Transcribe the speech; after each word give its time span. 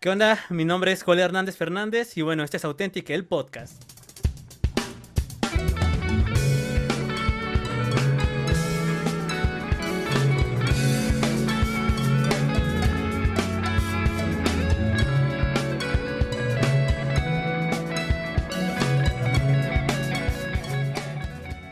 ¿Qué 0.00 0.10
onda? 0.10 0.38
Mi 0.48 0.64
nombre 0.64 0.92
es 0.92 1.02
Joel 1.02 1.18
Hernández 1.18 1.56
Fernández 1.56 2.16
y 2.16 2.22
bueno, 2.22 2.44
este 2.44 2.56
es 2.56 2.64
Auténtica, 2.64 3.14
el 3.14 3.24
podcast. 3.24 3.82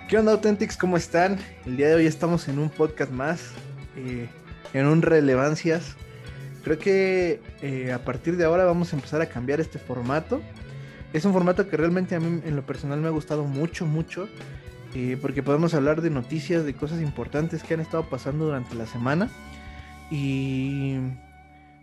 ¿Qué 0.08 0.18
onda 0.18 0.32
Authentics? 0.32 0.76
¿Cómo 0.76 0.96
están? 0.96 1.38
El 1.64 1.76
día 1.76 1.90
de 1.90 1.94
hoy 1.94 2.06
estamos 2.06 2.48
en 2.48 2.58
un 2.58 2.70
podcast 2.70 3.12
más, 3.12 3.52
eh, 3.96 4.28
en 4.72 4.86
un 4.86 5.02
relevancias. 5.02 5.94
Creo 6.66 6.80
que 6.80 7.40
eh, 7.62 7.92
a 7.92 8.04
partir 8.04 8.36
de 8.36 8.44
ahora 8.44 8.64
vamos 8.64 8.92
a 8.92 8.96
empezar 8.96 9.20
a 9.20 9.26
cambiar 9.26 9.60
este 9.60 9.78
formato. 9.78 10.42
Es 11.12 11.24
un 11.24 11.32
formato 11.32 11.68
que 11.68 11.76
realmente 11.76 12.16
a 12.16 12.18
mí 12.18 12.40
en 12.44 12.56
lo 12.56 12.66
personal 12.66 13.00
me 13.00 13.06
ha 13.06 13.12
gustado 13.12 13.44
mucho, 13.44 13.86
mucho, 13.86 14.28
eh, 14.92 15.16
porque 15.22 15.44
podemos 15.44 15.74
hablar 15.74 16.02
de 16.02 16.10
noticias, 16.10 16.64
de 16.64 16.74
cosas 16.74 17.00
importantes 17.00 17.62
que 17.62 17.74
han 17.74 17.78
estado 17.78 18.10
pasando 18.10 18.46
durante 18.46 18.74
la 18.74 18.86
semana. 18.86 19.30
Y 20.10 20.96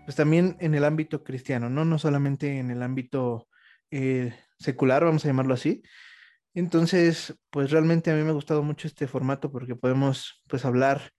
pues 0.03 0.17
también 0.17 0.57
en 0.59 0.75
el 0.75 0.83
ámbito 0.83 1.23
cristiano, 1.23 1.69
no, 1.69 1.85
no 1.85 1.97
solamente 1.97 2.59
en 2.59 2.69
el 2.69 2.83
ámbito 2.83 3.47
secular, 4.59 5.05
vamos 5.05 5.23
a 5.23 5.29
llamarlo 5.29 5.53
así, 5.53 5.81
entonces, 6.53 7.35
pues 7.51 7.71
realmente 7.71 8.11
a 8.11 8.15
mí 8.15 8.23
me 8.23 8.31
ha 8.31 8.33
gustado 8.33 8.63
mucho 8.63 8.87
este 8.89 9.07
formato 9.07 9.49
porque 9.49 9.77
podemos 9.77 10.43
pues 10.49 10.65
hablar 10.65 11.13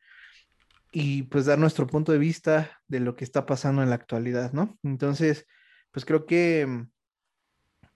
y 0.96 1.24
pues 1.24 1.44
dar 1.44 1.58
nuestro 1.58 1.88
punto 1.88 2.12
de 2.12 2.18
vista 2.18 2.80
de 2.86 3.00
lo 3.00 3.16
que 3.16 3.24
está 3.24 3.46
pasando 3.46 3.82
en 3.82 3.90
la 3.90 3.96
actualidad, 3.96 4.52
¿no? 4.52 4.78
Entonces, 4.84 5.44
pues 5.90 6.04
creo 6.04 6.24
que 6.24 6.64
mm, 6.66 6.88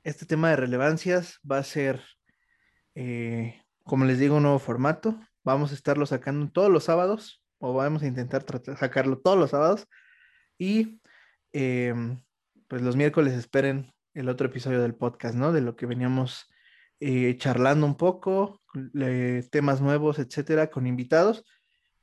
este 0.02 0.26
tema 0.26 0.50
de 0.50 0.56
relevancias 0.56 1.38
va 1.48 1.58
a 1.58 1.62
ser, 1.62 2.02
eh, 2.96 3.62
como 3.84 4.04
les 4.04 4.18
digo, 4.18 4.36
un 4.36 4.42
nuevo 4.42 4.58
formato. 4.58 5.16
Vamos 5.44 5.70
a 5.70 5.74
estarlo 5.74 6.06
sacando 6.06 6.50
todos 6.50 6.72
los 6.72 6.84
sábados 6.84 7.40
o 7.58 7.72
vamos 7.72 8.02
a 8.02 8.08
intentar 8.08 8.44
sacarlo 8.76 9.18
todos 9.20 9.38
los 9.38 9.50
sábados 9.50 9.86
y 10.58 11.00
em, 11.52 12.20
pues 12.66 12.82
los 12.82 12.96
miércoles 12.96 13.32
esperen 13.34 13.92
el 14.12 14.28
otro 14.28 14.48
episodio 14.48 14.82
del 14.82 14.96
podcast, 14.96 15.36
¿no? 15.36 15.52
De 15.52 15.60
lo 15.60 15.76
que 15.76 15.86
veníamos 15.86 16.52
eh, 16.98 17.36
charlando 17.38 17.86
un 17.86 17.96
poco, 17.96 18.60
temas 19.52 19.80
nuevos, 19.80 20.18
etcétera, 20.18 20.68
con 20.68 20.88
invitados. 20.88 21.44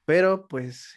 Pero 0.05 0.47
pues 0.47 0.93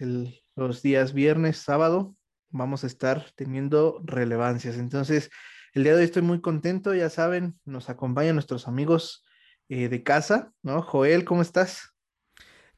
los 0.55 0.83
días 0.83 1.13
viernes, 1.13 1.59
sábado, 1.59 2.15
vamos 2.51 2.85
a 2.85 2.87
estar 2.87 3.27
teniendo 3.35 4.01
relevancias. 4.05 4.77
Entonces, 4.77 5.31
el 5.75 5.85
día 5.85 5.93
de 5.93 6.01
hoy 6.01 6.05
estoy 6.05 6.23
muy 6.23 6.41
contento, 6.41 6.95
ya 6.95 7.11
saben, 7.11 7.59
nos 7.65 7.91
acompañan 7.91 8.37
nuestros 8.37 8.69
amigos 8.69 9.25
eh, 9.69 9.89
de 9.89 10.03
casa, 10.03 10.53
¿no? 10.63 10.83
Joel, 10.83 11.25
¿cómo 11.25 11.43
estás? 11.43 11.95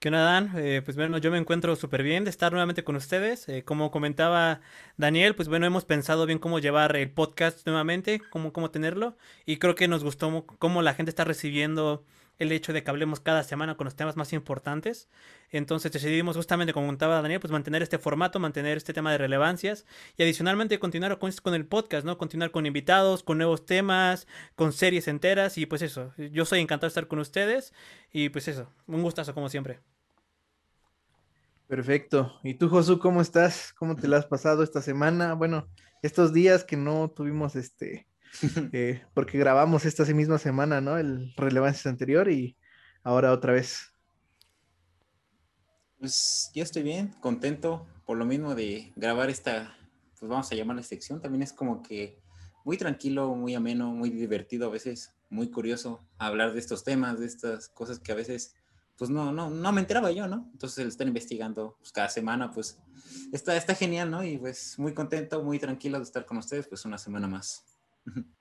¿Qué 0.01 0.09
onda, 0.09 0.23
Dan? 0.23 0.53
Eh, 0.57 0.81
pues 0.83 0.97
bueno, 0.97 1.19
yo 1.19 1.31
me 1.31 1.37
encuentro 1.37 1.77
súper 1.77 2.03
bien 2.03 2.25
de 2.25 2.31
estar 2.31 2.53
nuevamente 2.53 2.85
con 2.85 2.97
ustedes. 2.97 3.49
Eh, 3.49 3.65
como 3.65 3.91
comentaba 3.91 4.63
Daniel, 4.97 5.35
pues 5.35 5.49
bueno, 5.49 5.67
hemos 5.67 5.85
pensado 5.85 6.25
bien 6.25 6.39
cómo 6.39 6.59
llevar 6.59 6.97
el 6.97 7.11
podcast 7.11 7.67
nuevamente, 7.67 8.21
cómo, 8.31 8.53
cómo 8.53 8.71
tenerlo. 8.71 9.17
Y 9.45 9.59
creo 9.59 9.75
que 9.75 9.89
nos 9.89 10.03
gustó 10.03 10.47
cómo 10.59 10.81
la 10.81 10.95
gente 10.95 11.11
está 11.11 11.25
recibiendo 11.25 12.07
el 12.41 12.53
hecho 12.53 12.73
de 12.73 12.83
que 12.83 12.91
hablemos 12.91 13.21
cada 13.21 13.45
semana 13.45 13.77
con 13.77 13.85
los 13.85 13.95
temas 13.95 14.17
más 14.17 14.33
importantes. 14.33 15.09
Entonces 15.51 15.93
decidimos 15.93 16.37
justamente, 16.37 16.73
como 16.73 16.87
comentaba 16.87 17.21
Daniel, 17.21 17.39
pues 17.39 17.53
mantener 17.53 17.83
este 17.83 17.99
formato, 17.99 18.41
mantener 18.41 18.79
este 18.79 18.95
tema 18.95 19.13
de 19.13 19.19
relevancias 19.19 19.85
y 20.17 20.23
adicionalmente 20.23 20.79
continuar 20.79 21.19
con, 21.19 21.31
con 21.43 21.55
el 21.55 21.67
podcast, 21.67 22.05
¿no? 22.07 22.17
Continuar 22.19 22.51
con 22.51 22.65
invitados, 22.65 23.23
con 23.23 23.37
nuevos 23.37 23.67
temas, 23.67 24.27
con 24.57 24.73
series 24.73 25.07
enteras 25.07 25.59
y 25.59 25.67
pues 25.67 25.83
eso. 25.83 26.13
Yo 26.17 26.47
soy 26.47 26.61
encantado 26.61 26.89
de 26.89 26.93
estar 26.93 27.07
con 27.07 27.19
ustedes 27.19 27.75
y 28.11 28.31
pues 28.31 28.49
eso, 28.49 28.73
un 28.87 29.03
gustazo 29.03 29.35
como 29.35 29.51
siempre. 29.51 29.81
Perfecto. 31.69 32.41
¿Y 32.43 32.55
tú, 32.55 32.69
Josu, 32.69 32.99
cómo 32.99 33.21
estás? 33.21 33.75
¿Cómo 33.75 33.95
te 33.95 34.09
la 34.09 34.17
has 34.17 34.27
pasado 34.27 34.63
esta 34.63 34.81
semana? 34.81 35.35
Bueno, 35.35 35.69
estos 36.03 36.33
días 36.33 36.65
que 36.65 36.77
no 36.77 37.11
tuvimos 37.11 37.55
este 37.55 38.09
eh, 38.73 39.03
porque 39.15 39.39
grabamos 39.39 39.85
esta 39.85 40.05
misma 40.07 40.39
semana, 40.39 40.81
¿no? 40.81 40.99
El 40.99 41.33
Relevancias 41.37 41.87
anterior 41.87 42.31
y 42.31 42.57
ahora 43.03 43.33
otra 43.33 43.53
vez. 43.53 43.93
Pues 45.99 46.51
yo 46.55 46.63
estoy 46.63 46.83
bien, 46.83 47.09
contento 47.21 47.87
por 48.07 48.17
lo 48.17 48.25
mismo 48.25 48.55
de 48.55 48.93
grabar 48.97 49.31
esta, 49.31 49.77
pues 50.19 50.31
vamos 50.31 50.51
a 50.51 50.55
llamarla 50.55 50.83
sección. 50.83 51.21
También 51.21 51.43
es 51.43 51.53
como 51.53 51.83
que 51.83 52.19
muy 52.65 52.77
tranquilo, 52.77 53.35
muy 53.35 53.55
ameno, 53.55 53.93
muy 53.93 54.11
divertido 54.11 54.67
a 54.67 54.71
veces, 54.71 55.13
muy 55.29 55.51
curioso 55.51 56.01
hablar 56.19 56.53
de 56.53 56.61
estos 56.61 56.85
temas, 56.85 57.21
de 57.21 57.27
estas 57.27 57.69
cosas 57.69 57.99
que 57.99 58.13
a 58.13 58.15
veces 58.15 58.55
pues 58.97 59.11
no, 59.11 59.33
no, 59.33 59.49
no 59.49 59.73
me 59.73 59.81
enteraba 59.81 60.11
yo, 60.13 60.29
¿no? 60.29 60.51
Entonces 60.53 60.79
el 60.79 60.89
estar 60.89 61.07
investigando 61.07 61.77
pues, 61.79 61.91
cada 61.91 62.11
semana, 62.11 62.51
pues 62.51 62.79
está, 63.33 63.57
está 63.57 63.75
genial, 63.75 64.11
¿no? 64.11 64.23
Y 64.23 64.37
pues 64.37 64.79
muy 64.79 64.93
contento, 64.93 65.43
muy 65.43 65.59
tranquilo 65.59 65.97
de 65.97 66.05
estar 66.05 66.27
con 66.27 66.37
ustedes, 66.37 66.69
pues 66.69 66.85
una 66.85 66.99
semana 66.99 67.27
más. 67.27 67.65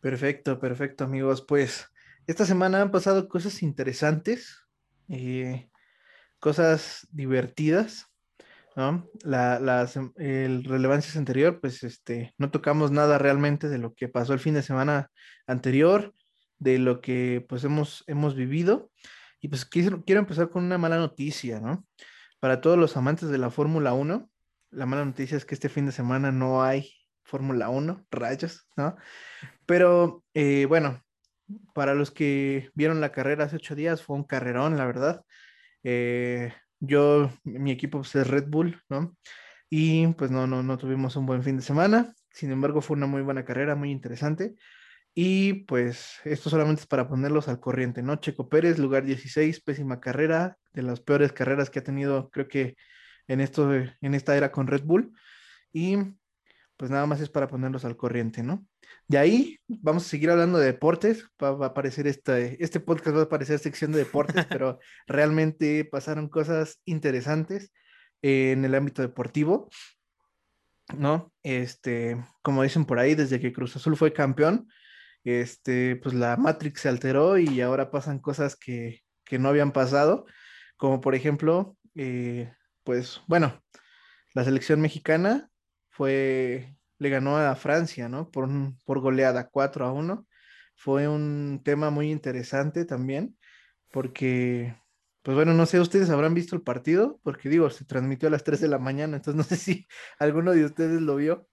Perfecto, 0.00 0.60
perfecto, 0.60 1.02
amigos. 1.02 1.42
Pues 1.42 1.88
esta 2.28 2.46
semana 2.46 2.80
han 2.80 2.92
pasado 2.92 3.28
cosas 3.28 3.62
interesantes, 3.62 4.64
eh, 5.08 5.68
cosas 6.38 7.08
divertidas. 7.10 8.06
¿no? 8.76 9.08
La, 9.24 9.58
las, 9.58 9.98
el 10.16 10.62
relevancias 10.64 11.16
anterior, 11.16 11.60
pues 11.60 11.82
este, 11.82 12.34
no 12.38 12.50
tocamos 12.50 12.90
nada 12.92 13.18
realmente 13.18 13.68
de 13.68 13.78
lo 13.78 13.94
que 13.94 14.08
pasó 14.08 14.34
el 14.34 14.38
fin 14.38 14.54
de 14.54 14.62
semana 14.62 15.10
anterior, 15.46 16.14
de 16.58 16.78
lo 16.78 17.00
que 17.00 17.44
pues 17.48 17.64
hemos, 17.64 18.04
hemos 18.06 18.36
vivido. 18.36 18.90
Y 19.40 19.48
pues 19.48 19.64
quiero, 19.64 20.04
quiero 20.04 20.20
empezar 20.20 20.50
con 20.50 20.64
una 20.64 20.78
mala 20.78 20.98
noticia, 20.98 21.58
¿no? 21.60 21.86
Para 22.38 22.60
todos 22.60 22.78
los 22.78 22.96
amantes 22.96 23.28
de 23.28 23.38
la 23.38 23.50
Fórmula 23.50 23.94
1, 23.94 24.30
la 24.70 24.86
mala 24.86 25.04
noticia 25.04 25.36
es 25.36 25.44
que 25.44 25.54
este 25.54 25.68
fin 25.68 25.86
de 25.86 25.92
semana 25.92 26.30
no 26.32 26.62
hay 26.62 26.92
Fórmula 27.26 27.68
1, 27.68 28.06
rayos, 28.10 28.68
¿no? 28.76 28.96
Pero 29.66 30.24
eh, 30.34 30.66
bueno, 30.66 31.02
para 31.74 31.94
los 31.94 32.10
que 32.10 32.70
vieron 32.74 33.00
la 33.00 33.12
carrera 33.12 33.44
hace 33.44 33.56
ocho 33.56 33.74
días, 33.74 34.02
fue 34.02 34.16
un 34.16 34.24
carrerón, 34.24 34.76
la 34.76 34.86
verdad. 34.86 35.24
Eh, 35.82 36.52
yo, 36.80 37.30
mi 37.44 37.70
equipo 37.70 37.98
pues, 37.98 38.14
es 38.16 38.26
Red 38.26 38.46
Bull, 38.48 38.80
¿no? 38.88 39.16
Y 39.68 40.06
pues 40.14 40.30
no, 40.30 40.46
no, 40.46 40.62
no 40.62 40.78
tuvimos 40.78 41.16
un 41.16 41.26
buen 41.26 41.42
fin 41.42 41.56
de 41.56 41.62
semana. 41.62 42.14
Sin 42.30 42.50
embargo, 42.50 42.80
fue 42.80 42.96
una 42.96 43.06
muy 43.06 43.22
buena 43.22 43.44
carrera, 43.44 43.74
muy 43.74 43.90
interesante. 43.90 44.54
Y 45.14 45.64
pues 45.64 46.20
esto 46.24 46.50
solamente 46.50 46.82
es 46.82 46.86
para 46.86 47.08
ponerlos 47.08 47.48
al 47.48 47.58
corriente, 47.58 48.02
¿no? 48.02 48.16
Checo 48.16 48.48
Pérez, 48.48 48.78
lugar 48.78 49.04
16, 49.04 49.62
pésima 49.62 49.98
carrera, 49.98 50.58
de 50.74 50.82
las 50.82 51.00
peores 51.00 51.32
carreras 51.32 51.70
que 51.70 51.78
ha 51.78 51.84
tenido, 51.84 52.28
creo 52.30 52.48
que 52.48 52.76
en, 53.26 53.40
esto, 53.40 53.72
en 53.72 54.14
esta 54.14 54.36
era 54.36 54.52
con 54.52 54.66
Red 54.66 54.82
Bull. 54.84 55.12
Y 55.72 55.96
pues 56.76 56.90
nada 56.90 57.06
más 57.06 57.20
es 57.20 57.30
para 57.30 57.48
ponerlos 57.48 57.84
al 57.84 57.96
corriente, 57.96 58.42
¿no? 58.42 58.66
De 59.08 59.18
ahí 59.18 59.58
vamos 59.68 60.04
a 60.04 60.08
seguir 60.08 60.30
hablando 60.30 60.58
de 60.58 60.66
deportes, 60.66 61.26
va, 61.42 61.50
a 61.50 61.68
aparecer 61.68 62.06
este, 62.06 62.62
este 62.62 62.80
podcast, 62.80 63.16
va 63.16 63.20
a 63.20 63.24
aparecer 63.24 63.58
sección 63.58 63.92
de 63.92 63.98
deportes, 63.98 64.44
pero 64.50 64.78
realmente 65.06 65.84
pasaron 65.84 66.28
cosas 66.28 66.80
interesantes 66.84 67.72
en 68.22 68.64
el 68.64 68.74
ámbito 68.74 69.02
deportivo, 69.02 69.68
¿no? 70.96 71.32
Este, 71.42 72.16
como 72.42 72.62
dicen 72.62 72.84
por 72.84 72.98
ahí, 72.98 73.14
desde 73.14 73.40
que 73.40 73.52
Cruz 73.52 73.76
Azul 73.76 73.96
fue 73.96 74.12
campeón, 74.12 74.68
este, 75.24 75.96
pues 75.96 76.14
la 76.14 76.36
Matrix 76.36 76.82
se 76.82 76.88
alteró 76.88 77.38
y 77.38 77.60
ahora 77.60 77.90
pasan 77.90 78.18
cosas 78.18 78.56
que, 78.56 79.02
que 79.24 79.38
no 79.38 79.48
habían 79.48 79.72
pasado, 79.72 80.26
como 80.76 81.00
por 81.00 81.14
ejemplo, 81.14 81.76
eh, 81.94 82.52
pues 82.84 83.22
bueno, 83.26 83.62
la 84.34 84.44
selección 84.44 84.80
mexicana 84.80 85.48
fue, 85.96 86.76
le 86.98 87.08
ganó 87.08 87.38
a 87.38 87.56
Francia, 87.56 88.08
¿no? 88.08 88.30
Por, 88.30 88.50
por 88.84 89.00
goleada 89.00 89.48
4 89.48 89.86
a 89.86 89.92
1. 89.92 90.26
Fue 90.74 91.08
un 91.08 91.62
tema 91.64 91.88
muy 91.88 92.10
interesante 92.10 92.84
también, 92.84 93.38
porque, 93.90 94.76
pues 95.22 95.34
bueno, 95.34 95.54
no 95.54 95.64
sé, 95.64 95.80
ustedes 95.80 96.10
habrán 96.10 96.34
visto 96.34 96.54
el 96.54 96.60
partido, 96.60 97.18
porque 97.22 97.48
digo, 97.48 97.70
se 97.70 97.86
transmitió 97.86 98.28
a 98.28 98.30
las 98.30 98.44
3 98.44 98.60
de 98.60 98.68
la 98.68 98.78
mañana, 98.78 99.16
entonces 99.16 99.36
no 99.38 99.42
sé 99.42 99.56
si 99.56 99.86
alguno 100.18 100.52
de 100.52 100.66
ustedes 100.66 101.00
lo 101.00 101.16
vio. 101.16 101.48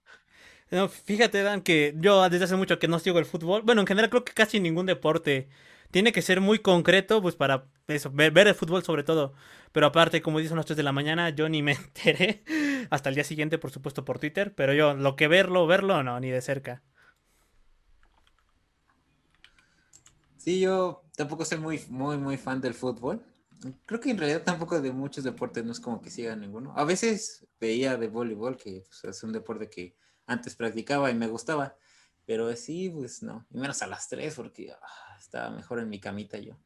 No, 0.74 0.88
fíjate, 0.88 1.40
Dan, 1.44 1.62
que 1.62 1.94
yo 1.98 2.28
desde 2.28 2.46
hace 2.46 2.56
mucho 2.56 2.80
que 2.80 2.88
no 2.88 2.98
sigo 2.98 3.20
el 3.20 3.26
fútbol. 3.26 3.62
Bueno, 3.62 3.80
en 3.82 3.86
general 3.86 4.10
creo 4.10 4.24
que 4.24 4.32
casi 4.32 4.58
ningún 4.58 4.86
deporte 4.86 5.48
tiene 5.92 6.10
que 6.10 6.20
ser 6.20 6.40
muy 6.40 6.58
concreto, 6.58 7.22
pues 7.22 7.36
para 7.36 7.68
eso, 7.86 8.10
ver, 8.12 8.36
el 8.36 8.56
fútbol 8.56 8.82
sobre 8.82 9.04
todo. 9.04 9.34
Pero 9.70 9.86
aparte, 9.86 10.20
como 10.20 10.40
dicen 10.40 10.56
las 10.56 10.66
3 10.66 10.76
de 10.76 10.82
la 10.82 10.90
mañana, 10.90 11.30
yo 11.30 11.48
ni 11.48 11.62
me 11.62 11.72
enteré 11.96 12.42
hasta 12.90 13.08
el 13.08 13.14
día 13.14 13.22
siguiente, 13.22 13.56
por 13.56 13.70
supuesto, 13.70 14.04
por 14.04 14.18
Twitter. 14.18 14.52
Pero 14.56 14.74
yo, 14.74 14.94
lo 14.94 15.14
que 15.14 15.28
verlo, 15.28 15.64
verlo, 15.68 16.02
no, 16.02 16.18
ni 16.18 16.30
de 16.30 16.42
cerca. 16.42 16.82
Sí, 20.38 20.58
yo 20.58 21.04
tampoco 21.16 21.44
soy 21.44 21.58
muy, 21.58 21.80
muy, 21.88 22.16
muy 22.16 22.36
fan 22.36 22.60
del 22.60 22.74
fútbol. 22.74 23.22
creo 23.86 24.00
que 24.00 24.10
en 24.10 24.18
realidad 24.18 24.42
tampoco 24.42 24.80
de 24.80 24.90
muchos 24.90 25.22
deportes 25.22 25.64
no 25.64 25.70
es 25.70 25.78
como 25.78 26.02
que 26.02 26.10
siga 26.10 26.34
ninguno. 26.34 26.74
A 26.76 26.82
veces 26.82 27.46
veía 27.60 27.96
de 27.96 28.08
voleibol, 28.08 28.56
que 28.56 28.82
es 29.04 29.22
un 29.22 29.32
deporte 29.32 29.70
que 29.70 29.94
antes 30.26 30.56
practicaba 30.56 31.10
y 31.10 31.14
me 31.14 31.28
gustaba, 31.28 31.76
pero 32.26 32.54
sí, 32.56 32.90
pues 32.90 33.22
no, 33.22 33.46
y 33.50 33.58
menos 33.58 33.82
a 33.82 33.86
las 33.86 34.08
tres 34.08 34.34
porque 34.34 34.72
ah, 34.72 35.16
estaba 35.18 35.50
mejor 35.50 35.80
en 35.80 35.88
mi 35.88 36.00
camita 36.00 36.38
yo. 36.38 36.56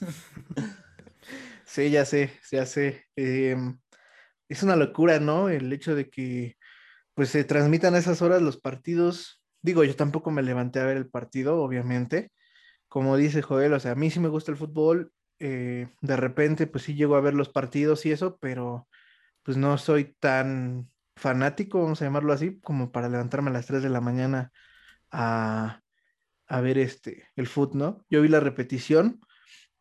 sí, 1.64 1.90
ya 1.90 2.04
sé, 2.04 2.32
ya 2.50 2.66
sé. 2.66 3.06
Em, 3.16 3.78
es 4.48 4.62
una 4.62 4.76
locura, 4.76 5.18
¿no? 5.18 5.48
El 5.48 5.72
hecho 5.72 5.94
de 5.94 6.08
que 6.08 6.56
pues 7.14 7.30
se 7.30 7.42
transmitan 7.44 7.94
a 7.94 7.98
esas 7.98 8.22
horas 8.22 8.42
los 8.42 8.60
partidos. 8.60 9.42
Digo, 9.60 9.82
yo 9.82 9.96
tampoco 9.96 10.30
me 10.30 10.42
levanté 10.42 10.78
a 10.78 10.84
ver 10.84 10.96
el 10.96 11.10
partido, 11.10 11.60
obviamente. 11.60 12.30
Como 12.86 13.16
dice 13.16 13.42
Joel, 13.42 13.72
o 13.72 13.80
sea, 13.80 13.92
a 13.92 13.96
mí 13.96 14.10
sí 14.10 14.20
me 14.20 14.28
gusta 14.28 14.52
el 14.52 14.56
fútbol. 14.56 15.12
Eh, 15.40 15.88
de 16.00 16.16
repente, 16.16 16.68
pues 16.68 16.84
sí 16.84 16.94
llego 16.94 17.16
a 17.16 17.20
ver 17.20 17.34
los 17.34 17.48
partidos 17.48 18.06
y 18.06 18.12
eso, 18.12 18.38
pero 18.38 18.88
pues 19.42 19.56
no 19.56 19.78
soy 19.78 20.14
tan 20.20 20.88
fanático, 21.18 21.82
vamos 21.82 22.00
a 22.00 22.04
llamarlo 22.04 22.32
así, 22.32 22.58
como 22.60 22.92
para 22.92 23.08
levantarme 23.08 23.50
a 23.50 23.52
las 23.52 23.66
3 23.66 23.82
de 23.82 23.90
la 23.90 24.00
mañana 24.00 24.52
a, 25.10 25.82
a 26.46 26.60
ver 26.60 26.78
este, 26.78 27.28
el 27.36 27.46
fútbol, 27.46 27.78
¿no? 27.78 28.06
Yo 28.08 28.22
vi 28.22 28.28
la 28.28 28.40
repetición 28.40 29.20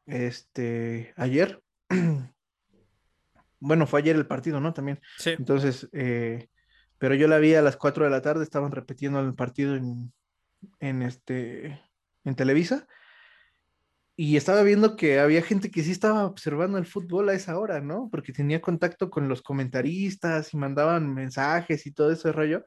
este, 0.06 1.14
ayer. 1.16 1.62
bueno, 3.60 3.88
fue 3.88 4.02
ayer 4.02 4.16
el 4.16 4.28
partido, 4.28 4.60
¿no? 4.60 4.74
También. 4.74 5.00
Sí. 5.18 5.32
Entonces, 5.32 5.88
eh, 5.94 6.50
pero 6.98 7.16
yo 7.16 7.28
la 7.28 7.38
vi 7.38 7.54
a 7.54 7.62
las 7.62 7.78
4 7.78 8.06
de 8.06 8.12
la 8.12 8.22
tarde, 8.22 8.44
estaban 8.44 8.72
repitiendo 8.72 9.20
el 9.20 9.36
partido 9.36 9.76
en, 9.76 10.14
en, 10.80 11.02
este, 11.04 11.82
en 12.24 12.36
Televisa. 12.36 12.88
Y 14.20 14.36
estaba 14.36 14.64
viendo 14.64 14.96
que 14.96 15.20
había 15.20 15.44
gente 15.44 15.70
que 15.70 15.84
sí 15.84 15.92
estaba 15.92 16.26
observando 16.26 16.80
el 16.80 16.88
fútbol 16.88 17.30
a 17.30 17.34
esa 17.36 17.60
hora, 17.60 17.82
¿no? 17.82 18.10
Porque 18.10 18.34
tenía 18.34 18.60
contacto 18.60 19.12
con 19.12 19.30
los 19.30 19.44
comentaristas 19.44 20.56
y 20.56 20.58
mandaban 20.58 21.14
mensajes 21.14 21.86
y 21.86 21.92
todo 21.92 22.12
ese 22.12 22.32
rollo. 22.32 22.66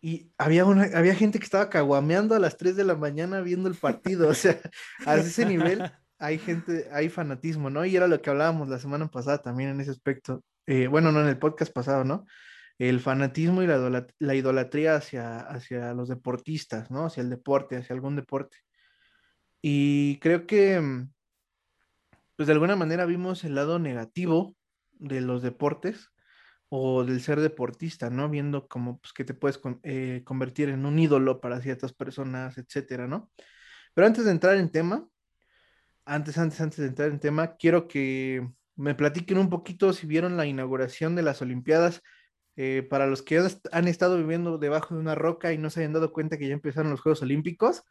Y 0.00 0.32
había, 0.36 0.64
una, 0.64 0.90
había 0.98 1.14
gente 1.14 1.38
que 1.38 1.44
estaba 1.44 1.70
caguameando 1.70 2.34
a 2.34 2.40
las 2.40 2.56
3 2.56 2.74
de 2.74 2.82
la 2.82 2.96
mañana 2.96 3.42
viendo 3.42 3.68
el 3.68 3.76
partido. 3.76 4.28
O 4.28 4.34
sea, 4.34 4.60
a 5.06 5.16
ese 5.18 5.46
nivel 5.46 5.88
hay 6.18 6.38
gente, 6.38 6.88
hay 6.90 7.10
fanatismo, 7.10 7.70
¿no? 7.70 7.84
Y 7.84 7.94
era 7.94 8.08
lo 8.08 8.20
que 8.20 8.30
hablábamos 8.30 8.68
la 8.68 8.80
semana 8.80 9.08
pasada 9.08 9.38
también 9.38 9.70
en 9.70 9.80
ese 9.80 9.92
aspecto. 9.92 10.42
Eh, 10.66 10.88
bueno, 10.88 11.12
no 11.12 11.20
en 11.20 11.28
el 11.28 11.38
podcast 11.38 11.72
pasado, 11.72 12.02
¿no? 12.02 12.26
El 12.76 12.98
fanatismo 12.98 13.62
y 13.62 13.68
la, 13.68 14.06
la 14.18 14.34
idolatría 14.34 14.96
hacia, 14.96 15.38
hacia 15.38 15.94
los 15.94 16.08
deportistas, 16.08 16.90
¿no? 16.90 17.06
Hacia 17.06 17.20
el 17.20 17.30
deporte, 17.30 17.76
hacia 17.76 17.94
algún 17.94 18.16
deporte. 18.16 18.63
Y 19.66 20.18
creo 20.18 20.46
que, 20.46 20.78
mm, 20.78 21.10
pues 22.36 22.46
de 22.46 22.52
alguna 22.52 22.76
manera 22.76 23.06
vimos 23.06 23.44
el 23.44 23.54
lado 23.54 23.78
negativo 23.78 24.54
de 24.92 25.22
los 25.22 25.40
deportes 25.40 26.10
o 26.68 27.02
del 27.02 27.22
ser 27.22 27.40
deportista, 27.40 28.10
¿no? 28.10 28.28
Viendo 28.28 28.68
como 28.68 29.00
pues, 29.00 29.14
que 29.14 29.24
te 29.24 29.32
puedes 29.32 29.58
eh, 29.82 30.20
convertir 30.26 30.68
en 30.68 30.84
un 30.84 30.98
ídolo 30.98 31.40
para 31.40 31.62
ciertas 31.62 31.94
personas, 31.94 32.58
etcétera, 32.58 33.08
¿no? 33.08 33.30
Pero 33.94 34.06
antes 34.06 34.26
de 34.26 34.32
entrar 34.32 34.58
en 34.58 34.70
tema, 34.70 35.08
antes, 36.04 36.36
antes, 36.36 36.60
antes 36.60 36.80
de 36.80 36.88
entrar 36.88 37.08
en 37.08 37.18
tema, 37.18 37.56
quiero 37.56 37.88
que 37.88 38.46
me 38.76 38.94
platiquen 38.94 39.38
un 39.38 39.48
poquito 39.48 39.94
si 39.94 40.06
vieron 40.06 40.36
la 40.36 40.44
inauguración 40.44 41.16
de 41.16 41.22
las 41.22 41.40
Olimpiadas. 41.40 42.02
Eh, 42.56 42.86
para 42.88 43.06
los 43.06 43.22
que 43.22 43.42
han 43.72 43.88
estado 43.88 44.18
viviendo 44.18 44.58
debajo 44.58 44.94
de 44.94 45.00
una 45.00 45.14
roca 45.14 45.52
y 45.52 45.58
no 45.58 45.70
se 45.70 45.80
hayan 45.80 45.94
dado 45.94 46.12
cuenta 46.12 46.36
que 46.36 46.48
ya 46.48 46.54
empezaron 46.54 46.90
los 46.90 47.00
Juegos 47.00 47.22
Olímpicos, 47.22 47.82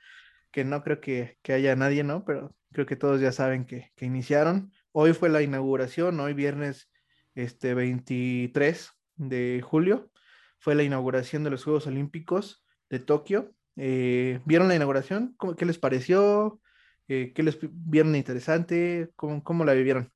que 0.53 0.63
no 0.63 0.83
creo 0.83 1.01
que, 1.01 1.37
haya 1.49 1.75
nadie, 1.75 2.03
¿no? 2.03 2.23
Pero 2.23 2.55
creo 2.71 2.85
que 2.85 2.95
todos 2.95 3.19
ya 3.19 3.33
saben 3.33 3.65
que, 3.65 3.91
iniciaron. 3.99 4.71
Hoy 4.93 5.13
fue 5.13 5.27
la 5.29 5.41
inauguración, 5.41 6.19
hoy 6.19 6.33
viernes 6.33 6.89
este 7.35 7.73
23 7.73 8.91
de 9.15 9.61
julio, 9.63 10.11
fue 10.59 10.75
la 10.75 10.83
inauguración 10.83 11.43
de 11.43 11.49
los 11.49 11.63
Juegos 11.63 11.87
Olímpicos 11.87 12.63
de 12.89 12.99
Tokio. 12.99 13.53
Eh, 13.75 14.39
¿Vieron 14.45 14.67
la 14.67 14.75
inauguración? 14.75 15.35
¿Qué 15.57 15.65
les 15.65 15.79
pareció? 15.79 16.61
Eh, 17.07 17.33
¿Qué 17.33 17.41
les 17.41 17.57
vieron 17.61 18.15
interesante? 18.15 19.09
¿Cómo, 19.15 19.43
¿Cómo 19.43 19.65
la 19.65 19.73
vivieron? 19.73 20.13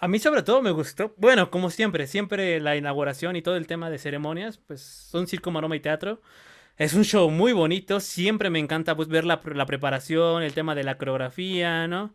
A 0.00 0.08
mí 0.08 0.18
sobre 0.18 0.42
todo 0.42 0.60
me 0.60 0.72
gustó, 0.72 1.14
bueno, 1.16 1.50
como 1.50 1.70
siempre, 1.70 2.08
siempre 2.08 2.60
la 2.60 2.76
inauguración 2.76 3.36
y 3.36 3.42
todo 3.42 3.56
el 3.56 3.66
tema 3.68 3.90
de 3.90 3.98
ceremonias, 3.98 4.58
pues 4.58 4.80
son 4.80 5.28
circo, 5.28 5.52
maroma 5.52 5.76
y 5.76 5.80
teatro. 5.80 6.20
Es 6.78 6.94
un 6.94 7.04
show 7.04 7.28
muy 7.28 7.52
bonito, 7.52 7.98
siempre 7.98 8.50
me 8.50 8.60
encanta 8.60 8.94
pues 8.94 9.08
ver 9.08 9.24
la, 9.24 9.40
preparación, 9.40 10.44
el 10.44 10.54
tema 10.54 10.76
de 10.76 10.84
la 10.84 10.96
coreografía, 10.96 11.88
¿no? 11.88 12.14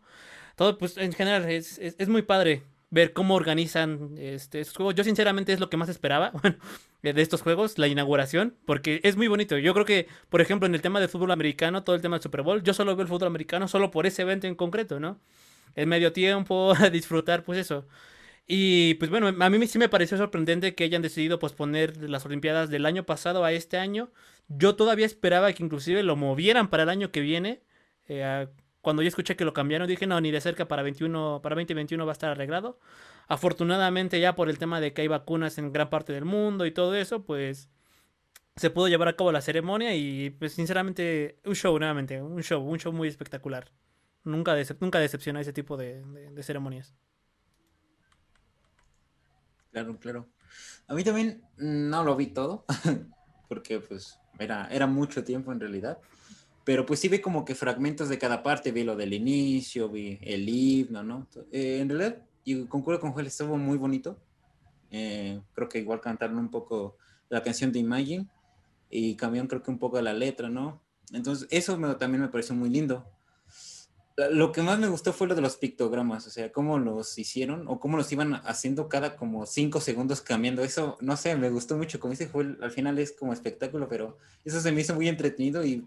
Todo, 0.56 0.78
pues 0.78 0.96
en 0.96 1.12
general 1.12 1.44
es, 1.50 2.08
muy 2.08 2.22
padre 2.22 2.62
ver 2.88 3.12
cómo 3.12 3.34
organizan 3.34 4.14
este, 4.16 4.60
estos 4.60 4.76
juegos. 4.76 4.94
Yo 4.94 5.04
sinceramente 5.04 5.52
es 5.52 5.60
lo 5.60 5.68
que 5.68 5.76
más 5.76 5.90
esperaba 5.90 6.32
de 7.02 7.20
estos 7.20 7.42
juegos, 7.42 7.76
la 7.76 7.88
inauguración, 7.88 8.56
porque 8.64 9.00
es 9.02 9.16
muy 9.16 9.28
bonito. 9.28 9.58
Yo 9.58 9.74
creo 9.74 9.84
que, 9.84 10.08
por 10.30 10.40
ejemplo, 10.40 10.66
en 10.66 10.74
el 10.74 10.80
tema 10.80 10.98
del 10.98 11.10
fútbol 11.10 11.32
americano, 11.32 11.84
todo 11.84 11.94
el 11.94 12.00
tema 12.00 12.16
del 12.16 12.22
Super 12.22 12.40
Bowl, 12.40 12.62
yo 12.62 12.72
solo 12.72 12.96
veo 12.96 13.02
el 13.02 13.08
fútbol 13.08 13.28
americano 13.28 13.68
solo 13.68 13.90
por 13.90 14.06
ese 14.06 14.22
evento 14.22 14.46
en 14.46 14.54
concreto, 14.54 14.98
¿no? 14.98 15.20
El 15.74 15.88
medio 15.88 16.14
tiempo, 16.14 16.72
disfrutar, 16.90 17.44
pues 17.44 17.58
eso. 17.58 17.86
Y 18.46 18.94
pues 18.94 19.10
bueno, 19.10 19.28
a 19.28 19.50
mí 19.50 19.66
sí 19.66 19.78
me 19.78 19.88
pareció 19.88 20.16
sorprendente 20.16 20.74
que 20.74 20.84
hayan 20.84 21.02
decidido 21.02 21.38
posponer 21.38 22.08
las 22.08 22.24
Olimpiadas 22.26 22.70
del 22.70 22.86
año 22.86 23.04
pasado 23.04 23.44
a 23.44 23.52
este 23.52 23.76
año. 23.78 24.10
Yo 24.48 24.76
todavía 24.76 25.06
esperaba 25.06 25.52
que 25.52 25.62
inclusive 25.62 26.02
lo 26.02 26.16
movieran 26.16 26.68
para 26.68 26.82
el 26.82 26.88
año 26.88 27.10
que 27.10 27.20
viene. 27.20 27.62
Eh, 28.06 28.48
cuando 28.80 29.02
yo 29.02 29.08
escuché 29.08 29.36
que 29.36 29.44
lo 29.44 29.52
cambiaron, 29.54 29.88
dije, 29.88 30.06
no, 30.06 30.20
ni 30.20 30.30
de 30.30 30.40
cerca 30.40 30.68
para 30.68 30.82
21, 30.82 31.40
para 31.42 31.54
2021 31.54 32.04
va 32.04 32.12
a 32.12 32.14
estar 32.14 32.30
arreglado. 32.30 32.78
Afortunadamente 33.26 34.20
ya 34.20 34.34
por 34.34 34.50
el 34.50 34.58
tema 34.58 34.80
de 34.80 34.92
que 34.92 35.02
hay 35.02 35.08
vacunas 35.08 35.56
en 35.58 35.72
gran 35.72 35.88
parte 35.88 36.12
del 36.12 36.26
mundo 36.26 36.66
y 36.66 36.72
todo 36.72 36.94
eso, 36.94 37.24
pues 37.24 37.70
se 38.56 38.70
pudo 38.70 38.88
llevar 38.88 39.08
a 39.08 39.16
cabo 39.16 39.32
la 39.32 39.40
ceremonia 39.40 39.94
y 39.94 40.30
pues 40.30 40.52
sinceramente 40.52 41.40
un 41.44 41.54
show 41.54 41.78
nuevamente, 41.78 42.20
un 42.20 42.42
show, 42.42 42.62
un 42.62 42.78
show 42.78 42.92
muy 42.92 43.08
espectacular. 43.08 43.72
Nunca, 44.24 44.54
nunca 44.80 44.98
decepciona 44.98 45.40
ese 45.40 45.52
tipo 45.52 45.76
de 45.76 46.02
ceremonias. 46.42 46.94
Claro, 49.74 49.98
claro. 49.98 50.28
A 50.86 50.94
mí 50.94 51.02
también 51.02 51.42
no 51.56 52.04
lo 52.04 52.14
vi 52.14 52.28
todo, 52.28 52.64
porque 53.48 53.80
pues 53.80 54.20
era, 54.38 54.68
era 54.70 54.86
mucho 54.86 55.24
tiempo 55.24 55.52
en 55.52 55.60
realidad. 55.60 55.98
Pero 56.64 56.86
pues 56.86 57.00
sí 57.00 57.08
vi 57.08 57.20
como 57.20 57.44
que 57.44 57.54
fragmentos 57.54 58.08
de 58.08 58.18
cada 58.18 58.42
parte, 58.42 58.72
vi 58.72 58.84
lo 58.84 58.96
del 58.96 59.12
inicio, 59.12 59.88
vi 59.88 60.18
el 60.22 60.48
himno, 60.48 61.02
¿no? 61.02 61.26
Eh, 61.52 61.80
en 61.80 61.88
realidad, 61.88 62.22
y 62.44 62.64
concuerdo 62.64 63.00
con 63.00 63.12
Joel, 63.12 63.26
estuvo 63.26 63.56
muy 63.58 63.76
bonito. 63.76 64.16
Eh, 64.90 65.40
creo 65.54 65.68
que 65.68 65.78
igual 65.78 66.00
cantaron 66.00 66.38
un 66.38 66.50
poco 66.50 66.96
la 67.28 67.42
canción 67.42 67.72
de 67.72 67.80
Imagine 67.80 68.26
y 68.90 69.14
cambiaron 69.16 69.48
creo 69.48 69.62
que 69.62 69.70
un 69.70 69.78
poco 69.78 70.00
la 70.00 70.14
letra, 70.14 70.48
¿no? 70.48 70.80
Entonces 71.12 71.48
eso 71.50 71.76
también 71.96 72.22
me 72.22 72.28
pareció 72.28 72.54
muy 72.54 72.70
lindo 72.70 73.04
lo 74.16 74.52
que 74.52 74.62
más 74.62 74.78
me 74.78 74.88
gustó 74.88 75.12
fue 75.12 75.26
lo 75.26 75.34
de 75.34 75.40
los 75.40 75.56
pictogramas, 75.56 76.26
o 76.26 76.30
sea, 76.30 76.52
cómo 76.52 76.78
los 76.78 77.18
hicieron 77.18 77.66
o 77.66 77.80
cómo 77.80 77.96
los 77.96 78.10
iban 78.12 78.34
haciendo 78.44 78.88
cada 78.88 79.16
como 79.16 79.44
cinco 79.46 79.80
segundos 79.80 80.20
cambiando. 80.20 80.62
Eso, 80.62 80.96
no 81.00 81.16
sé, 81.16 81.36
me 81.36 81.50
gustó 81.50 81.76
mucho. 81.76 81.98
Como 81.98 82.12
dice 82.12 82.28
Joel, 82.28 82.58
al 82.62 82.70
final 82.70 82.98
es 82.98 83.12
como 83.12 83.32
espectáculo, 83.32 83.88
pero 83.88 84.18
eso 84.44 84.60
se 84.60 84.70
me 84.72 84.80
hizo 84.82 84.94
muy 84.94 85.08
entretenido 85.08 85.64
y 85.64 85.86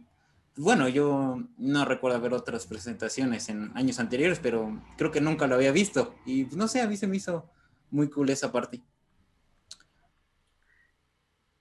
bueno, 0.58 0.90
yo 0.90 1.42
no 1.58 1.86
recuerdo 1.86 2.20
ver 2.20 2.34
otras 2.34 2.66
presentaciones 2.66 3.48
en 3.50 3.72
años 3.76 4.00
anteriores, 4.00 4.40
pero 4.40 4.82
creo 4.98 5.12
que 5.12 5.22
nunca 5.22 5.48
lo 5.48 5.56
había 5.56 5.72
visto. 5.72 6.16
Y 6.26 6.46
no 6.56 6.68
sé, 6.68 6.82
a 6.82 6.88
mí 6.88 6.98
se 6.98 7.08
me 7.08 7.18
hizo 7.18 7.50
muy 7.92 8.10
cool 8.10 8.30
esa 8.30 8.52
parte. 8.52 8.82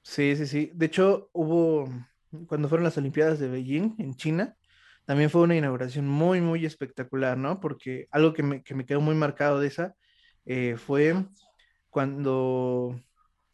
Sí, 0.03 0.35
sí, 0.37 0.47
sí. 0.47 0.71
De 0.75 0.87
hecho, 0.87 1.29
hubo, 1.33 1.89
cuando 2.47 2.69
fueron 2.69 2.85
las 2.85 2.97
Olimpiadas 2.97 3.39
de 3.39 3.49
Beijing 3.49 3.97
en 3.99 4.15
China, 4.15 4.57
también 5.07 5.31
fue 5.31 5.43
una 5.43 5.57
inauguración 5.57 6.07
muy, 6.09 6.41
muy 6.41 6.67
espectacular, 6.67 7.39
¿no? 7.39 7.61
Porque 7.61 8.09
algo 8.11 8.35
que 8.35 8.43
me, 8.43 8.63
quedó 8.63 9.01
muy 9.01 9.15
marcado 9.15 9.61
de 9.61 9.69
esa 9.69 9.95
eh, 10.45 10.77
fue 10.77 11.15
cuando 11.91 13.01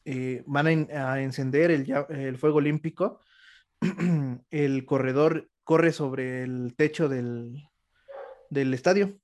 eh, 0.07 0.43
van 0.47 0.89
a, 0.91 1.21
encender 1.21 1.71
el, 1.71 2.39
fuego 2.39 2.57
olímpico, 2.57 3.21
el 4.51 4.85
corredor 4.87 5.51
corre 5.63 5.93
sobre 5.93 6.43
el 6.43 6.75
techo 6.75 7.11
del, 7.11 7.63
estadio 8.51 9.19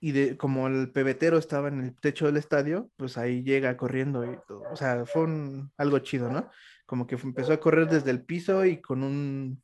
y 0.00 0.12
de, 0.12 0.36
como 0.36 0.66
el 0.66 0.90
pebetero 0.90 1.38
estaba 1.38 1.68
en 1.68 1.80
el 1.80 1.94
techo 1.94 2.26
del 2.26 2.38
estadio, 2.38 2.90
pues 2.96 3.16
ahí 3.18 3.44
llega 3.44 3.76
corriendo 3.76 4.24
y 4.24 4.36
todo. 4.48 4.64
O 4.72 4.76
sea, 4.76 5.06
fue 5.06 5.28
algo 5.76 6.00
chido, 6.00 6.28
¿no? 6.28 6.50
Como 6.86 7.06
que 7.06 7.14
empezó 7.14 7.52
a 7.52 7.60
correr 7.60 7.88
desde 7.88 8.10
el 8.10 8.24
piso 8.24 8.64
y 8.64 8.80
con 8.80 9.04
un 9.04 9.62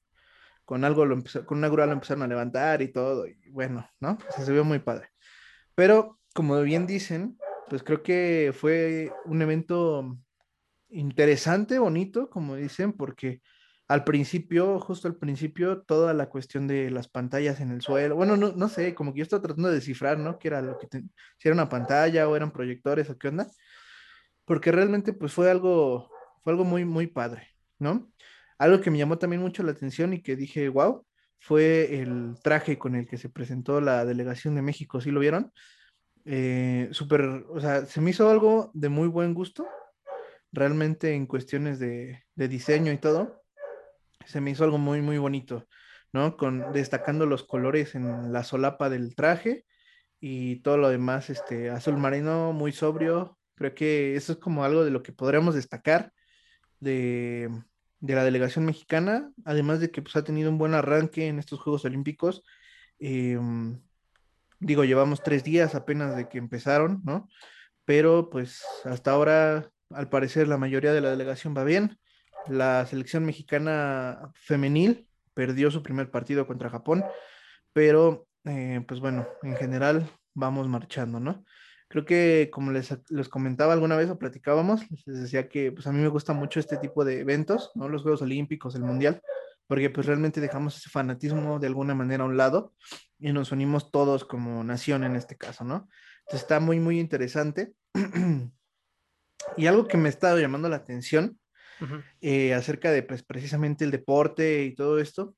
con 0.65 0.85
algo 0.85 1.05
lo 1.05 1.23
con 1.47 1.59
una 1.59 1.69
grúa 1.69 1.87
lo 1.87 1.93
empezaron 1.93 2.23
a 2.23 2.29
levantar 2.29 2.83
y 2.83 2.89
todo, 2.89 3.27
y 3.27 3.37
bueno, 3.51 3.89
¿no? 4.01 4.19
se 4.37 4.53
vio 4.53 4.65
muy 4.65 4.79
padre. 4.79 5.09
Pero, 5.75 6.19
como 6.35 6.61
bien 6.63 6.87
dicen, 6.87 7.39
pues 7.69 7.83
creo 7.83 8.03
que 8.03 8.53
fue 8.55 9.13
un 9.25 9.43
evento 9.43 10.19
interesante, 10.91 11.79
bonito, 11.79 12.29
como 12.29 12.57
dicen, 12.57 12.93
porque 12.93 13.41
al 13.89 14.05
principio, 14.05 14.79
justo 14.81 15.09
al 15.09 15.17
principio, 15.17 15.83
toda 15.83 16.15
la 16.15 16.29
cuestión 16.29 16.67
de 16.67 16.91
las 16.91 17.09
pantallas 17.09 17.61
en 17.61 17.71
el 17.71 17.83
suelo, 17.83 18.17
bueno, 18.17 18.37
no, 18.37 18.53
no 18.53 18.69
sé, 18.69 18.95
como 18.95 19.13
que 19.13 19.19
yo 19.19 19.23
estaba 19.25 19.43
tratando 19.43 19.69
de 19.69 19.77
descifrar, 19.77 20.19
¿no? 20.19 20.39
¿Qué 20.39 20.49
era 20.49 20.63
lo 20.63 20.79
que, 20.79 20.87
si 20.91 21.49
era 21.49 21.55
una 21.55 21.69
pantalla 21.69 22.29
o 22.29 22.37
eran 22.37 22.53
proyectores 22.53 23.11
o 23.11 23.19
qué 23.19 23.29
onda, 23.29 23.47
porque 24.45 24.73
realmente 24.73 25.13
pues 25.13 25.33
fue 25.33 25.51
algo, 25.51 26.11
fue 26.43 26.53
algo 26.53 26.65
muy, 26.65 26.85
muy 26.85 27.07
padre, 27.07 27.49
¿no? 27.79 28.12
Algo 28.59 28.81
que 28.81 28.91
me 28.91 28.99
llamó 28.99 29.19
también 29.19 29.43
mucho 29.43 29.63
la 29.63 29.73
atención 29.73 30.13
y 30.13 30.23
que 30.23 30.37
dije, 30.37 30.69
wow, 30.69 31.05
fue 31.39 32.01
el 32.01 32.37
traje 32.43 32.79
con 32.79 32.95
el 32.95 33.07
que 33.07 33.19
se 33.19 33.29
presentó 33.29 33.81
la 33.81 34.05
delegación 34.05 34.55
de 34.55 34.63
México, 34.63 35.01
¿sí 35.01 35.11
lo 35.11 35.21
vieron? 35.21 35.53
Eh, 36.25 36.89
súper, 36.93 37.23
o 37.23 37.61
sea, 37.61 37.85
se 37.87 38.01
me 38.01 38.11
hizo 38.11 38.31
algo 38.31 38.71
de 38.75 38.89
muy 38.89 39.09
buen 39.09 39.35
gusto, 39.35 39.67
realmente 40.53 41.15
en 41.15 41.27
cuestiones 41.27 41.79
de, 41.81 42.23
de 42.37 42.49
diseño 42.49 42.93
y 42.93 42.99
todo, 42.99 43.43
se 44.25 44.41
me 44.41 44.51
hizo 44.51 44.65
algo 44.65 44.79
muy, 44.79 45.01
muy 45.01 45.19
bonito, 45.19 45.67
¿no? 46.13 46.37
Con, 46.37 46.73
destacando 46.73 47.27
los 47.27 47.45
colores 47.45 47.95
en 47.95 48.33
la 48.33 48.45
solapa 48.45 48.89
del 48.89 49.15
traje 49.17 49.65
y 50.21 50.61
todo 50.63 50.77
lo 50.77 50.89
demás, 50.89 51.31
este, 51.31 51.71
azul 51.71 51.97
marino, 51.97 52.53
muy 52.53 52.73
sobrio. 52.73 53.39
Creo 53.57 53.75
que 53.75 54.15
eso 54.15 54.35
es 54.35 54.39
como 54.39 54.65
algo 54.65 54.85
de 54.85 54.91
lo 54.91 55.03
que 55.03 55.13
podríamos 55.13 55.55
destacar 55.55 56.13
de, 56.79 57.51
de 58.03 58.17
la 58.17 58.25
delegación 58.25 58.65
mexicana, 58.65 59.31
además 59.45 59.79
de 59.81 59.93
que 59.93 60.03
pues, 60.03 60.17
ha 60.17 60.25
tenido 60.25 60.51
un 60.51 60.59
buen 60.59 60.75
arranque 60.75 61.29
en 61.29 61.39
estos 61.39 61.61
Juegos 61.61 61.85
Olímpicos. 61.85 62.43
Em, 62.99 63.81
digo, 64.59 64.85
llevamos 64.85 65.23
tres 65.23 65.45
días 65.45 65.77
apenas 65.77 66.17
de 66.17 66.29
que 66.29 66.39
empezaron, 66.39 67.01
¿no? 67.05 67.29
Pero 67.85 68.29
pues 68.29 68.65
hasta 68.85 69.13
ahora, 69.13 69.71
al 69.91 70.09
parecer, 70.09 70.49
la 70.49 70.59
mayoría 70.59 70.93
de 70.93 71.01
la 71.01 71.11
delegación 71.11 71.55
va 71.57 71.63
bien. 71.63 71.99
La 72.49 72.85
selección 72.87 73.25
mexicana 73.25 74.33
femenil 74.35 75.09
perdió 75.33 75.71
su 75.71 75.83
primer 75.83 76.11
partido 76.11 76.47
contra 76.47 76.71
Japón, 76.71 77.05
pero 77.73 78.27
eh, 78.45 78.85
pues 78.87 78.99
bueno, 78.99 79.29
en 79.45 79.55
general 79.57 80.11
vamos 80.35 80.67
marchando, 80.69 81.21
¿no? 81.21 81.45
Creo 81.93 82.07
que 82.07 82.49
como 82.51 82.73
les, 82.73 82.97
les, 83.11 83.29
comentaba 83.29 83.75
alguna 83.75 83.99
vez 83.99 84.09
o 84.09 84.19
platicábamos, 84.19 84.81
les 85.05 85.21
decía 85.21 85.51
que 85.51 85.73
pues 85.73 85.87
a 85.87 85.93
mí 85.93 86.01
me 86.01 86.09
gusta 86.09 86.33
mucho 86.33 86.59
este 86.59 86.79
tipo 86.79 87.05
de 87.05 87.21
eventos, 87.21 87.71
¿no? 87.75 87.87
Los 87.87 88.01
Juegos 88.01 88.23
Olímpicos, 88.23 88.75
el 88.75 88.83
Mundial, 88.83 89.21
porque 89.67 89.91
pues 89.91 90.07
realmente 90.07 90.41
dejamos 90.41 90.79
ese 90.79 90.89
fanatismo 90.89 91.59
de 91.59 91.67
alguna 91.67 91.95
manera 91.95 92.25
a 92.25 92.27
un 92.27 92.39
lado 92.39 92.73
y 93.19 93.31
nos 93.35 93.53
unimos 93.53 93.91
todos 93.91 94.25
como 94.25 94.65
nación 94.65 95.05
en 95.05 95.17
este 95.17 95.37
caso, 95.37 95.65
¿no? 95.65 95.87
Entonces 96.21 96.41
está 96.41 96.61
muy, 96.61 96.81
muy 96.81 96.99
interesante. 96.99 97.75
y 99.59 99.67
algo 99.67 99.87
que 99.87 99.99
me 99.99 100.09
ha 100.09 100.09
estado 100.09 100.41
llamando 100.41 100.71
la 100.71 100.77
atención 100.77 101.39
eh, 102.23 102.55
acerca 102.55 102.91
de 102.91 103.03
pues, 103.03 103.23
precisamente 103.23 103.85
el 103.85 103.91
deporte 103.91 104.65
y 104.65 104.75
todo 104.75 104.99
esto, 104.99 105.37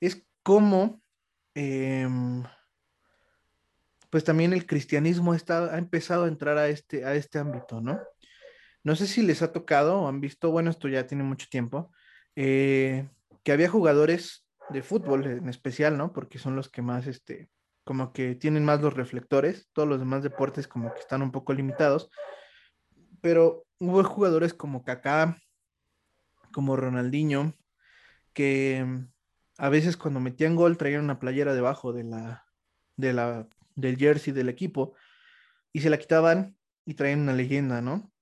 es 0.00 0.26
cómo, 0.42 1.00
em, 1.54 2.42
pues 4.12 4.24
también 4.24 4.52
el 4.52 4.66
cristianismo 4.66 5.32
está, 5.32 5.74
ha 5.74 5.78
empezado 5.78 6.24
a 6.24 6.28
entrar 6.28 6.58
a 6.58 6.68
este, 6.68 7.06
a 7.06 7.14
este 7.14 7.38
ámbito, 7.38 7.80
¿no? 7.80 7.98
No 8.84 8.94
sé 8.94 9.06
si 9.06 9.22
les 9.22 9.40
ha 9.40 9.52
tocado 9.52 10.02
o 10.02 10.06
han 10.06 10.20
visto, 10.20 10.50
bueno, 10.50 10.70
esto 10.70 10.86
ya 10.86 11.06
tiene 11.06 11.24
mucho 11.24 11.46
tiempo, 11.50 11.90
eh, 12.36 13.08
que 13.42 13.52
había 13.52 13.70
jugadores 13.70 14.46
de 14.68 14.82
fútbol 14.82 15.24
en 15.24 15.48
especial, 15.48 15.96
¿no? 15.96 16.12
Porque 16.12 16.38
son 16.38 16.56
los 16.56 16.68
que 16.68 16.82
más, 16.82 17.06
este, 17.06 17.48
como 17.84 18.12
que 18.12 18.34
tienen 18.34 18.66
más 18.66 18.82
los 18.82 18.92
reflectores, 18.92 19.70
todos 19.72 19.88
los 19.88 19.98
demás 19.98 20.22
deportes 20.22 20.68
como 20.68 20.92
que 20.92 21.00
están 21.00 21.22
un 21.22 21.32
poco 21.32 21.54
limitados, 21.54 22.10
pero 23.22 23.64
hubo 23.78 24.04
jugadores 24.04 24.52
como 24.52 24.84
Kaká, 24.84 25.38
como 26.52 26.76
Ronaldinho, 26.76 27.54
que 28.34 28.84
mm, 28.86 29.06
a 29.56 29.68
veces 29.70 29.96
cuando 29.96 30.20
metían 30.20 30.54
gol 30.54 30.76
traían 30.76 31.02
una 31.02 31.18
playera 31.18 31.54
debajo 31.54 31.94
de 31.94 32.04
la, 32.04 32.44
de 32.96 33.14
la, 33.14 33.48
del 33.74 33.96
jersey 33.96 34.32
del 34.32 34.48
equipo 34.48 34.94
y 35.72 35.80
se 35.80 35.90
la 35.90 35.98
quitaban 35.98 36.56
y 36.84 36.94
traían 36.94 37.20
una 37.20 37.32
leyenda, 37.32 37.80
¿no? 37.80 38.12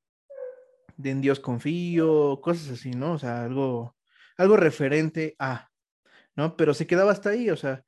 De 0.96 1.10
en 1.10 1.20
Dios 1.20 1.40
confío, 1.40 2.40
cosas 2.42 2.70
así, 2.70 2.90
¿no? 2.92 3.14
O 3.14 3.18
sea, 3.18 3.44
algo, 3.44 3.96
algo 4.36 4.56
referente 4.56 5.34
a, 5.38 5.70
¿no? 6.36 6.56
Pero 6.56 6.74
se 6.74 6.86
quedaba 6.86 7.12
hasta 7.12 7.30
ahí, 7.30 7.50
o 7.50 7.56
sea, 7.56 7.84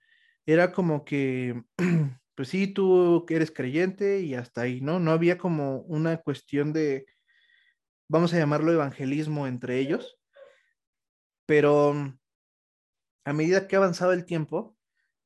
era 0.47 0.73
como 0.73 1.05
que, 1.05 1.63
pues 2.35 2.49
sí, 2.49 2.67
tú 2.67 3.27
eres 3.29 3.51
creyente 3.51 4.21
y 4.21 4.35
hasta 4.35 4.63
ahí, 4.63 4.81
¿no? 4.81 4.99
No 4.99 5.13
había 5.13 5.39
como 5.39 5.81
una 5.83 6.19
cuestión 6.19 6.73
de, 6.73 7.07
vamos 8.09 8.33
a 8.35 8.39
llamarlo 8.39 8.73
evangelismo 8.73 9.47
entre 9.47 9.79
ellos, 9.79 10.19
pero 11.47 11.95
mm, 11.95 12.19
a 13.25 13.33
medida 13.33 13.69
que 13.69 13.77
ha 13.77 13.79
avanzado 13.79 14.13
el 14.13 14.25
tiempo, 14.25 14.77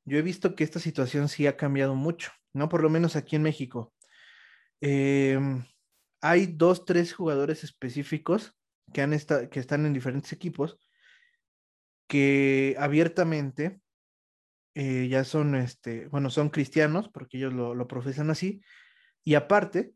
yo 0.07 0.17
he 0.17 0.21
visto 0.21 0.55
que 0.55 0.63
esta 0.63 0.79
situación 0.79 1.29
sí 1.29 1.45
ha 1.47 1.57
cambiado 1.57 1.93
mucho, 1.93 2.31
¿no? 2.53 2.69
Por 2.69 2.81
lo 2.81 2.89
menos 2.89 3.15
aquí 3.15 3.35
en 3.35 3.43
México. 3.43 3.93
Em, 4.81 5.63
hay 6.21 6.47
dos, 6.47 6.85
tres 6.85 7.13
jugadores 7.13 7.63
específicos 7.63 8.55
que, 8.93 9.01
han 9.01 9.11
que 9.51 9.59
están 9.59 9.85
en 9.85 9.93
diferentes 9.93 10.33
equipos 10.33 10.79
que 12.07 12.75
abiertamente 12.79 13.81
eh, 14.75 15.07
ya 15.09 15.23
son, 15.23 15.55
este, 15.55 16.07
bueno, 16.07 16.29
son 16.29 16.49
cristianos, 16.49 17.09
porque 17.09 17.37
ellos 17.37 17.53
lo, 17.53 17.75
lo 17.75 17.87
profesan 17.87 18.29
así, 18.29 18.61
y 19.23 19.35
aparte, 19.35 19.93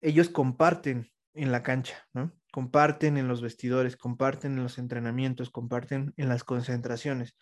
ellos 0.00 0.28
comparten 0.28 1.12
en 1.34 1.52
la 1.52 1.62
cancha, 1.62 2.08
¿no? 2.12 2.38
comparten 2.50 3.18
en 3.18 3.28
los 3.28 3.42
vestidores, 3.42 3.96
comparten 3.96 4.56
en 4.56 4.62
los 4.62 4.78
entrenamientos, 4.78 5.50
comparten 5.50 6.14
en 6.16 6.28
las 6.28 6.44
concentraciones. 6.44 7.36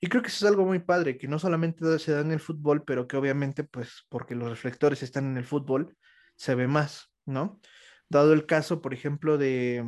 Y 0.00 0.08
creo 0.08 0.22
que 0.22 0.28
eso 0.28 0.44
es 0.44 0.50
algo 0.50 0.64
muy 0.64 0.78
padre, 0.78 1.16
que 1.18 1.28
no 1.28 1.38
solamente 1.38 1.98
se 1.98 2.12
da 2.12 2.20
en 2.20 2.32
el 2.32 2.40
fútbol, 2.40 2.84
pero 2.84 3.06
que 3.06 3.16
obviamente, 3.16 3.64
pues, 3.64 4.04
porque 4.08 4.34
los 4.34 4.48
reflectores 4.48 5.02
están 5.02 5.26
en 5.26 5.36
el 5.36 5.44
fútbol, 5.44 5.96
se 6.36 6.54
ve 6.54 6.66
más, 6.68 7.12
¿no? 7.24 7.60
Dado 8.08 8.32
el 8.32 8.46
caso, 8.46 8.82
por 8.82 8.92
ejemplo, 8.92 9.38
de 9.38 9.84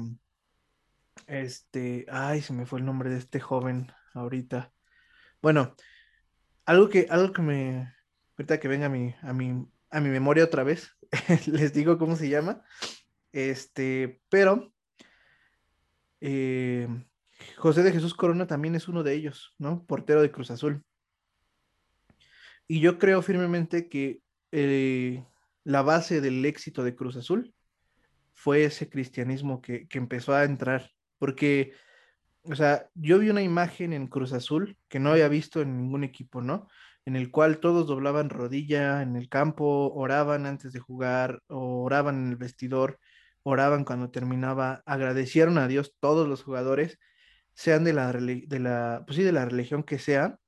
este, 1.27 2.07
ay, 2.09 2.41
se 2.41 2.53
me 2.53 2.67
fue 2.67 2.79
el 2.79 2.87
nombre 2.87 3.11
de 3.11 3.19
este 3.19 3.41
joven 3.41 3.93
ahorita. 4.15 4.73
Bueno, 5.43 5.75
algo 6.65 6.89
que, 6.89 7.07
algo 7.11 7.33
que 7.33 7.43
me, 7.43 7.95
ahorita 8.37 8.61
que 8.61 8.69
venga 8.69 8.87
a 8.87 8.91
mi, 8.91 9.15
a 9.23 9.33
mi, 9.33 9.67
a 9.91 10.01
mi 10.01 10.09
memoria 10.09 10.45
otra 10.45 10.65
vez, 10.65 10.97
les 11.47 11.73
digo 11.73 11.99
cómo 11.99 12.17
se 12.17 12.29
llama. 12.29 12.63
Este, 13.33 14.23
pero 14.29 14.73
eh, 16.21 16.89
José 17.57 17.83
de 17.83 17.93
Jesús 17.93 18.15
Corona 18.15 18.47
también 18.47 18.75
es 18.75 18.89
uno 18.89 19.03
de 19.03 19.15
ellos, 19.15 19.55
¿no? 19.59 19.85
Portero 19.85 20.23
de 20.23 20.31
Cruz 20.31 20.51
Azul. 20.51 20.83
Y 22.67 22.81
yo 22.81 22.99
creo 22.99 23.23
firmemente 23.23 23.89
que 23.89 24.21
eh, 24.53 25.25
la 25.65 25.83
base 25.83 26.21
del 26.21 26.45
éxito 26.45 26.85
de 26.85 26.95
Cruz 26.95 27.17
Azul 27.17 27.55
fue 28.35 28.65
ese 28.65 28.89
cristianismo 28.89 29.61
que, 29.63 29.89
que, 29.89 29.99
empezó 29.99 30.35
a 30.35 30.45
entrar. 30.45 30.91
Porque, 31.19 31.73
o 32.43 32.55
sea, 32.55 32.89
yo 32.95 33.19
vi 33.19 33.31
una 33.31 33.43
imagen 33.43 33.93
en 33.93 34.07
Cruz 34.07 34.33
Azul 34.33 34.77
que 34.89 35.01
no 35.01 35.11
había 35.11 35.29
visto 35.29 35.61
en 35.63 35.77
ningún 35.77 36.05
equipo, 36.05 36.43
¿no? 36.43 36.69
En 37.05 37.17
el 37.17 37.31
cual 37.31 37.59
todos 37.59 37.87
doblaban 37.87 38.31
rodilla 38.31 39.03
en 39.03 39.17
el 39.17 39.29
campo, 39.29 39.93
oraban 39.95 40.47
antes 40.47 40.73
de 40.73 40.81
jugar, 40.81 41.43
oraban 41.49 42.17
en 42.17 42.29
el 42.31 42.37
vestidor 42.37 42.99
oraban 43.49 43.85
cuando 43.85 44.11
terminaba, 44.11 44.83
agradecieron 44.85 45.59
a 45.59 45.69
Dios 45.69 45.95
todos 46.01 46.29
los 46.29 46.43
jugadores, 46.43 46.99
sean 47.59 47.83
de 47.83 47.93
la, 47.93 48.13
de 48.13 48.61
la, 48.61 49.03
pues 49.05 49.17
sí, 49.17 49.25
de 49.25 49.33
la 49.33 49.45
religión 49.45 49.83
que 49.83 49.99
sea, 49.99 50.39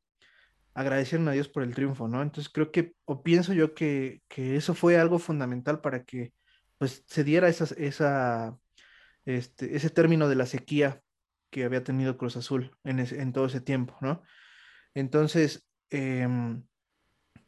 agradecieron 0.74 1.26
a 1.26 1.32
Dios 1.32 1.48
por 1.48 1.64
el 1.64 1.74
triunfo, 1.74 2.06
¿no? 2.06 2.22
Entonces 2.22 2.52
creo 2.52 2.70
que, 2.70 2.94
o 3.04 3.24
pienso 3.24 3.52
yo 3.52 3.74
que, 3.74 4.22
que 4.28 4.54
eso 4.54 4.74
fue 4.74 4.96
algo 4.96 5.18
fundamental 5.18 5.80
para 5.80 6.04
que 6.04 6.32
pues 6.78 7.02
se 7.08 7.24
diera 7.24 7.48
esa, 7.48 8.56
este, 9.24 9.74
ese 9.76 9.90
término 9.90 10.28
de 10.28 10.36
la 10.36 10.46
sequía 10.46 11.02
que 11.50 11.64
había 11.64 11.82
tenido 11.82 12.16
Cruz 12.16 12.36
Azul 12.36 12.76
en, 12.84 13.00
en 13.00 13.32
todo 13.32 13.46
ese 13.46 13.60
tiempo, 13.60 13.96
¿no? 14.00 14.22
Entonces, 14.94 15.66
em, 15.90 16.62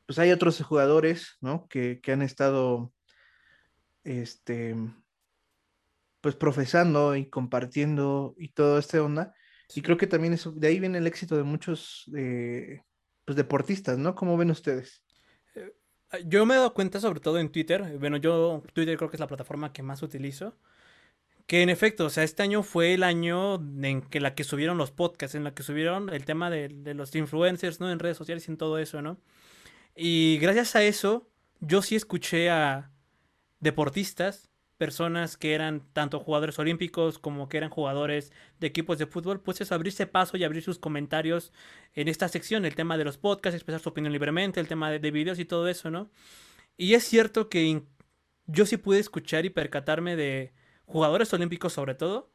pues 0.06 0.18
hay 0.18 0.32
otros 0.32 0.60
jugadores, 0.60 1.36
¿no? 1.40 1.68
Que, 1.68 2.00
que 2.00 2.10
han 2.10 2.22
estado, 2.22 2.92
este, 4.02 4.74
pues 6.20 6.34
profesando 6.34 7.14
y 7.14 7.30
compartiendo 7.30 8.34
y 8.36 8.48
todo 8.48 8.80
este 8.80 8.98
onda. 8.98 9.32
Y 9.74 9.82
creo 9.82 9.96
que 9.96 10.06
también 10.06 10.32
eso, 10.32 10.52
de 10.52 10.68
ahí 10.68 10.80
viene 10.80 10.98
el 10.98 11.06
éxito 11.06 11.36
de 11.36 11.42
muchos 11.42 12.10
eh, 12.16 12.82
pues 13.24 13.36
deportistas, 13.36 13.98
¿no? 13.98 14.14
¿Cómo 14.14 14.36
ven 14.36 14.50
ustedes? 14.50 15.02
Eh, 15.54 15.72
yo 16.26 16.44
me 16.46 16.54
he 16.54 16.56
dado 16.56 16.74
cuenta, 16.74 17.00
sobre 17.00 17.20
todo 17.20 17.38
en 17.38 17.50
Twitter, 17.50 17.98
bueno, 17.98 18.16
yo 18.16 18.62
Twitter 18.72 18.96
creo 18.96 19.10
que 19.10 19.16
es 19.16 19.20
la 19.20 19.26
plataforma 19.26 19.72
que 19.72 19.82
más 19.82 20.02
utilizo, 20.02 20.56
que 21.46 21.62
en 21.62 21.70
efecto, 21.70 22.06
o 22.06 22.10
sea, 22.10 22.24
este 22.24 22.42
año 22.42 22.62
fue 22.62 22.94
el 22.94 23.02
año 23.02 23.56
en 23.82 24.02
que 24.02 24.20
la 24.20 24.34
que 24.34 24.44
subieron 24.44 24.78
los 24.78 24.92
podcasts, 24.92 25.34
en 25.34 25.44
la 25.44 25.54
que 25.54 25.62
subieron 25.62 26.08
el 26.10 26.24
tema 26.24 26.50
de, 26.50 26.68
de 26.68 26.94
los 26.94 27.14
influencers, 27.14 27.80
¿no? 27.80 27.90
En 27.90 27.98
redes 27.98 28.16
sociales 28.16 28.46
y 28.48 28.52
en 28.52 28.56
todo 28.56 28.78
eso, 28.78 29.02
¿no? 29.02 29.18
Y 29.96 30.38
gracias 30.38 30.76
a 30.76 30.82
eso, 30.82 31.28
yo 31.60 31.82
sí 31.82 31.96
escuché 31.96 32.50
a 32.50 32.90
deportistas 33.60 34.51
personas 34.78 35.36
que 35.36 35.54
eran 35.54 35.82
tanto 35.92 36.20
jugadores 36.20 36.58
olímpicos 36.58 37.18
como 37.18 37.48
que 37.48 37.58
eran 37.58 37.70
jugadores 37.70 38.32
de 38.58 38.66
equipos 38.66 38.98
de 38.98 39.06
fútbol, 39.06 39.40
pues 39.40 39.60
es 39.60 39.72
abrirse 39.72 40.06
paso 40.06 40.36
y 40.36 40.44
abrir 40.44 40.62
sus 40.62 40.78
comentarios 40.78 41.52
en 41.94 42.08
esta 42.08 42.28
sección, 42.28 42.64
el 42.64 42.74
tema 42.74 42.98
de 42.98 43.04
los 43.04 43.18
podcasts, 43.18 43.54
expresar 43.54 43.80
su 43.80 43.90
opinión 43.90 44.12
libremente, 44.12 44.60
el 44.60 44.68
tema 44.68 44.90
de, 44.90 44.98
de 44.98 45.10
videos 45.10 45.38
y 45.38 45.44
todo 45.44 45.68
eso, 45.68 45.90
¿no? 45.90 46.10
Y 46.76 46.94
es 46.94 47.04
cierto 47.04 47.48
que 47.48 47.82
yo 48.46 48.66
sí 48.66 48.76
pude 48.76 48.98
escuchar 48.98 49.44
y 49.44 49.50
percatarme 49.50 50.16
de 50.16 50.52
jugadores 50.86 51.32
olímpicos 51.32 51.72
sobre 51.72 51.94
todo, 51.94 52.32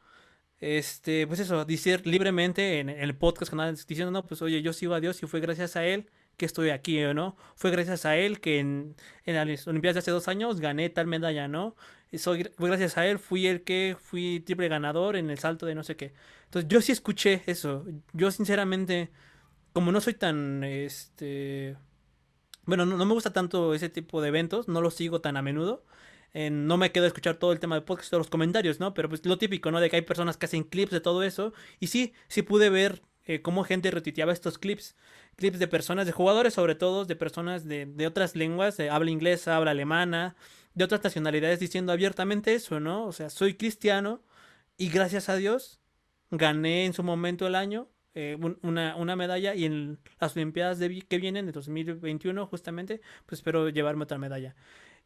este, 0.59 1.27
pues 1.27 1.39
eso, 1.39 1.65
decir 1.65 2.05
libremente 2.07 2.79
en, 2.79 2.89
el 2.89 3.15
podcast 3.15 3.49
que 3.51 3.55
andaban 3.55 3.75
diciendo, 3.75 4.11
no, 4.11 4.25
pues 4.25 4.41
oye, 4.41 4.61
yo 4.61 4.73
sigo 4.73 4.93
a 4.95 4.99
Dios 4.99 5.21
y 5.21 5.27
fue 5.27 5.39
gracias 5.39 5.75
a 5.75 5.85
Él 5.85 6.09
que 6.37 6.45
estoy 6.45 6.69
aquí, 6.69 6.99
¿no? 7.13 7.35
Fue 7.55 7.71
gracias 7.71 8.05
a 8.05 8.17
Él 8.17 8.39
que 8.39 8.59
en, 8.59 8.95
en 9.25 9.35
las 9.35 9.67
Olimpiadas 9.67 9.95
de 9.95 9.99
hace 9.99 10.11
dos 10.11 10.27
años 10.27 10.59
gané 10.61 10.89
tal 10.89 11.07
medalla, 11.07 11.47
¿no? 11.47 11.75
Soy, 12.13 12.49
fue 12.57 12.69
gracias 12.69 12.97
a 12.97 13.05
Él, 13.07 13.19
fui 13.19 13.47
el 13.47 13.63
que 13.63 13.97
fui 13.99 14.39
triple 14.41 14.69
ganador 14.69 15.15
en 15.17 15.29
el 15.29 15.39
salto 15.39 15.65
de 15.65 15.75
no 15.75 15.83
sé 15.83 15.95
qué. 15.97 16.13
Entonces 16.45 16.69
yo 16.69 16.81
sí 16.81 16.91
escuché 16.91 17.43
eso. 17.47 17.85
Yo 18.13 18.31
sinceramente, 18.31 19.11
como 19.73 19.91
no 19.91 20.01
soy 20.01 20.13
tan, 20.13 20.63
este... 20.63 21.75
Bueno, 22.65 22.85
no, 22.85 22.97
no 22.97 23.05
me 23.05 23.13
gusta 23.13 23.33
tanto 23.33 23.73
ese 23.73 23.89
tipo 23.89 24.21
de 24.21 24.29
eventos, 24.29 24.67
no 24.67 24.81
los 24.81 24.93
sigo 24.95 25.21
tan 25.21 25.37
a 25.37 25.41
menudo 25.41 25.85
no 26.51 26.77
me 26.77 26.91
quedo 26.91 27.05
a 27.05 27.07
escuchar 27.07 27.37
todo 27.37 27.51
el 27.51 27.59
tema 27.59 27.75
de 27.75 27.81
podcast 27.81 28.11
de 28.11 28.17
los 28.17 28.29
comentarios, 28.29 28.79
¿no? 28.79 28.93
Pero 28.93 29.09
pues 29.09 29.25
lo 29.25 29.37
típico, 29.37 29.71
¿no? 29.71 29.79
De 29.79 29.89
que 29.89 29.95
hay 29.95 30.01
personas 30.03 30.37
que 30.37 30.45
hacen 30.45 30.63
clips 30.63 30.91
de 30.91 31.01
todo 31.01 31.23
eso. 31.23 31.53
Y 31.79 31.87
sí, 31.87 32.13
sí 32.27 32.43
pude 32.43 32.69
ver 32.69 33.01
eh, 33.27 33.41
cómo 33.41 33.63
gente 33.63 33.91
retiteaba 33.91 34.33
estos 34.33 34.57
clips. 34.57 34.95
Clips 35.35 35.59
de 35.59 35.67
personas, 35.67 36.05
de 36.05 36.11
jugadores 36.11 36.53
sobre 36.55 36.75
todo, 36.75 37.05
de 37.05 37.15
personas 37.15 37.65
de, 37.65 37.85
de 37.85 38.07
otras 38.07 38.35
lenguas, 38.35 38.77
de 38.77 38.89
habla 38.89 39.11
inglesa, 39.11 39.55
habla 39.55 39.71
alemana, 39.71 40.35
de 40.73 40.83
otras 40.83 41.03
nacionalidades, 41.03 41.59
diciendo 41.59 41.91
abiertamente 41.91 42.55
eso, 42.55 42.79
¿no? 42.79 43.05
O 43.05 43.11
sea, 43.11 43.29
soy 43.29 43.55
cristiano 43.55 44.23
y 44.77 44.89
gracias 44.89 45.29
a 45.29 45.35
Dios 45.35 45.79
gané 46.31 46.85
en 46.85 46.93
su 46.93 47.03
momento 47.03 47.47
el 47.47 47.55
año 47.55 47.89
eh, 48.19 48.35
una, 48.63 48.95
una, 48.95 49.15
medalla 49.15 49.53
y 49.53 49.65
en 49.65 49.99
las 50.19 50.35
Olimpiadas 50.35 50.79
de, 50.79 51.03
que 51.07 51.19
vienen 51.19 51.45
de 51.45 51.51
2021 51.51 52.47
justamente, 52.47 52.99
pues 53.27 53.37
espero 53.39 53.69
llevarme 53.69 54.05
otra 54.05 54.17
medalla. 54.17 54.55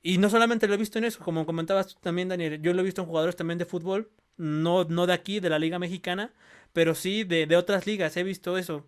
Y 0.01 0.17
no 0.17 0.29
solamente 0.29 0.65
lo 0.65 0.75
he 0.75 0.77
visto 0.77 0.97
en 0.97 1.03
eso, 1.03 1.21
como 1.21 1.45
comentabas 1.45 1.97
también, 1.99 2.29
Daniel, 2.29 2.61
yo 2.61 2.73
lo 2.73 2.79
he 2.79 2.85
visto 2.85 3.01
en 3.01 3.07
jugadores 3.07 3.35
también 3.35 3.57
de 3.57 3.65
fútbol, 3.65 4.09
no, 4.37 4.85
no 4.85 5.07
de 5.07 5.13
aquí, 5.13 5.39
de 5.39 5.49
la 5.49 5.59
Liga 5.59 5.79
Mexicana, 5.79 6.33
pero 6.73 6.95
sí 6.95 7.23
de, 7.23 7.47
de 7.47 7.57
otras 7.57 7.85
ligas, 7.87 8.15
he 8.17 8.23
visto 8.23 8.57
eso 8.57 8.87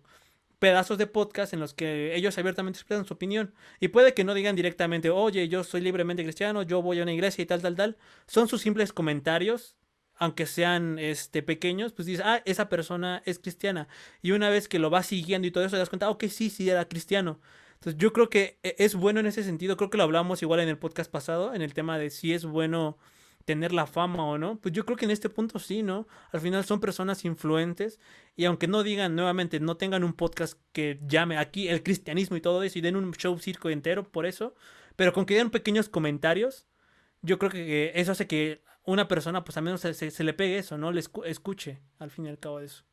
pedazos 0.64 0.96
de 0.96 1.06
podcast 1.06 1.52
en 1.52 1.60
los 1.60 1.74
que 1.74 2.16
ellos 2.16 2.38
abiertamente 2.38 2.78
expresan 2.78 3.04
su 3.04 3.12
opinión. 3.12 3.52
Y 3.80 3.88
puede 3.88 4.14
que 4.14 4.24
no 4.24 4.32
digan 4.32 4.56
directamente, 4.56 5.10
oye, 5.10 5.46
yo 5.48 5.62
soy 5.62 5.82
libremente 5.82 6.22
cristiano, 6.22 6.62
yo 6.62 6.80
voy 6.80 7.00
a 7.00 7.02
una 7.02 7.12
iglesia 7.12 7.42
y 7.42 7.46
tal, 7.46 7.60
tal, 7.60 7.76
tal. 7.76 7.98
Son 8.26 8.48
sus 8.48 8.62
simples 8.62 8.90
comentarios, 8.94 9.76
aunque 10.16 10.46
sean 10.46 10.98
este, 10.98 11.42
pequeños, 11.42 11.92
pues 11.92 12.06
dices, 12.06 12.24
ah, 12.24 12.40
esa 12.46 12.70
persona 12.70 13.22
es 13.26 13.38
cristiana. 13.38 13.88
Y 14.22 14.30
una 14.30 14.48
vez 14.48 14.66
que 14.66 14.78
lo 14.78 14.88
vas 14.88 15.06
siguiendo 15.06 15.46
y 15.46 15.50
todo 15.50 15.64
eso, 15.64 15.72
te 15.72 15.80
das 15.80 15.90
cuenta, 15.90 16.08
ok, 16.08 16.24
sí, 16.28 16.48
sí, 16.48 16.70
era 16.70 16.88
cristiano. 16.88 17.40
Entonces 17.74 18.00
yo 18.00 18.14
creo 18.14 18.30
que 18.30 18.58
e, 18.62 18.74
es 18.78 18.94
bueno 18.94 19.20
en 19.20 19.26
ese 19.26 19.44
sentido, 19.44 19.76
creo 19.76 19.90
que 19.90 19.98
lo 19.98 20.04
hablamos 20.04 20.40
igual 20.40 20.60
en 20.60 20.70
el 20.70 20.78
podcast 20.78 21.10
pasado, 21.10 21.52
en 21.52 21.60
el 21.60 21.74
tema 21.74 21.98
de 21.98 22.08
si 22.08 22.32
es 22.32 22.46
bueno 22.46 22.96
tener 23.44 23.72
la 23.72 23.86
fama 23.86 24.24
o 24.24 24.38
no, 24.38 24.58
pues 24.58 24.72
yo 24.72 24.84
creo 24.84 24.96
que 24.96 25.04
en 25.04 25.10
este 25.10 25.28
punto 25.28 25.58
sí, 25.58 25.82
¿no? 25.82 26.06
Al 26.32 26.40
final 26.40 26.64
son 26.64 26.80
personas 26.80 27.24
influentes 27.24 28.00
y 28.36 28.46
aunque 28.46 28.66
no 28.66 28.82
digan 28.82 29.14
nuevamente, 29.14 29.60
no 29.60 29.76
tengan 29.76 30.04
un 30.04 30.14
podcast 30.14 30.58
que 30.72 31.00
llame 31.06 31.36
aquí 31.38 31.68
el 31.68 31.82
cristianismo 31.82 32.36
y 32.36 32.40
todo 32.40 32.62
eso 32.62 32.78
y 32.78 32.82
den 32.82 32.96
un 32.96 33.12
show 33.12 33.38
circo 33.38 33.70
entero 33.70 34.04
por 34.10 34.26
eso, 34.26 34.54
pero 34.96 35.12
con 35.12 35.26
que 35.26 35.36
den 35.36 35.50
pequeños 35.50 35.88
comentarios, 35.88 36.66
yo 37.22 37.38
creo 37.38 37.50
que 37.50 37.92
eso 37.94 38.12
hace 38.12 38.26
que 38.26 38.62
una 38.84 39.08
persona 39.08 39.44
pues 39.44 39.56
al 39.56 39.64
menos 39.64 39.80
se, 39.80 40.24
le 40.24 40.34
pegue 40.34 40.58
eso, 40.58 40.78
¿no? 40.78 40.92
Le 40.92 41.02
escuche 41.26 41.80
al 41.98 42.10
fin 42.10 42.26
y 42.26 42.28
al 42.28 42.38
cabo 42.38 42.60
de 42.60 42.66
eso. 42.66 42.84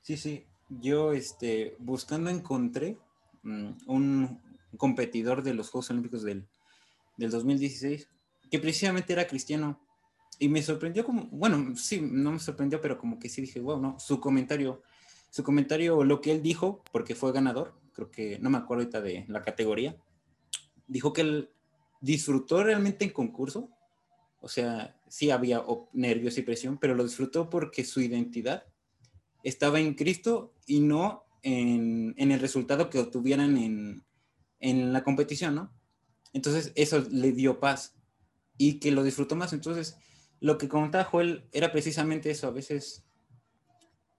Sí, 0.00 0.16
sí, 0.16 0.46
yo 0.68 1.12
este, 1.12 1.74
buscando 1.78 2.30
encontré 2.30 2.96
mm, 3.42 3.70
un 3.86 4.40
competidor 4.76 5.42
de 5.42 5.54
los 5.54 5.70
Juegos 5.70 5.90
Olímpicos 5.90 6.22
del, 6.22 6.46
del 7.16 7.30
2016 7.30 8.08
que 8.50 8.58
precisamente 8.58 9.12
era 9.12 9.26
cristiano. 9.26 9.80
Y 10.38 10.48
me 10.48 10.62
sorprendió 10.62 11.04
como, 11.04 11.26
bueno, 11.30 11.76
sí, 11.76 12.00
no 12.00 12.32
me 12.32 12.38
sorprendió, 12.38 12.80
pero 12.80 12.98
como 12.98 13.18
que 13.18 13.28
sí 13.28 13.40
dije, 13.40 13.60
wow, 13.60 13.80
no, 13.80 13.98
su 13.98 14.20
comentario, 14.20 14.82
su 15.30 15.42
comentario, 15.42 16.04
lo 16.04 16.20
que 16.20 16.32
él 16.32 16.42
dijo, 16.42 16.82
porque 16.92 17.14
fue 17.14 17.32
ganador, 17.32 17.74
creo 17.92 18.10
que, 18.10 18.38
no 18.38 18.50
me 18.50 18.58
acuerdo 18.58 18.82
ahorita 18.82 19.00
de 19.00 19.24
la 19.28 19.42
categoría, 19.42 19.96
dijo 20.86 21.12
que 21.12 21.22
él 21.22 21.50
disfrutó 22.00 22.62
realmente 22.62 23.06
en 23.06 23.12
concurso, 23.12 23.70
o 24.40 24.48
sea, 24.48 25.00
sí 25.08 25.30
había 25.30 25.64
nervios 25.94 26.36
y 26.36 26.42
presión, 26.42 26.76
pero 26.78 26.94
lo 26.94 27.04
disfrutó 27.04 27.48
porque 27.48 27.84
su 27.84 28.02
identidad 28.02 28.64
estaba 29.42 29.80
en 29.80 29.94
Cristo 29.94 30.52
y 30.66 30.80
no 30.80 31.24
en, 31.42 32.14
el 32.18 32.40
resultado 32.40 32.90
que 32.90 32.98
obtuvieran 32.98 33.56
en, 33.56 34.04
en, 34.60 34.92
la 34.92 35.02
competición, 35.02 35.54
¿no? 35.54 35.72
Entonces 36.36 36.70
eso 36.74 37.02
le 37.10 37.32
dio 37.32 37.60
paz 37.60 37.94
y 38.58 38.78
que 38.78 38.90
lo 38.90 39.02
disfrutó 39.02 39.36
más. 39.36 39.54
Entonces 39.54 39.96
lo 40.38 40.58
que 40.58 40.68
comentaba 40.68 41.04
Joel 41.04 41.48
era 41.50 41.72
precisamente 41.72 42.30
eso, 42.30 42.46
a 42.46 42.50
veces 42.50 43.06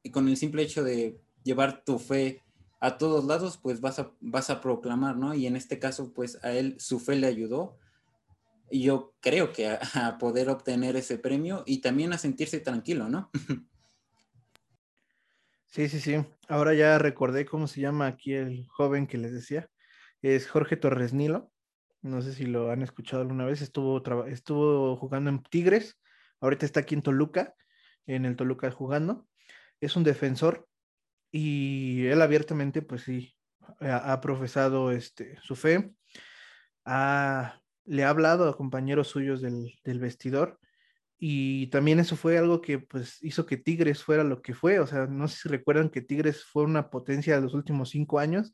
y 0.02 0.10
con 0.10 0.28
el 0.28 0.36
simple 0.36 0.64
hecho 0.64 0.84
de 0.84 1.22
llevar 1.44 1.84
tu 1.84 2.00
fe 2.00 2.42
a 2.80 2.98
todos 2.98 3.26
lados, 3.26 3.60
pues 3.62 3.82
vas 3.82 4.00
a, 4.00 4.12
vas 4.20 4.50
a 4.50 4.62
proclamar, 4.62 5.16
¿no? 5.16 5.36
Y 5.36 5.46
en 5.46 5.56
este 5.56 5.78
caso, 5.78 6.12
pues 6.14 6.44
a 6.44 6.54
él 6.54 6.76
su 6.80 7.00
fe 7.00 7.18
le 7.18 7.28
ayudó. 7.28 7.78
Y 8.72 8.82
yo 8.82 9.14
creo 9.20 9.54
que 9.54 9.68
a, 9.68 9.80
a 9.94 10.18
poder 10.18 10.50
obtener 10.50 10.96
ese 10.96 11.20
premio 11.20 11.64
y 11.68 11.82
también 11.82 12.14
a 12.14 12.18
sentirse 12.18 12.60
tranquilo, 12.60 13.10
¿no? 13.10 13.30
Sí, 15.70 15.90
sí, 15.90 16.00
sí. 16.00 16.16
Ahora 16.48 16.74
ya 16.74 16.98
recordé 16.98 17.46
cómo 17.46 17.68
se 17.68 17.82
llama 17.82 18.08
aquí 18.08 18.34
el 18.34 18.66
joven 18.68 19.06
que 19.06 19.20
les 19.20 19.32
decía. 19.32 19.70
Es 20.24 20.48
Jorge 20.48 20.76
Torres 20.76 21.14
Nilo. 21.14 21.52
No 22.08 22.22
sé 22.22 22.34
si 22.34 22.46
lo 22.46 22.72
han 22.72 22.82
escuchado 22.82 23.22
alguna 23.22 23.46
vez. 23.46 23.62
Estuvo, 23.62 24.02
estuvo 24.26 24.96
jugando 24.98 25.30
en 25.30 25.44
Tigres. 25.44 26.00
Ahorita 26.40 26.66
está 26.66 26.82
aquí 26.82 26.96
en 26.96 27.02
Toluca, 27.02 27.54
en 28.06 28.26
el 28.26 28.36
Toluca 28.36 28.72
jugando. 28.72 29.28
Es 29.82 29.96
un 29.96 30.04
defensor 30.04 30.68
y 31.32 32.06
él 32.06 32.22
abiertamente, 32.22 32.82
pues 32.82 33.04
sí, 33.04 33.36
ha, 33.80 34.20
profesado 34.22 34.92
este, 34.92 35.38
su 35.42 35.56
fe. 35.56 35.92
le 36.86 38.04
ha 38.04 38.10
hablado 38.10 38.50
a 38.50 38.58
compañeros 38.58 39.10
suyos 39.10 39.42
del, 39.42 39.74
del 39.84 40.00
vestidor 40.00 40.60
y 41.20 41.68
también 41.68 42.00
eso 42.00 42.16
fue 42.16 42.38
algo 42.38 42.62
que 42.62 42.80
pues 42.80 43.18
hizo 43.24 43.46
que 43.46 43.58
Tigres 43.58 44.04
fuera 44.04 44.24
lo 44.24 44.42
que 44.42 44.54
fue. 44.54 44.80
O 44.80 44.88
sea, 44.88 45.08
no 45.08 45.28
sé 45.28 45.42
si 45.42 45.50
recuerdan 45.50 45.90
que 45.90 46.02
Tigres 46.02 46.44
fue 46.46 46.64
una 46.64 46.90
potencia 46.90 47.36
de 47.36 47.42
los 47.42 47.54
últimos 47.54 47.90
cinco 47.90 48.20
años 48.20 48.54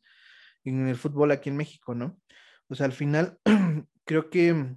en 0.64 0.88
el 0.88 0.96
fútbol 0.96 1.32
aquí 1.32 1.50
en 1.50 1.58
México, 1.58 1.94
¿no? 1.94 2.18
O 2.70 2.76
sea, 2.76 2.86
al 2.86 2.94
final 2.94 3.40
creo 4.06 4.30
que, 4.30 4.76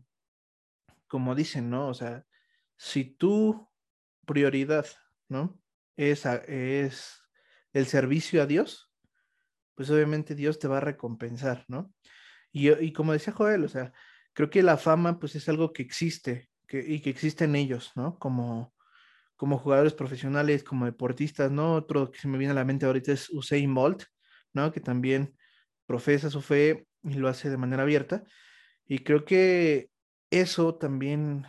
como 1.07 1.35
dicen, 1.35 1.71
¿no? 1.71 1.89
O 1.89 1.95
sea, 1.95 2.25
si 2.77 3.05
tu 3.05 3.69
prioridad, 4.27 4.87
¿no? 5.29 5.61
Es, 5.97 6.27
es 6.27 7.23
el 7.73 7.87
servicio 7.87 8.43
a 8.43 8.47
Dios, 8.47 8.93
pues 9.75 9.91
obviamente 9.91 10.35
Dios 10.35 10.59
te 10.59 10.69
va 10.69 10.79
a 10.79 10.81
recompensar, 10.81 11.65
¿no? 11.69 11.93
Y, 12.53 12.71
y 12.73 12.93
como 12.93 13.13
decía 13.13 13.33
Joel, 13.33 13.65
o 13.65 13.69
sea, 13.69 13.93
creo 14.33 14.51
que 14.51 14.63
la 14.63 14.77
fama 14.77 15.19
pues 15.19 15.35
es 15.37 15.49
algo 15.49 15.73
que 15.73 15.83
existe, 15.83 16.51
y 16.69 17.01
que 17.01 17.11
existen 17.11 17.55
ellos, 17.55 17.93
¿no? 17.95 18.19
Como, 18.19 18.75
como 19.37 19.59
jugadores 19.59 19.95
profesionales, 19.95 20.65
como 20.65 20.85
deportistas, 20.85 21.51
¿no? 21.51 21.75
Otro 21.75 22.11
que 22.11 22.19
se 22.19 22.29
me 22.29 22.39
viene 22.39 22.53
a 22.53 22.55
la 22.55 22.65
mente 22.65 22.87
ahorita 22.87 23.13
es 23.13 23.31
Usain 23.31 23.73
Bolt, 23.75 24.05
¿no? 24.53 24.73
Que 24.73 24.81
también 24.81 25.37
profesa 25.87 26.31
su 26.31 26.41
fe 26.41 26.87
y 27.07 27.15
lo 27.15 27.29
hace 27.29 27.51
de 27.51 27.57
manera 27.57 27.83
abierta. 27.83 28.25
Y 28.87 29.01
creo 29.01 29.25
que 29.25 29.91
eso 30.31 30.77
también 30.77 31.47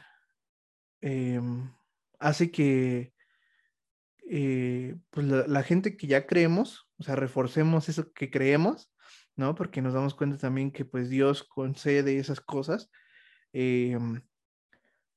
em, 1.02 1.74
hace 2.20 2.52
que 2.52 3.14
eh, 4.30 4.96
pues 5.10 5.26
la, 5.26 5.64
gente 5.64 5.96
que 5.96 6.08
ya 6.08 6.26
creemos, 6.28 6.90
o 6.98 7.04
sea, 7.04 7.16
reforcemos 7.16 7.90
eso 7.90 8.12
que 8.14 8.30
creemos, 8.30 8.92
¿no? 9.36 9.56
Porque 9.56 9.82
nos 9.82 9.94
damos 9.94 10.16
cuenta 10.16 10.38
también 10.38 10.72
que 10.72 10.86
pues 10.86 11.10
Dios 11.10 11.44
concede 11.44 12.18
esas 12.18 12.42
cosas. 12.42 12.90
Eh, 13.54 13.98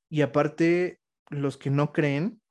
y 0.09 0.21
aparte, 0.21 0.99
los 1.29 1.57
que 1.57 1.69
no 1.69 1.91
creen, 1.93 2.41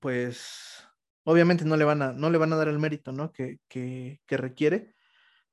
pues 0.00 0.86
obviamente 1.24 1.64
no 1.64 1.76
le 1.76 1.84
van 1.84 2.02
a, 2.02 2.12
no 2.12 2.30
le 2.30 2.38
van 2.38 2.52
a 2.52 2.56
dar 2.56 2.68
el 2.68 2.78
mérito, 2.78 3.12
¿no? 3.12 3.32
Que, 3.32 3.58
que, 3.68 4.18
requiere, 4.28 4.94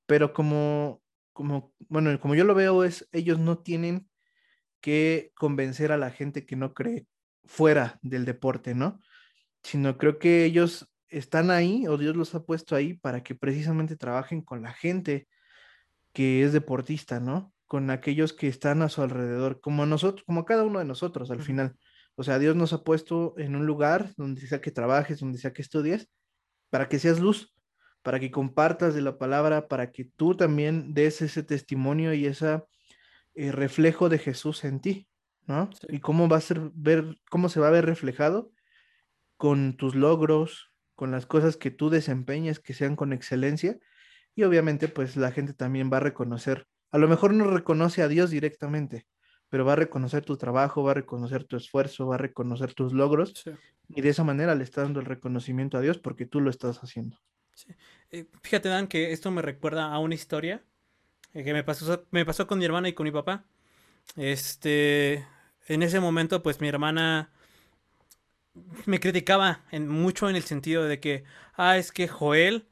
pero 0.10 0.34
como, 0.34 1.02
como, 1.32 1.74
bueno, 1.88 2.20
como 2.20 2.36
yo 2.36 2.44
lo 2.44 2.56
veo 2.56 2.84
es, 2.84 3.08
ellos 3.14 3.40
no 3.40 3.60
tienen 3.60 4.10
que 4.82 5.32
convencer 5.36 5.92
a 5.92 5.98
la 5.98 6.10
gente 6.10 6.46
que 6.46 6.56
no 6.56 6.74
cree 6.74 7.06
fuera 7.46 8.00
del 8.02 8.26
deporte, 8.26 8.74
¿no? 8.74 9.00
Sino 9.64 9.98
creo 9.98 10.20
que 10.20 10.44
ellos 10.44 10.92
están 11.08 11.52
ahí 11.52 11.88
o 11.88 11.98
Dios 11.98 12.16
los 12.16 12.34
ha 12.36 12.44
puesto 12.44 12.76
ahí 12.76 12.96
para 12.96 13.24
que 13.24 13.36
precisamente 13.36 13.96
trabajen 13.96 14.42
con 14.42 14.64
la 14.64 14.74
gente 14.74 15.28
que 16.12 16.44
es 16.44 16.54
deportista, 16.54 17.20
¿no? 17.20 17.54
con 17.70 17.92
aquellos 17.92 18.34
que 18.34 18.48
están 18.48 18.82
a 18.82 18.90
su 18.90 19.04
alrededor, 19.04 19.62
como 19.62 19.86
nosotros, 19.86 20.24
como 20.26 20.44
cada 20.44 20.64
uno 20.64 20.80
de 20.80 20.86
nosotros 20.86 21.30
al 21.30 21.44
final. 21.44 21.76
O 22.16 22.24
sea, 22.24 22.40
Dios 22.40 22.56
nos 22.56 22.74
ha 22.74 22.84
puesto 22.84 23.36
en 23.38 23.56
un 23.56 23.68
lugar 23.68 24.12
donde 24.18 24.42
sea 24.42 24.60
que 24.60 24.72
trabajes, 24.72 25.20
donde 25.20 25.38
sea 25.38 25.54
que 25.54 25.62
estudies, 25.62 26.10
para 26.72 26.90
que 26.90 26.98
seas 26.98 27.20
luz, 27.20 27.54
para 28.02 28.20
que 28.20 28.32
compartas 28.32 28.94
de 28.94 29.02
la 29.02 29.18
palabra, 29.18 29.68
para 29.68 29.92
que 29.92 30.06
tú 30.06 30.36
también 30.36 30.94
des 30.94 31.22
ese 31.22 31.44
testimonio 31.44 32.14
y 32.14 32.26
ese 32.26 32.64
eh, 33.36 33.52
reflejo 33.52 34.10
de 34.10 34.20
Jesús 34.20 34.64
en 34.64 34.80
ti, 34.80 35.08
¿no? 35.48 35.70
Y 35.90 36.00
cómo 36.00 36.28
va 36.28 36.38
a 36.38 36.42
ser 36.42 36.72
ver, 36.74 37.18
cómo 37.30 37.50
se 37.50 37.60
va 37.60 37.68
a 37.68 37.72
ver 37.72 37.86
reflejado 37.86 38.52
con 39.38 39.78
tus 39.78 39.96
logros, 39.96 40.72
con 40.96 41.12
las 41.12 41.26
cosas 41.26 41.56
que 41.56 41.72
tú 41.72 41.90
desempeñas 41.90 42.60
que 42.60 42.74
sean 42.74 42.96
con 42.96 43.14
excelencia 43.14 43.80
y 44.36 44.44
obviamente 44.44 44.88
pues 44.88 45.16
la 45.16 45.32
gente 45.32 45.54
también 45.54 45.90
va 45.92 45.98
a 45.98 46.02
reconocer, 46.02 46.68
a 46.92 46.98
lo 46.98 47.08
mejor 47.08 47.34
no 47.34 47.46
reconoce 47.46 48.02
a 48.02 48.08
Dios 48.08 48.30
directamente, 48.30 49.08
pero 49.50 49.66
va 49.66 49.74
a 49.74 49.78
reconocer 49.78 50.26
tu 50.26 50.38
trabajo, 50.38 50.84
va 50.84 50.92
a 50.92 50.96
reconocer 50.96 51.44
tu 51.44 51.56
esfuerzo, 51.56 52.08
va 52.08 52.16
a 52.16 52.20
reconocer 52.20 52.74
tus 52.74 52.94
logros 52.94 53.44
y 53.88 54.02
de 54.02 54.10
esa 54.10 54.24
manera 54.24 54.56
le 54.56 54.64
está 54.64 54.82
dando 54.82 55.00
el 55.00 55.06
reconocimiento 55.06 55.78
a 55.78 55.82
Dios 55.82 55.98
porque 55.98 56.26
tú 56.26 56.42
lo 56.42 56.50
estás 56.50 56.80
haciendo. 56.80 57.18
Eh, 58.12 58.26
fíjate, 58.42 58.70
Dan, 58.70 58.88
que 58.88 59.12
esto 59.12 59.32
me 59.32 59.42
recuerda 59.42 59.94
a 59.94 60.00
una 60.00 60.16
historia 60.16 60.64
eh, 61.34 61.44
que 61.44 61.54
me 61.54 61.64
pasó, 61.64 62.06
me 62.12 62.26
pasó 62.26 62.48
con 62.48 62.60
mi 62.60 62.66
hermana 62.66 62.90
y 62.90 62.94
con 62.94 63.06
mi 63.06 63.12
papá. 63.12 63.46
Este, 64.16 65.26
en 65.68 65.84
ese 65.84 66.00
momento, 66.00 66.42
pues 66.42 66.62
mi 66.62 66.68
hermana 66.68 67.32
me 68.86 69.00
criticaba 69.00 69.64
mucho 69.72 70.30
en 70.30 70.36
el 70.36 70.44
sentido 70.44 70.86
de 70.86 71.00
que, 71.00 71.24
ah, 71.56 71.78
es 71.78 71.92
que 71.92 72.08
Joel 72.08 72.68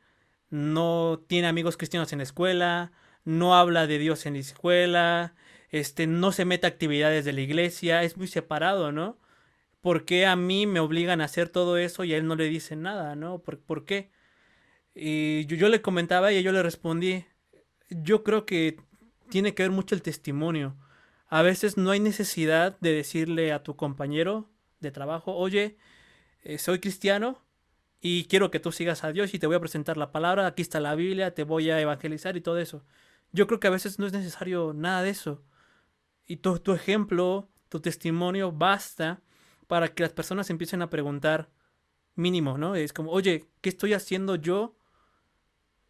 no 0.50 1.24
tiene 1.28 1.48
amigos 1.48 1.78
cristianos 1.78 2.12
en 2.14 2.20
la 2.20 2.24
escuela, 2.24 2.92
no 3.26 3.56
habla 3.56 3.88
de 3.88 4.00
Dios 4.00 4.26
en 4.26 4.34
la 4.34 4.40
escuela, 4.40 5.36
este, 5.70 6.08
no 6.08 6.32
se 6.32 6.46
mete 6.46 6.66
a 6.68 6.70
actividades 6.70 7.26
de 7.26 7.34
la 7.34 7.42
iglesia, 7.42 8.04
es 8.04 8.18
muy 8.18 8.28
separado, 8.28 8.92
¿no? 8.92 9.20
¿Por 9.82 10.06
qué 10.06 10.26
a 10.26 10.36
mí 10.36 10.66
me 10.68 10.80
obligan 10.80 11.22
a 11.22 11.26
hacer 11.26 11.50
todo 11.50 11.78
eso 11.78 12.04
y 12.04 12.14
a 12.14 12.18
él 12.18 12.28
no 12.28 12.36
le 12.36 12.46
dicen 12.46 12.82
nada, 12.84 13.16
¿no? 13.16 13.40
¿Por, 13.40 13.86
qué? 13.86 14.12
Y 15.00 15.46
yo, 15.46 15.70
le 15.70 15.84
comentaba 15.84 16.34
y 16.34 16.42
yo 16.42 16.52
le 16.52 16.64
respondí, 16.64 17.24
yo 17.90 18.24
creo 18.24 18.48
que 18.48 18.78
tiene 19.30 19.54
que 19.54 19.62
ver 19.62 19.72
mucho 19.72 19.94
el 19.94 20.02
testimonio. 20.02 20.76
A 21.28 21.44
veces 21.44 21.78
no 21.78 21.92
hay 21.92 22.00
necesidad 22.00 22.80
de 22.80 22.94
decirle 22.94 23.54
a 23.54 23.62
tu 23.62 23.76
compañero 23.76 24.50
de 24.80 24.90
trabajo, 24.90 25.36
oye, 25.36 25.78
eh, 26.44 26.58
soy 26.58 26.80
cristiano 26.80 27.38
y 28.02 28.26
quiero 28.26 28.50
que 28.50 28.60
tú 28.60 28.72
sigas 28.72 29.04
a 29.04 29.12
Dios 29.12 29.36
y 29.36 29.40
te 29.40 29.46
voy 29.46 29.56
a 29.56 29.60
presentar 29.60 29.98
la 29.98 30.12
palabra, 30.12 30.48
aquí 30.48 30.64
está 30.64 30.80
la 30.80 30.96
Biblia, 30.96 31.36
te 31.36 31.44
voy 31.44 31.70
a 31.70 31.80
evangelizar 31.80 32.36
y 32.36 32.42
todo 32.42 32.58
eso. 32.58 32.84
Yo 33.32 33.46
creo 33.46 33.60
que 33.60 33.68
a 33.68 33.72
veces 33.72 34.00
no 34.00 34.08
es 34.08 34.14
necesario 34.14 34.74
nada 34.74 35.04
de 35.04 35.12
eso. 35.12 35.44
Y 36.26 36.38
tu 36.38 36.74
ejemplo, 36.74 37.50
tu 37.70 37.82
testimonio 37.82 38.52
basta 38.52 39.22
para 39.68 39.90
que 39.90 40.02
las 40.04 40.14
personas 40.14 40.50
empiecen 40.50 40.82
a 40.82 40.90
preguntar 40.90 41.52
mínimo, 42.16 42.58
¿no? 42.58 42.76
Es 42.76 42.94
como, 42.94 43.12
oye, 43.12 43.46
¿qué 43.62 43.70
estoy 43.70 43.94
haciendo 43.94 44.36
yo? 44.36 44.77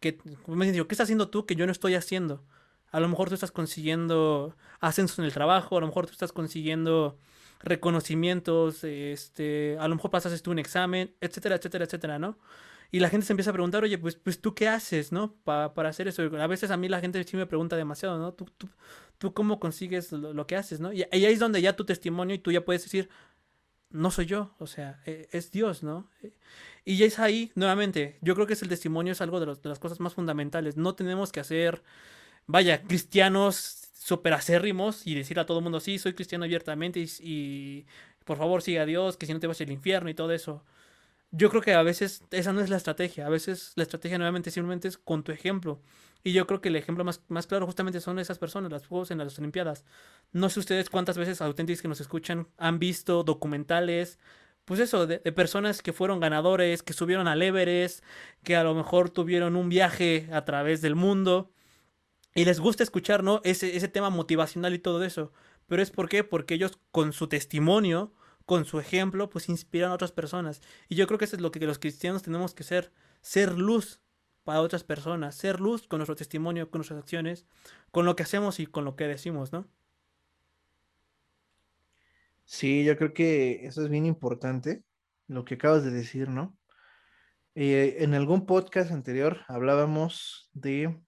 ¿Qué, 0.00 0.18
me 0.46 0.70
digo, 0.70 0.86
¿qué 0.86 0.94
estás 0.94 1.06
haciendo 1.06 1.28
tú 1.28 1.46
que 1.46 1.56
yo 1.56 1.66
no 1.66 1.72
estoy 1.72 1.94
haciendo? 1.94 2.44
A 2.90 3.00
lo 3.00 3.08
mejor 3.08 3.28
tú 3.28 3.34
estás 3.34 3.52
consiguiendo 3.52 4.56
ascensos 4.80 5.18
en 5.18 5.24
el 5.24 5.32
trabajo, 5.32 5.76
a 5.76 5.80
lo 5.80 5.86
mejor 5.86 6.06
tú 6.06 6.12
estás 6.12 6.32
consiguiendo 6.32 7.18
reconocimientos, 7.60 8.84
este, 8.84 9.76
a 9.78 9.88
lo 9.88 9.96
mejor 9.96 10.10
pasaste 10.10 10.38
tú 10.38 10.52
un 10.52 10.58
examen, 10.58 11.14
etcétera, 11.20 11.56
etcétera, 11.56 11.84
etcétera, 11.84 12.18
¿no? 12.18 12.38
Y 12.90 13.00
la 13.00 13.10
gente 13.10 13.26
se 13.26 13.32
empieza 13.32 13.50
a 13.50 13.52
preguntar, 13.52 13.84
oye, 13.84 13.98
pues, 13.98 14.16
pues 14.16 14.40
tú 14.40 14.54
qué 14.54 14.68
haces, 14.68 15.12
¿no? 15.12 15.34
para 15.44 15.88
hacer 15.88 16.08
eso. 16.08 16.22
A 16.22 16.46
veces 16.46 16.70
a 16.70 16.76
mí 16.78 16.88
la 16.88 17.00
gente 17.00 17.22
sí 17.24 17.36
me 17.36 17.46
pregunta 17.46 17.76
demasiado, 17.76 18.18
¿no? 18.18 18.32
¿Tú, 18.32 18.46
tú, 18.56 18.68
tú 19.18 19.34
cómo 19.34 19.60
consigues 19.60 20.10
lo, 20.12 20.46
que 20.46 20.56
haces, 20.56 20.80
¿no? 20.80 20.92
Y, 20.92 21.02
ahí 21.12 21.24
es 21.26 21.38
donde 21.38 21.60
ya 21.60 21.76
tu 21.76 21.84
testimonio 21.84 22.34
y 22.34 22.38
tú 22.38 22.50
ya 22.50 22.64
puedes 22.64 22.82
decir, 22.82 23.10
no 23.90 24.10
soy 24.10 24.26
yo, 24.26 24.54
o 24.58 24.66
sea, 24.66 25.00
e, 25.06 25.28
es 25.32 25.50
Dios, 25.50 25.82
¿no? 25.82 26.08
Y 26.84 26.96
ya 26.96 27.06
es 27.06 27.18
ahí, 27.18 27.52
nuevamente, 27.54 28.18
yo 28.22 28.34
creo 28.34 28.46
que 28.46 28.54
es 28.54 28.62
el 28.62 28.68
testimonio 28.68 29.12
es 29.12 29.20
algo 29.20 29.40
de, 29.40 29.46
de 29.46 29.68
las 29.68 29.78
cosas 29.78 30.00
más 30.00 30.14
fundamentales. 30.14 30.76
No 30.76 30.94
tenemos 30.94 31.32
que 31.32 31.40
hacer, 31.40 31.82
vaya, 32.46 32.82
cristianos 32.82 33.88
súper 34.08 34.32
acérrimos 34.32 35.06
y 35.06 35.14
decir 35.14 35.38
a 35.38 35.44
todo 35.46 35.58
el 35.58 35.64
mundo, 35.64 35.80
sí, 35.80 35.98
soy 35.98 36.14
cristiano 36.14 36.44
abiertamente 36.44 36.98
y, 37.20 37.86
por 38.24 38.38
favor 38.38 38.62
sigue 38.62 38.80
a 38.80 38.86
Dios, 38.86 39.16
que 39.16 39.26
si 39.26 39.34
no 39.34 39.40
te 39.40 39.46
vas 39.46 39.60
al 39.60 39.70
infierno 39.70 40.08
y 40.10 40.14
todo 40.14 40.32
eso. 40.32 40.64
Yo 41.30 41.50
creo 41.50 41.62
que 41.62 41.74
a 41.74 41.82
veces 41.82 42.22
esa 42.30 42.52
no 42.52 42.60
es 42.62 42.70
la 42.70 42.78
estrategia, 42.78 43.26
a 43.26 43.30
veces 43.30 43.72
la 43.76 43.82
estrategia 43.84 44.18
nuevamente 44.18 44.50
simplemente 44.50 44.88
es 44.88 44.98
con 44.98 45.24
tu 45.24 45.32
ejemplo. 45.32 45.80
Y 46.24 46.32
yo 46.32 46.46
creo 46.46 46.60
que 46.60 46.68
el 46.68 46.76
ejemplo 46.76 47.04
más, 47.04 47.22
más 47.28 47.46
claro 47.46 47.66
justamente 47.66 48.00
son 48.00 48.18
esas 48.18 48.38
personas, 48.38 48.72
las 48.72 48.86
juegos 48.86 49.10
en 49.10 49.18
las 49.18 49.38
Olimpiadas. 49.38 49.84
No 50.32 50.50
sé 50.50 50.60
ustedes 50.60 50.90
cuántas 50.90 51.16
veces 51.16 51.40
auténticos 51.40 51.82
que 51.82 51.88
nos 51.88 52.00
escuchan 52.00 52.48
han 52.56 52.78
visto 52.78 53.22
documentales, 53.22 54.18
pues 54.68 54.80
eso, 54.80 55.06
de, 55.06 55.18
personas 55.32 55.80
que 55.80 55.94
fueron 55.94 56.20
ganadores, 56.20 56.82
que 56.82 56.92
subieron 56.92 57.26
al 57.26 57.40
Everest, 57.40 58.04
que 58.44 58.54
a 58.54 58.62
lo 58.62 58.74
mejor 58.74 59.08
tuvieron 59.08 59.56
un 59.56 59.70
viaje 59.70 60.28
a 60.30 60.44
través 60.44 60.82
del 60.82 60.94
mundo 60.94 61.50
y 62.34 62.44
les 62.44 62.60
gusta 62.60 62.82
escuchar, 62.82 63.24
¿no? 63.24 63.40
Ese, 63.44 63.78
ese 63.78 63.88
tema 63.88 64.10
motivacional 64.10 64.74
y 64.74 64.78
todo 64.78 65.02
eso. 65.04 65.32
Pero 65.68 65.82
es 65.82 65.90
por 65.90 66.10
qué? 66.10 66.22
Porque 66.22 66.52
ellos 66.52 66.78
con 66.90 67.14
su 67.14 67.28
testimonio, 67.28 68.12
con 68.44 68.66
su 68.66 68.78
ejemplo, 68.78 69.30
pues 69.30 69.48
inspiran 69.48 69.90
a 69.90 69.94
otras 69.94 70.12
personas. 70.12 70.60
Y 70.90 70.96
yo 70.96 71.06
creo 71.06 71.18
que 71.18 71.24
eso 71.24 71.36
es 71.36 71.42
lo 71.42 71.50
que 71.50 71.60
los 71.60 71.78
cristianos 71.78 72.22
tenemos 72.22 72.52
que 72.54 72.62
ser. 72.62 72.92
Ser 73.22 73.56
luz 73.56 74.02
para 74.48 74.62
otras 74.62 74.82
personas. 74.82 75.34
Ser 75.34 75.60
luz 75.60 75.86
con 75.86 75.98
nuestro 75.98 76.16
testimonio, 76.16 76.70
con 76.70 76.78
nuestras 76.78 77.00
acciones, 77.00 77.44
con 77.90 78.06
lo 78.06 78.16
que 78.16 78.22
hacemos 78.22 78.60
y 78.60 78.66
con 78.66 78.86
lo 78.86 78.96
que 78.96 79.06
decimos, 79.06 79.52
¿no? 79.52 79.68
Sí, 82.46 82.82
yo 82.82 82.96
creo 82.96 83.12
que 83.12 83.66
eso 83.66 83.82
es 83.82 83.90
bien 83.90 84.06
importante, 84.06 84.84
lo 85.26 85.44
que 85.44 85.56
acabas 85.56 85.84
de 85.84 85.90
decir, 85.90 86.30
¿no? 86.30 86.56
Eh, 87.56 87.96
en 87.98 88.14
algún 88.14 88.46
podcast 88.46 88.90
anterior 88.90 89.42
hablábamos 89.48 90.48
de 90.54 90.98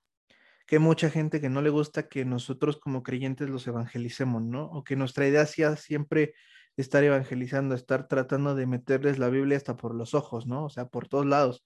que 0.67 0.79
mucha 0.79 1.09
gente 1.09 1.41
que 1.41 1.49
no 1.49 1.63
le 1.63 1.71
gusta 1.71 2.09
que 2.11 2.27
nosotros 2.27 2.77
como 2.77 3.03
creyentes 3.03 3.49
los 3.49 3.67
evangelicemos, 3.67 4.43
¿no? 4.43 4.67
O 4.67 4.85
que 4.85 4.97
nuestra 4.97 5.27
idea 5.27 5.47
sea 5.47 5.77
siempre 5.77 6.35
estar 6.77 7.03
evangelizando, 7.05 7.75
estar 7.75 8.07
tratando 8.07 8.55
de 8.55 8.67
meterles 8.67 9.19
la 9.19 9.31
Biblia 9.31 9.57
hasta 9.57 9.79
por 9.79 9.95
los 9.95 10.13
ojos, 10.13 10.47
¿no? 10.47 10.67
O 10.67 10.69
sea, 10.69 10.89
por 10.89 11.09
todos 11.09 11.25
lados. 11.25 11.65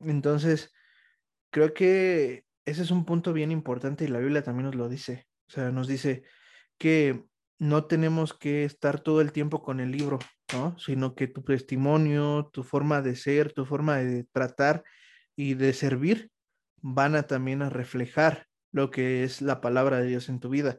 Entonces, 0.00 0.74
creo 1.50 1.74
que 1.74 2.44
ese 2.64 2.82
es 2.82 2.90
un 2.90 3.04
punto 3.04 3.32
bien 3.32 3.50
importante 3.50 4.04
y 4.04 4.08
la 4.08 4.18
Biblia 4.18 4.42
también 4.42 4.66
nos 4.66 4.74
lo 4.74 4.88
dice. 4.88 5.26
O 5.48 5.52
sea, 5.52 5.70
nos 5.70 5.88
dice 5.88 6.22
que 6.78 7.24
no 7.58 7.84
tenemos 7.86 8.32
que 8.32 8.64
estar 8.64 9.00
todo 9.00 9.20
el 9.20 9.32
tiempo 9.32 9.62
con 9.62 9.80
el 9.80 9.92
libro, 9.92 10.18
¿no? 10.52 10.78
Sino 10.78 11.14
que 11.14 11.26
tu 11.26 11.42
testimonio, 11.42 12.48
tu 12.52 12.62
forma 12.62 13.02
de 13.02 13.16
ser, 13.16 13.52
tu 13.52 13.66
forma 13.66 13.98
de 13.98 14.24
tratar 14.32 14.82
y 15.36 15.54
de 15.54 15.72
servir 15.72 16.30
van 16.82 17.14
a 17.16 17.24
también 17.24 17.62
a 17.62 17.68
reflejar 17.68 18.46
lo 18.72 18.90
que 18.90 19.24
es 19.24 19.42
la 19.42 19.60
palabra 19.60 19.98
de 19.98 20.06
Dios 20.06 20.28
en 20.28 20.40
tu 20.40 20.48
vida. 20.48 20.78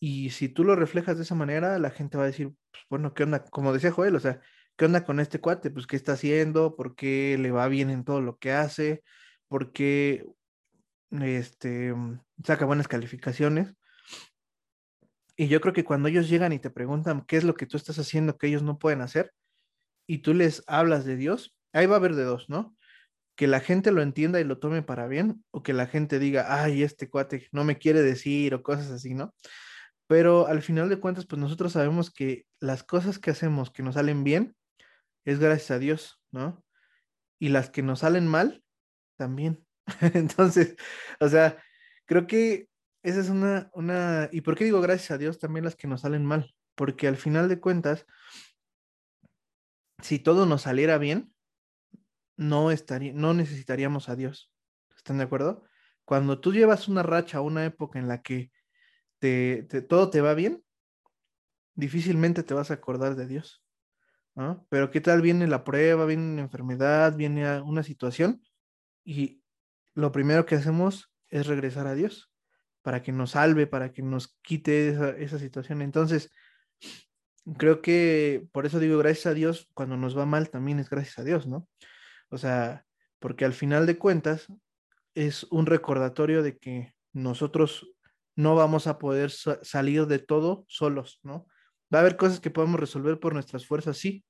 Y 0.00 0.30
si 0.30 0.48
tú 0.48 0.64
lo 0.64 0.74
reflejas 0.74 1.16
de 1.16 1.24
esa 1.24 1.34
manera, 1.34 1.78
la 1.78 1.90
gente 1.90 2.16
va 2.16 2.24
a 2.24 2.28
decir, 2.28 2.50
pues, 2.70 2.82
bueno, 2.88 3.14
¿qué 3.14 3.24
onda? 3.24 3.44
Como 3.44 3.72
decía 3.72 3.92
Joel, 3.92 4.16
o 4.16 4.20
sea, 4.20 4.40
¿qué 4.76 4.86
onda 4.86 5.04
con 5.04 5.20
este 5.20 5.40
cuate? 5.40 5.70
Pues, 5.70 5.86
¿qué 5.86 5.96
está 5.96 6.12
haciendo? 6.12 6.76
¿Por 6.76 6.94
qué 6.94 7.36
le 7.38 7.50
va 7.50 7.68
bien 7.68 7.90
en 7.90 8.04
todo 8.04 8.20
lo 8.20 8.38
que 8.38 8.52
hace? 8.52 9.02
¿Por 9.52 9.70
qué 9.70 10.24
este, 11.10 11.94
saca 12.42 12.64
buenas 12.64 12.88
calificaciones? 12.88 13.74
Y 15.36 15.48
yo 15.48 15.60
creo 15.60 15.74
que 15.74 15.84
cuando 15.84 16.08
ellos 16.08 16.30
llegan 16.30 16.54
y 16.54 16.58
te 16.58 16.70
preguntan 16.70 17.26
qué 17.26 17.36
es 17.36 17.44
lo 17.44 17.52
que 17.52 17.66
tú 17.66 17.76
estás 17.76 17.98
haciendo 17.98 18.38
que 18.38 18.46
ellos 18.46 18.62
no 18.62 18.78
pueden 18.78 19.02
hacer, 19.02 19.30
y 20.06 20.20
tú 20.22 20.32
les 20.32 20.64
hablas 20.66 21.04
de 21.04 21.16
Dios, 21.16 21.54
ahí 21.74 21.84
va 21.84 21.96
a 21.96 21.98
haber 21.98 22.14
de 22.14 22.24
dos, 22.24 22.48
¿no? 22.48 22.74
que 23.36 23.46
la 23.46 23.60
gente 23.60 23.92
lo 23.92 24.00
entienda 24.00 24.40
y 24.40 24.44
lo 24.44 24.58
tome 24.58 24.82
para 24.82 25.06
bien, 25.06 25.44
o 25.50 25.62
que 25.62 25.74
la 25.74 25.86
gente 25.86 26.18
diga, 26.18 26.62
ay, 26.62 26.82
este 26.82 27.10
cuate 27.10 27.46
no 27.52 27.62
me 27.62 27.76
quiere 27.76 28.00
decir, 28.00 28.54
o 28.54 28.62
cosas 28.62 28.90
así, 28.90 29.12
¿no? 29.12 29.34
Pero 30.06 30.46
al 30.46 30.62
final 30.62 30.88
de 30.88 30.98
cuentas, 30.98 31.26
pues 31.26 31.38
nosotros 31.38 31.72
sabemos 31.72 32.10
que 32.10 32.46
las 32.58 32.84
cosas 32.84 33.18
que 33.18 33.30
hacemos 33.30 33.70
que 33.70 33.82
nos 33.82 33.96
salen 33.96 34.24
bien 34.24 34.56
es 35.26 35.38
gracias 35.38 35.72
a 35.72 35.78
Dios, 35.78 36.22
¿no? 36.30 36.64
Y 37.38 37.50
las 37.50 37.68
que 37.68 37.82
nos 37.82 37.98
salen 37.98 38.26
mal, 38.26 38.62
también. 39.16 39.64
Entonces, 40.14 40.76
o 41.20 41.28
sea, 41.28 41.62
creo 42.06 42.26
que 42.26 42.68
esa 43.02 43.20
es 43.20 43.28
una, 43.28 43.70
una, 43.74 44.28
¿y 44.32 44.42
por 44.42 44.56
qué 44.56 44.64
digo 44.64 44.80
gracias 44.80 45.10
a 45.10 45.18
Dios 45.18 45.38
también 45.38 45.64
las 45.64 45.76
que 45.76 45.88
nos 45.88 46.02
salen 46.02 46.24
mal? 46.24 46.54
Porque 46.74 47.08
al 47.08 47.16
final 47.16 47.48
de 47.48 47.60
cuentas, 47.60 48.06
si 50.02 50.18
todo 50.18 50.46
nos 50.46 50.62
saliera 50.62 50.98
bien, 50.98 51.32
no, 52.36 52.70
estaría, 52.70 53.12
no 53.12 53.34
necesitaríamos 53.34 54.08
a 54.08 54.16
Dios. 54.16 54.52
¿Están 54.96 55.18
de 55.18 55.24
acuerdo? 55.24 55.64
Cuando 56.04 56.40
tú 56.40 56.52
llevas 56.52 56.88
una 56.88 57.02
racha, 57.02 57.40
una 57.40 57.64
época 57.64 57.98
en 57.98 58.08
la 58.08 58.22
que 58.22 58.52
te, 59.18 59.62
todo 59.88 60.10
te 60.10 60.20
va 60.20 60.34
bien, 60.34 60.64
difícilmente 61.74 62.42
te 62.42 62.54
vas 62.54 62.70
a 62.70 62.74
acordar 62.74 63.16
de 63.16 63.26
Dios. 63.26 63.64
Pero 64.70 64.90
¿qué 64.90 65.00
tal 65.00 65.20
viene 65.20 65.46
la 65.46 65.62
prueba, 65.62 66.06
viene 66.06 66.32
una 66.32 66.42
enfermedad, 66.42 67.16
viene 67.16 67.60
una 67.60 67.82
situación? 67.82 68.42
Y 69.04 69.42
lo 69.94 70.12
primero 70.12 70.46
que 70.46 70.54
hacemos 70.56 71.12
es 71.28 71.46
regresar 71.46 71.86
a 71.86 71.94
Dios. 71.94 72.30
para 72.82 73.02
que 73.02 73.12
nos 73.12 73.32
salve, 73.32 73.66
para 73.66 73.92
que 73.92 74.02
nos 74.02 74.36
quite 74.42 74.88
esa, 74.88 75.10
esa 75.10 75.38
situación. 75.38 75.82
Entonces, 75.82 76.30
creo 77.58 77.80
que 77.80 78.46
por 78.52 78.66
eso 78.66 78.78
digo 78.78 78.98
gracias 78.98 79.26
a 79.26 79.34
Dios, 79.34 79.68
cuando 79.74 79.96
nos 79.96 80.16
va 80.16 80.26
mal 80.26 80.50
también 80.50 80.78
es 80.78 80.90
gracias 80.90 81.18
a 81.18 81.24
Dios, 81.24 81.46
¿no? 81.46 81.68
O 82.30 82.38
sea, 82.38 82.84
porque 83.18 83.44
al 83.44 83.52
final 83.52 83.86
de 83.86 83.98
cuentas 83.98 84.46
es 85.14 85.44
un 85.50 85.66
recordatorio 85.66 86.42
de 86.42 86.58
que 86.58 86.92
nosotros 87.12 87.88
no 88.34 88.54
vamos 88.54 88.86
a 88.86 88.98
poder 88.98 89.30
salir 89.30 90.06
de 90.06 90.18
todo 90.18 90.64
solos, 90.68 91.20
¿no? 91.22 91.46
Va 91.94 91.98
a 91.98 92.00
haber 92.00 92.16
cosas 92.16 92.40
que 92.40 92.50
podemos 92.50 92.80
resolver 92.80 93.20
por 93.20 93.34
nuestras 93.34 93.66
fuerzas, 93.66 93.98
sí, 93.98 94.24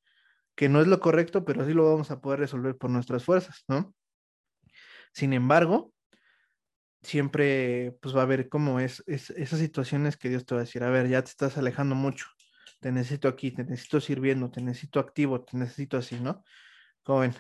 que 0.57 0.69
no 0.69 0.81
es 0.81 0.89
lo 0.89 1.01
correcto, 1.01 1.45
pero 1.45 1.65
sí 1.65 1.73
lo 1.73 1.89
vamos 1.89 2.11
a 2.11 2.21
poder 2.21 2.41
resolver 2.41 2.77
por 2.77 2.91
nuestras 2.91 3.25
fuerzas, 3.25 3.65
¿no? 3.69 3.95
Sin 5.13 5.33
embargo, 5.33 5.93
siempre 7.03 7.99
pues 8.01 8.15
va 8.15 8.21
a 8.21 8.23
haber 8.25 8.49
como 8.49 8.81
es, 8.81 9.03
esas 9.07 9.59
situaciones 9.59 10.17
que 10.17 10.29
Dios 10.29 10.47
te 10.47 10.55
va 10.55 10.61
a 10.61 10.65
decir, 10.65 10.83
a 10.85 10.91
ver, 10.91 11.09
ya 11.09 11.23
te 11.23 11.31
estás 11.31 11.59
alejando 11.59 11.95
mucho, 11.95 12.27
te 12.81 12.93
necesito 12.93 13.29
aquí, 13.29 13.51
te 13.51 13.65
necesito 13.65 14.01
sirviendo, 14.01 14.51
te 14.51 14.63
necesito 14.63 15.01
activo, 15.01 15.45
te 15.45 15.57
necesito 15.57 15.97
así, 15.99 16.21
¿no? 16.21 16.45
Joven. 17.05 17.35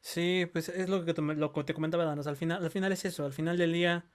Sí, 0.00 0.46
pues 0.52 0.68
es 0.68 0.88
lo 0.88 1.04
que 1.04 1.14
te, 1.14 1.22
lo 1.22 1.52
que 1.52 1.64
te 1.64 1.74
comentaba 1.74 2.04
Danos. 2.04 2.26
Al 2.26 2.36
final, 2.36 2.64
al 2.64 2.70
final 2.70 2.92
es 2.92 3.04
eso, 3.04 3.24
al 3.26 3.32
final 3.32 3.56
del 3.58 3.72
día, 3.72 4.10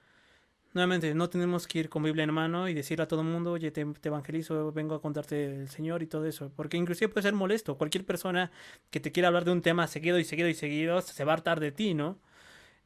nuevamente, 0.76 1.14
no 1.16 1.30
tenemos 1.30 1.68
que 1.68 1.80
ir 1.80 1.90
con 1.90 2.04
Biblia 2.04 2.24
en 2.24 2.34
mano 2.34 2.70
y 2.70 2.74
decirle 2.74 3.04
a 3.04 3.08
todo 3.08 3.22
el 3.22 3.28
mundo, 3.28 3.54
oye, 3.54 3.72
te, 3.72 3.86
evangelizo, 4.04 4.72
vengo 4.72 4.96
a 4.96 5.02
contarte 5.02 5.62
el 5.62 5.70
Señor 5.70 6.04
y 6.04 6.08
todo 6.08 6.26
eso. 6.26 6.52
Porque 6.56 6.78
inclusive 6.78 7.10
puede 7.10 7.24
ser 7.24 7.34
molesto. 7.34 7.78
Cualquier 7.78 8.06
persona 8.06 8.52
que 8.92 9.00
te 9.00 9.12
quiera 9.12 9.30
hablar 9.30 9.46
de 9.46 9.52
un 9.52 9.62
tema 9.62 9.88
seguido 9.88 10.20
y 10.20 10.26
seguido 10.26 10.50
y 10.50 10.54
seguido, 10.54 11.02
se 11.02 11.24
va 11.24 11.34
a 11.34 11.36
hartar 11.36 11.60
de 11.60 11.72
ti, 11.72 11.94
¿no? 11.96 12.20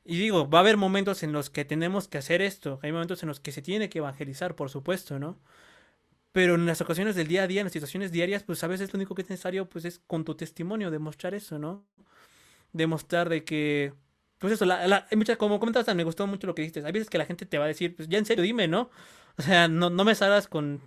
Y 0.06 0.18
digo, 0.20 0.50
va 0.50 0.60
a 0.60 0.62
haber 0.62 0.78
momentos 0.78 1.24
en 1.24 1.34
los 1.34 1.50
que 1.50 1.66
tenemos 1.66 2.08
que 2.08 2.18
hacer 2.20 2.42
esto. 2.42 2.80
Hay 2.84 2.92
momentos 2.92 3.24
en 3.24 3.30
los 3.30 3.40
que 3.40 3.52
se 3.52 3.62
tiene 3.62 3.90
que 3.90 4.00
evangelizar, 4.00 4.56
por 4.56 4.70
supuesto, 4.70 5.20
¿no? 5.20 5.38
Pero 6.32 6.56
en 6.56 6.66
las 6.66 6.82
ocasiones 6.82 7.16
del 7.16 7.28
día 7.28 7.44
a 7.44 7.48
día, 7.48 7.62
en 7.62 7.66
las 7.66 7.74
situaciones 7.74 8.12
diarias, 8.12 8.44
pues 8.44 8.64
a 8.64 8.68
veces 8.68 8.94
lo 8.94 8.98
único 8.98 9.16
que 9.16 9.24
es 9.24 9.30
necesario, 9.30 9.68
pues 9.70 9.86
es 9.86 10.00
con 10.08 10.26
tu 10.26 10.36
testimonio 10.36 10.92
demostrar 10.92 11.34
eso, 11.34 11.60
¿no? 11.60 11.84
demostrar 12.74 13.30
de 13.30 13.44
que, 13.44 13.94
pues 14.40 14.54
eso, 14.54 14.66
la, 14.66 14.88
la, 14.88 15.08
muchas, 15.16 15.38
como 15.38 15.60
comentas, 15.60 15.94
me 15.96 16.04
gustó 16.04 16.26
mucho 16.28 16.48
lo 16.48 16.56
que 16.56 16.62
dijiste. 16.64 16.84
Hay 16.86 16.92
veces 16.92 17.10
que 17.10 17.18
la 17.18 17.26
gente 17.26 17.46
te 17.46 17.58
va 17.58 17.66
a 17.66 17.68
decir, 17.68 17.96
pues 17.96 18.08
ya 18.10 18.18
en 18.18 18.26
serio, 18.26 18.44
dime, 18.44 18.68
¿no? 18.68 18.90
O 19.38 19.42
sea, 19.42 19.68
no, 19.68 19.90
no 19.90 20.06
me 20.06 20.16
salgas 20.16 20.48
con 20.48 20.82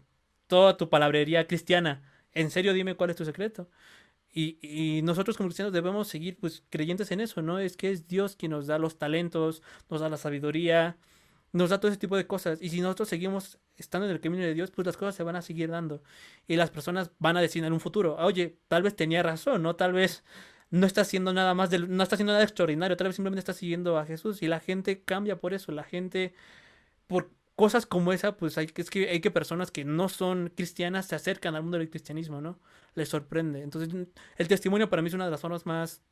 toda 0.47 0.77
tu 0.77 0.88
palabrería 0.91 1.47
cristiana. 1.47 2.03
En 2.33 2.51
serio, 2.51 2.73
dime 2.73 2.97
cuál 2.97 3.11
es 3.11 3.17
tu 3.17 3.25
secreto. 3.25 3.69
Y, 4.33 4.59
y, 4.62 5.03
nosotros 5.03 5.37
como 5.37 5.49
cristianos 5.49 5.75
debemos 5.75 6.09
seguir 6.09 6.38
pues 6.38 6.65
creyentes 6.71 7.11
en 7.11 7.21
eso, 7.21 7.43
¿no? 7.43 7.59
Es 7.59 7.77
que 7.77 7.91
es 7.93 8.09
Dios 8.09 8.37
quien 8.37 8.53
nos 8.53 8.67
da 8.67 8.79
los 8.79 8.99
talentos, 8.99 9.62
nos 9.91 10.01
da 10.01 10.09
la 10.09 10.17
sabiduría, 10.17 10.97
nos 11.53 11.71
da 11.71 11.79
todo 11.81 11.91
ese 11.91 12.01
tipo 12.01 12.17
de 12.17 12.27
cosas. 12.27 12.61
Y 12.62 12.71
si 12.71 12.81
nosotros 12.81 13.09
seguimos 13.09 13.59
estando 13.77 14.07
en 14.07 14.12
el 14.12 14.21
camino 14.21 14.43
de 14.43 14.55
Dios, 14.55 14.71
pues 14.71 14.87
las 14.87 14.97
cosas 14.97 15.15
se 15.15 15.23
van 15.23 15.37
a 15.37 15.43
seguir 15.43 15.71
dando. 15.71 16.03
Y 16.49 16.57
las 16.57 16.71
personas 16.71 17.11
van 17.19 17.37
a 17.37 17.41
decir 17.43 17.65
en 17.65 17.73
un 17.73 17.81
futuro, 17.81 18.17
oye, 18.17 18.59
tal 18.69 18.83
vez 18.83 18.97
tenía 18.97 19.23
razón, 19.23 19.62
¿no? 19.62 19.77
Tal 19.77 19.93
vez 19.93 20.25
no 20.72 20.87
está 20.87 21.02
haciendo 21.02 21.32
nada 21.35 21.54
más, 21.54 21.70
no 21.70 22.02
está 22.02 22.16
haciendo 22.16 22.32
nada 22.32 22.44
extraordinario, 22.44 22.96
tal 22.96 23.08
vez 23.08 23.16
simplemente 23.16 23.40
está 23.40 23.52
siguiendo 23.52 23.98
a 23.98 24.06
Jesús 24.06 24.42
y 24.42 24.48
la 24.48 24.58
gente 24.58 25.02
cambia 25.02 25.38
por 25.38 25.52
eso, 25.54 25.70
la 25.70 25.85
gente, 25.85 26.35
por 27.06 27.30
cosas 27.56 27.87
como 27.87 28.12
esa, 28.12 28.37
pues 28.38 28.58
hay, 28.58 28.68
es 28.74 28.90
que, 28.90 29.11
hay 29.11 29.20
que 29.20 29.30
personas 29.30 29.70
que 29.70 29.85
no 29.85 30.08
son 30.08 30.50
cristianas 30.56 31.06
se 31.06 31.14
acercan 31.14 31.54
al 31.56 31.62
mundo 31.62 31.78
del 31.78 31.90
cristianismo, 31.90 32.40
¿no? 32.40 32.58
Les 32.94 33.08
sorprende. 33.11 33.62
Entonces, 33.62 33.94
el 34.38 34.48
testimonio 34.48 34.88
para 34.90 35.02
mí 35.02 35.08
es 35.08 35.14
una 35.14 35.26
de 35.26 35.30
las 35.30 35.40
formas 35.42 35.66
más, 35.66 36.02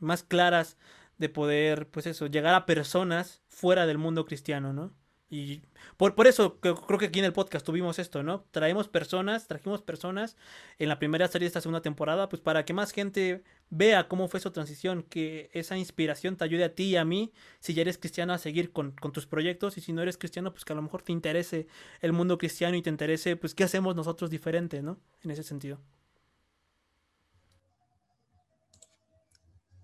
más 0.00 0.24
claras 0.24 0.76
de 1.18 1.28
poder, 1.28 1.88
pues 1.88 2.06
eso, 2.06 2.26
llegar 2.26 2.54
a 2.54 2.66
personas 2.66 3.42
fuera 3.48 3.86
del 3.86 3.98
mundo 3.98 4.24
cristiano, 4.24 4.72
¿no? 4.72 4.92
Y 5.32 5.62
por, 5.96 6.14
por 6.14 6.26
eso 6.26 6.60
creo, 6.60 6.98
que 6.98 7.06
aquí 7.06 7.20
en 7.20 7.24
el 7.24 7.32
podcast 7.32 7.64
tuvimos 7.64 7.98
esto, 7.98 8.22
¿no? 8.22 8.44
Traemos 8.50 8.88
personas, 8.88 9.48
trajimos 9.48 9.80
personas 9.80 10.36
en 10.78 10.90
la 10.90 10.98
primera 10.98 11.26
serie 11.26 11.46
de 11.46 11.48
esta 11.48 11.62
segunda 11.62 11.80
temporada, 11.80 12.28
pues 12.28 12.42
para 12.42 12.66
que 12.66 12.74
más 12.74 12.92
gente 12.92 13.42
vea 13.70 14.08
cómo 14.08 14.28
fue 14.28 14.40
su 14.40 14.50
transición, 14.50 15.02
que 15.02 15.48
esa 15.54 15.78
inspiración 15.78 16.36
te 16.36 16.44
ayude 16.44 16.64
a 16.64 16.74
ti 16.74 16.82
y 16.82 16.96
a 16.96 17.06
mí, 17.06 17.32
si 17.60 17.72
ya 17.72 17.80
eres 17.80 17.96
cristiano, 17.96 18.34
a 18.34 18.38
seguir 18.38 18.72
con, 18.72 18.90
con 18.90 19.12
tus 19.12 19.24
proyectos, 19.24 19.78
y 19.78 19.80
si 19.80 19.94
no 19.94 20.02
eres 20.02 20.18
cristiano, 20.18 20.52
pues 20.52 20.66
que 20.66 20.74
a 20.74 20.76
lo 20.76 20.82
mejor 20.82 21.00
te 21.00 21.12
interese 21.12 21.66
el 22.02 22.12
mundo 22.12 22.36
cristiano 22.36 22.76
y 22.76 22.82
te 22.82 22.90
interese, 22.90 23.36
pues, 23.36 23.54
qué 23.54 23.64
hacemos 23.64 23.96
nosotros 23.96 24.28
diferente, 24.28 24.82
¿no? 24.82 24.98
En 25.22 25.30
ese 25.30 25.44
sentido. 25.44 25.80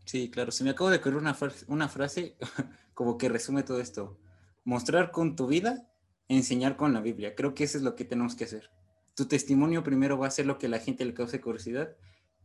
Sí, 0.05 0.29
claro. 0.31 0.53
Se 0.53 0.63
me 0.63 0.69
acaba 0.69 0.91
de 0.91 0.99
ocurrir 0.99 1.17
una, 1.17 1.35
una 1.69 1.89
frase 1.89 2.37
como 2.93 3.17
que 3.17 3.31
resume 3.31 3.63
todo 3.63 3.81
esto 3.81 4.19
mostrar 4.69 5.13
con 5.13 5.35
tu 5.35 5.47
vida, 5.47 5.89
enseñar 6.29 6.77
con 6.77 6.93
la 6.93 7.01
Biblia. 7.01 7.35
Creo 7.35 7.55
que 7.55 7.65
eso 7.65 7.79
es 7.79 7.85
lo 7.85 7.95
que 7.95 8.05
tenemos 8.05 8.37
que 8.37 8.45
hacer. 8.45 8.71
Tu 9.15 9.27
testimonio 9.27 9.83
primero 9.83 10.19
va 10.19 10.27
a 10.27 10.31
ser 10.31 10.45
lo 10.45 10.59
que 10.59 10.67
a 10.67 10.69
la 10.69 10.79
gente 10.79 11.07
le 11.07 11.15
cause 11.15 11.41
curiosidad 11.41 11.97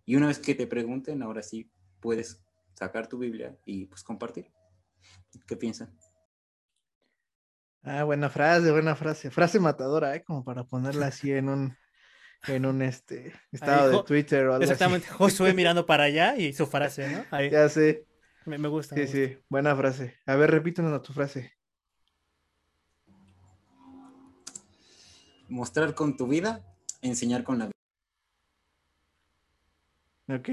y 0.06 0.16
una 0.16 0.28
vez 0.28 0.40
que 0.40 0.56
te 0.56 0.66
pregunten, 0.66 1.22
ahora 1.22 1.44
sí 1.44 1.70
puedes 2.00 2.42
sacar 2.76 3.08
tu 3.08 3.18
Biblia 3.18 3.58
y 3.66 3.88
pues 3.88 4.04
compartir. 4.04 4.50
¿Qué 5.46 5.58
piensan? 5.58 5.94
Ah, 7.82 8.06
buena 8.06 8.30
frase, 8.30 8.72
buena 8.72 8.96
frase. 8.96 9.30
Frase 9.30 9.60
matadora, 9.60 10.16
¿eh? 10.16 10.24
Como 10.24 10.46
para 10.46 10.64
ponerla 10.64 11.08
así 11.08 11.34
en 11.34 11.50
un, 11.50 11.78
en 12.48 12.66
un 12.66 12.84
este, 12.84 13.34
estado 13.52 13.90
de 13.92 14.04
Twitter 14.04 14.48
o 14.48 14.54
algo 14.54 14.64
Exactamente. 14.64 15.10
Josué 15.10 15.54
mirando 15.54 15.86
para 15.86 16.06
allá 16.06 16.38
y 16.38 16.54
su 16.54 16.68
frase, 16.68 17.10
¿no? 17.10 17.42
Ya 17.52 17.68
sé. 17.68 18.06
Me, 18.46 18.66
gusta. 18.70 18.96
Sí, 18.96 19.08
sí, 19.08 19.38
buena 19.50 19.76
frase. 19.76 20.16
A 20.26 20.38
ver, 20.38 20.52
repítanos 20.52 21.02
tu 21.02 21.12
frase. 21.12 21.52
Mostrar 25.54 25.94
con 25.94 26.18
tu 26.18 26.28
vida, 26.28 26.66
enseñar 27.02 27.44
con 27.44 27.60
la 27.60 27.66
vida. 27.66 27.74
Ok. 30.28 30.50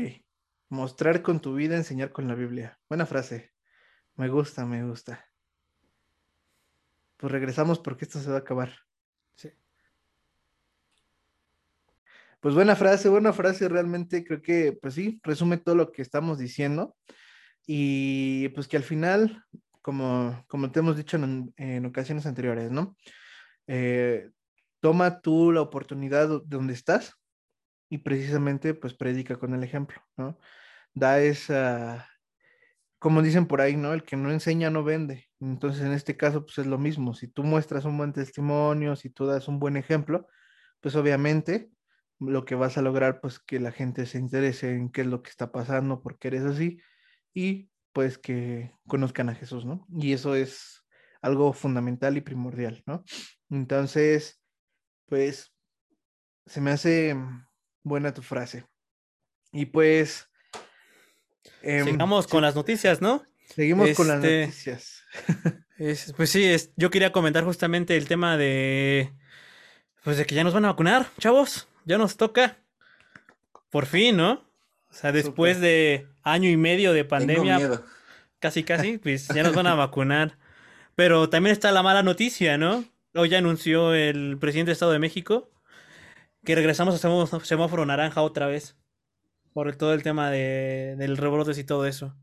Mostrar 0.69 1.23
con 1.23 1.41
tu 1.41 1.55
vida, 1.55 1.77
enseñar 1.77 2.13
con 2.13 2.29
la 2.29 2.35
Biblia. 2.35 2.79
Buena 2.89 3.07
frase. 3.07 3.51
Me 4.17 4.29
gusta, 4.29 4.67
me 4.67 4.85
gusta. 4.85 5.27
Pues 7.17 7.33
regresamos 7.33 7.79
porque 7.79 8.05
esto 8.05 8.21
se 8.21 8.29
va 8.29 8.37
a 8.37 8.41
acabar. 8.41 8.73
Sí. 9.35 9.51
Pues 12.41 12.55
buena 12.55 12.77
frase, 12.77 13.09
buena 13.09 13.33
frase. 13.33 13.69
Realmente 13.69 14.23
creo 14.23 14.43
que, 14.43 14.73
pues 14.81 14.95
sí, 14.95 15.19
resume 15.23 15.57
todo 15.57 15.77
lo 15.77 15.93
que 15.93 16.03
estamos 16.03 16.39
diciendo. 16.39 16.95
Y 17.67 18.51
pues 18.51 18.69
que 18.69 18.77
al 18.77 18.85
final, 18.85 19.45
como, 19.81 20.45
como 20.47 20.71
te 20.71 20.81
hemos 20.81 20.97
dicho 20.97 21.17
en, 21.17 21.55
en 21.57 21.87
ocasiones 21.87 22.27
anteriores, 22.27 22.71
¿no? 22.71 22.97
Eh, 23.67 24.31
toma 24.81 25.21
tú 25.21 25.53
la 25.53 25.61
oportunidad 25.63 26.43
donde 26.45 26.73
estás 26.73 27.15
y 27.89 27.99
precisamente 27.99 28.75
pues 28.75 28.95
predica 28.95 29.39
con 29.39 29.55
el 29.55 29.65
ejemplo, 29.65 30.01
¿no? 30.17 30.39
Da 30.95 31.21
esa, 31.21 32.09
como 32.99 33.23
dicen 33.23 33.47
por 33.47 33.61
ahí, 33.61 33.77
¿no? 33.77 33.93
El 33.93 34.05
que 34.05 34.17
no 34.17 34.31
enseña 34.31 34.71
no 34.71 34.85
vende. 34.85 35.29
Entonces 35.41 35.83
en 35.83 35.93
este 35.93 36.17
caso 36.17 36.45
pues 36.45 36.59
es 36.59 36.67
lo 36.67 36.79
mismo. 36.79 37.15
Si 37.15 37.29
tú 37.29 37.43
muestras 37.43 37.85
un 37.85 37.99
buen 37.99 38.13
testimonio, 38.13 38.97
si 38.97 39.11
tú 39.11 39.27
das 39.27 39.49
un 39.49 39.59
buen 39.59 39.77
ejemplo, 39.77 40.27
pues 40.81 40.97
obviamente 40.97 41.71
lo 42.19 42.45
que 42.45 42.55
vas 42.55 42.77
a 42.77 42.83
lograr 42.83 43.21
pues 43.21 43.39
que 43.41 43.61
la 43.61 43.73
gente 43.73 44.07
se 44.07 44.19
interese 44.19 44.75
en 44.75 44.91
qué 44.91 45.03
es 45.03 45.07
lo 45.07 45.23
que 45.23 45.31
está 45.31 45.53
pasando, 45.53 46.03
porque 46.03 46.29
eres 46.29 46.43
así 46.43 46.81
y 47.33 47.71
pues 47.93 48.19
que 48.19 48.73
conozcan 48.87 49.29
a 49.31 49.35
Jesús, 49.35 49.65
¿no? 49.65 49.87
Y 49.91 50.13
eso 50.13 50.35
es 50.35 50.87
algo 51.23 51.53
fundamental 51.53 52.17
y 52.17 52.21
primordial, 52.21 52.83
¿no? 52.87 53.05
Entonces, 53.51 54.40
pues 55.11 55.53
se 56.47 56.61
me 56.61 56.71
hace 56.71 57.17
buena 57.83 58.15
tu 58.15 58.23
frase. 58.23 58.65
Y 59.53 59.67
pues... 59.67 60.29
Eh, 61.63 61.83
Sigamos 61.85 62.27
con 62.29 62.43
las 62.43 62.55
noticias, 62.55 63.03
¿no? 63.03 63.27
Seguimos 63.55 63.91
con 63.95 64.07
las 64.07 64.19
este, 64.19 64.47
noticias. 64.47 65.03
pues 66.17 66.31
sí, 66.31 66.45
es, 66.45 66.71
yo 66.77 66.91
quería 66.91 67.13
comentar 67.13 67.45
justamente 67.45 67.97
el 67.97 68.07
tema 68.07 68.39
de... 68.39 69.13
Pues 70.05 70.17
de 70.17 70.25
que 70.25 70.35
ya 70.35 70.45
nos 70.45 70.55
van 70.55 70.65
a 70.65 70.69
vacunar, 70.69 71.09
chavos. 71.19 71.67
Ya 71.85 71.99
nos 71.99 72.17
toca. 72.17 72.59
Por 73.69 73.87
fin, 73.87 74.17
¿no? 74.17 74.49
O 74.91 74.95
sea, 74.95 75.13
después 75.13 75.61
de 75.61 76.07
año 76.23 76.49
y 76.49 76.57
medio 76.57 76.93
de 76.93 77.05
pandemia, 77.05 77.83
casi 78.39 78.63
casi, 78.63 78.99
pues 79.03 79.29
ya 79.29 79.43
nos 79.43 79.55
van 79.55 79.67
a 79.67 79.75
vacunar. 79.75 80.39
Pero 80.95 81.29
también 81.29 81.53
está 81.53 81.73
la 81.73 81.83
mala 81.83 82.03
noticia, 82.03 82.57
¿no? 82.57 82.85
Hoy 83.13 83.29
ya 83.29 83.39
anunció 83.39 83.93
el 83.93 84.39
presidente 84.39 84.69
de 84.69 84.75
Estado 84.75 84.93
de 84.93 85.01
México 85.01 85.51
que 86.45 86.55
regresamos 86.55 87.05
a 87.05 87.41
semáforo 87.45 87.85
naranja 87.85 88.23
otra 88.23 88.47
vez. 88.47 88.77
Por 89.53 89.75
todo 89.75 89.95
el 89.95 90.05
tema 90.05 90.31
de, 90.31 90.95
del 90.97 91.17
rebrotes 91.17 91.59
y 91.59 91.65
todo 91.65 91.87
eso. 91.87 92.17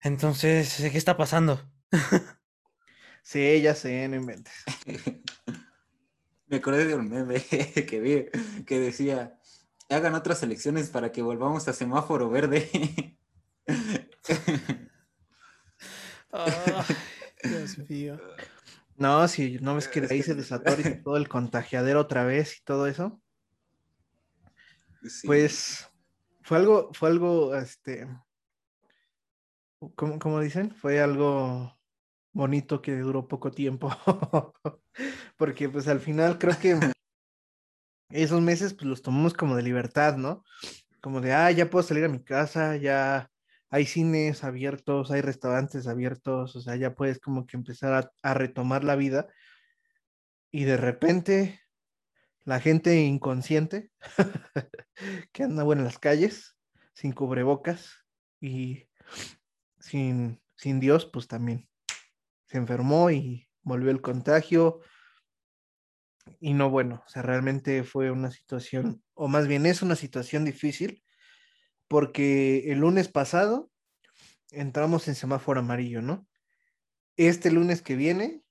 Entonces, 0.00 0.74
¿qué 0.90 0.96
está 0.96 1.18
pasando? 1.18 1.60
sí, 3.22 3.60
ya 3.60 3.74
sé, 3.74 4.08
no 4.08 4.16
inventes. 4.16 4.54
Me 6.46 6.56
acordé 6.56 6.86
de 6.86 6.94
un 6.94 7.10
meme 7.10 7.42
que 7.88 8.00
vi 8.00 8.64
que 8.64 8.80
decía, 8.80 9.38
hagan 9.90 10.14
otras 10.14 10.42
elecciones 10.42 10.88
para 10.88 11.12
que 11.12 11.20
volvamos 11.20 11.68
a 11.68 11.74
semáforo 11.74 12.30
verde. 12.30 12.70
Dios 17.42 17.78
mío. 17.90 18.18
No, 18.98 19.28
si 19.28 19.58
no 19.60 19.76
ves 19.76 19.86
que 19.86 20.00
de 20.00 20.12
ahí 20.12 20.22
se 20.22 20.34
desató 20.34 20.72
todo 21.04 21.16
el 21.16 21.28
contagiadero 21.28 22.00
otra 22.00 22.24
vez 22.24 22.58
y 22.58 22.64
todo 22.64 22.88
eso. 22.88 23.20
Pues 25.24 25.88
fue 26.42 26.56
algo, 26.58 26.90
fue 26.92 27.08
algo, 27.08 27.54
este, 27.54 28.08
¿cómo, 29.94 30.40
dicen? 30.40 30.72
Fue 30.72 31.00
algo 31.00 31.78
bonito 32.32 32.82
que 32.82 32.98
duró 32.98 33.28
poco 33.28 33.52
tiempo. 33.52 33.88
Porque 35.36 35.68
pues 35.68 35.86
al 35.86 36.00
final 36.00 36.36
creo 36.38 36.58
que 36.58 36.80
esos 38.10 38.40
meses 38.40 38.74
pues 38.74 38.86
los 38.86 39.02
tomamos 39.02 39.32
como 39.32 39.54
de 39.54 39.62
libertad, 39.62 40.16
¿no? 40.16 40.44
Como 41.00 41.20
de, 41.20 41.32
ah, 41.32 41.52
ya 41.52 41.70
puedo 41.70 41.84
salir 41.84 42.04
a 42.04 42.08
mi 42.08 42.24
casa, 42.24 42.76
ya 42.76 43.30
hay 43.70 43.86
cines 43.86 44.44
abiertos, 44.44 45.10
hay 45.10 45.20
restaurantes 45.20 45.86
abiertos, 45.86 46.56
o 46.56 46.60
sea, 46.60 46.76
ya 46.76 46.94
puedes 46.94 47.18
como 47.20 47.46
que 47.46 47.56
empezar 47.56 48.10
a, 48.22 48.34
retomar 48.34 48.84
la 48.84 48.96
vida 48.96 49.28
y 50.50 50.64
de 50.64 50.76
repente 50.76 51.60
la 52.44 52.60
gente 52.60 52.96
inconsciente 52.96 53.90
que 55.32 55.42
anda 55.42 55.64
bueno 55.64 55.82
en 55.82 55.86
las 55.86 55.98
calles, 55.98 56.56
sin 56.94 57.12
cubrebocas 57.12 58.06
y 58.40 58.88
sin, 59.78 60.40
sin 60.56 60.80
Dios, 60.80 61.04
pues 61.04 61.28
también 61.28 61.68
se 62.46 62.56
enfermó 62.56 63.10
y 63.10 63.48
volvió 63.62 63.90
el 63.90 64.00
contagio. 64.00 64.80
Y 66.40 66.54
no, 66.54 66.70
bueno, 66.70 67.02
o 67.06 67.08
sea, 67.08 67.22
realmente 67.22 67.84
fue 67.84 68.10
una 68.10 68.30
situación, 68.30 69.02
o 69.14 69.28
más 69.28 69.46
bien 69.46 69.66
es 69.66 69.82
una 69.82 69.96
situación 69.96 70.44
difícil, 70.44 71.02
porque 71.88 72.70
el 72.70 72.80
lunes 72.80 73.08
pasado 73.08 73.70
entramos 74.50 75.08
en 75.08 75.14
semáforo 75.14 75.60
amarillo, 75.60 76.02
¿no? 76.02 76.26
Este 77.16 77.50
lunes 77.50 77.82
que 77.82 77.96
viene 77.96 78.42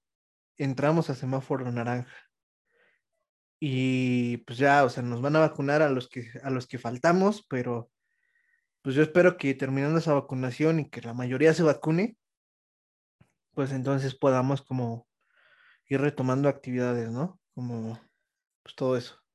entramos 0.58 1.10
a 1.10 1.16
semáforo 1.16 1.72
naranja. 1.72 2.16
Y 3.60 4.38
pues 4.38 4.60
ya, 4.60 4.84
o 4.84 4.90
sea, 4.90 5.04
nos 5.04 5.22
van 5.22 5.36
a 5.36 5.40
vacunar 5.40 5.82
a 5.82 5.90
los 5.90 6.10
que 6.10 6.30
a 6.44 6.50
los 6.50 6.68
que 6.68 6.78
faltamos, 6.78 7.46
pero 7.48 7.90
pues 8.82 8.96
yo 8.96 9.02
espero 9.02 9.38
que 9.38 9.54
terminando 9.56 10.00
esa 10.00 10.14
vacunación 10.14 10.80
y 10.80 10.90
que 10.90 11.02
la 11.02 11.14
mayoría 11.14 11.54
se 11.54 11.64
vacune, 11.64 12.18
pues 13.54 13.72
entonces 13.72 14.16
podamos 14.16 14.62
como 14.62 15.08
ir 15.88 16.02
retomando 16.02 16.50
actividades, 16.50 17.10
¿no? 17.10 17.40
Como 17.56 18.00
pues 18.64 18.76
todo 18.76 18.98
eso. 18.98 19.27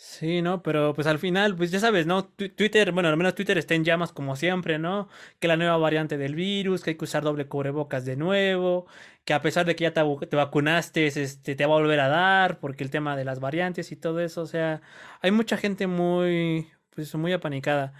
Sí, 0.00 0.42
¿no? 0.42 0.62
Pero 0.62 0.94
pues 0.94 1.08
al 1.08 1.18
final, 1.18 1.56
pues 1.56 1.72
ya 1.72 1.80
sabes, 1.80 2.06
¿no? 2.06 2.24
Twitter, 2.28 2.92
bueno, 2.92 3.08
al 3.08 3.16
menos 3.16 3.34
Twitter 3.34 3.58
está 3.58 3.74
en 3.74 3.84
llamas 3.84 4.12
como 4.12 4.36
siempre, 4.36 4.78
¿no? 4.78 5.08
Que 5.40 5.48
la 5.48 5.56
nueva 5.56 5.76
variante 5.76 6.16
del 6.16 6.36
virus, 6.36 6.84
que 6.84 6.90
hay 6.90 6.96
que 6.96 7.04
usar 7.04 7.24
doble 7.24 7.48
cubrebocas 7.48 8.04
de 8.04 8.14
nuevo, 8.14 8.86
que 9.24 9.34
a 9.34 9.42
pesar 9.42 9.66
de 9.66 9.74
que 9.74 9.82
ya 9.82 9.92
te, 9.92 10.02
te 10.28 10.36
vacunaste, 10.36 11.08
este, 11.08 11.56
te 11.56 11.66
va 11.66 11.74
a 11.74 11.78
volver 11.80 11.98
a 11.98 12.06
dar, 12.08 12.60
porque 12.60 12.84
el 12.84 12.90
tema 12.90 13.16
de 13.16 13.24
las 13.24 13.40
variantes 13.40 13.90
y 13.90 13.96
todo 13.96 14.20
eso, 14.20 14.42
o 14.42 14.46
sea, 14.46 14.82
hay 15.20 15.32
mucha 15.32 15.56
gente 15.56 15.88
muy, 15.88 16.68
pues 16.94 17.12
muy 17.16 17.32
apanicada. 17.32 17.92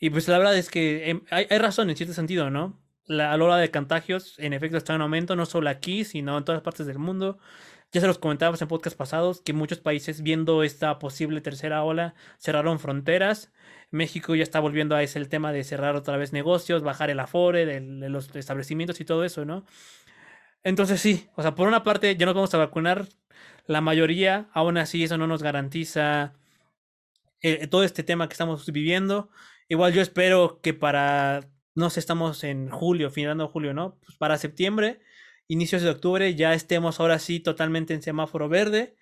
Y 0.00 0.10
pues 0.10 0.28
la 0.28 0.38
verdad 0.38 0.56
es 0.56 0.70
que 0.70 1.10
em, 1.10 1.22
hay, 1.30 1.46
hay 1.50 1.58
razón 1.58 1.90
en 1.90 1.96
cierto 1.96 2.14
sentido, 2.14 2.50
¿no? 2.50 2.78
La, 3.06 3.32
a 3.32 3.36
la 3.36 3.44
hora 3.44 3.56
de 3.56 3.70
contagios, 3.70 4.38
en 4.38 4.52
efecto, 4.52 4.76
está 4.76 4.94
en 4.94 5.02
aumento, 5.02 5.36
no 5.36 5.46
solo 5.46 5.70
aquí, 5.70 6.04
sino 6.04 6.36
en 6.38 6.44
todas 6.44 6.62
partes 6.62 6.86
del 6.86 6.98
mundo. 6.98 7.38
Ya 7.90 8.02
se 8.02 8.06
los 8.06 8.18
comentábamos 8.18 8.60
en 8.60 8.68
podcast 8.68 8.96
pasados 8.98 9.40
que 9.40 9.54
muchos 9.54 9.78
países 9.78 10.22
viendo 10.22 10.62
esta 10.62 10.98
posible 10.98 11.40
tercera 11.40 11.82
ola 11.84 12.14
cerraron 12.38 12.78
fronteras. 12.78 13.50
México 13.90 14.34
ya 14.34 14.42
está 14.42 14.60
volviendo 14.60 14.94
a 14.94 15.02
ese 15.02 15.18
el 15.18 15.30
tema 15.30 15.52
de 15.52 15.64
cerrar 15.64 15.96
otra 15.96 16.18
vez 16.18 16.34
negocios, 16.34 16.82
bajar 16.82 17.08
el 17.08 17.18
afore 17.18 17.64
de, 17.64 17.80
los 18.10 18.34
establecimientos 18.36 19.00
y 19.00 19.06
todo 19.06 19.24
eso, 19.24 19.46
¿no? 19.46 19.64
Entonces 20.62 21.00
sí, 21.00 21.28
o 21.34 21.42
sea, 21.42 21.54
por 21.54 21.66
una 21.66 21.82
parte 21.82 22.14
ya 22.16 22.26
nos 22.26 22.34
vamos 22.34 22.52
a 22.52 22.58
vacunar, 22.58 23.08
la 23.66 23.80
mayoría, 23.80 24.48
aún 24.52 24.76
así 24.78 25.04
eso 25.04 25.18
no 25.18 25.26
nos 25.26 25.42
garantiza 25.42 26.34
eh, 27.42 27.66
todo 27.68 27.84
este 27.84 28.02
tema 28.02 28.28
que 28.28 28.34
estamos 28.34 28.70
viviendo. 28.70 29.30
Igual 29.68 29.94
yo 29.94 30.02
espero 30.02 30.60
que 30.62 30.74
para, 30.74 31.48
no 31.74 31.90
sé, 31.90 32.00
estamos 32.00 32.44
en 32.44 32.68
julio, 32.70 33.10
finalizando 33.10 33.48
julio, 33.48 33.72
¿no? 33.74 33.98
Pues 34.04 34.16
para 34.18 34.38
septiembre 34.38 35.00
inicios 35.48 35.82
de 35.82 35.90
octubre 35.90 36.34
ya 36.34 36.54
estemos 36.54 37.00
ahora 37.00 37.18
sí 37.18 37.40
totalmente 37.40 37.94
en 37.94 38.02
semáforo 38.02 38.48
verde. 38.48 38.96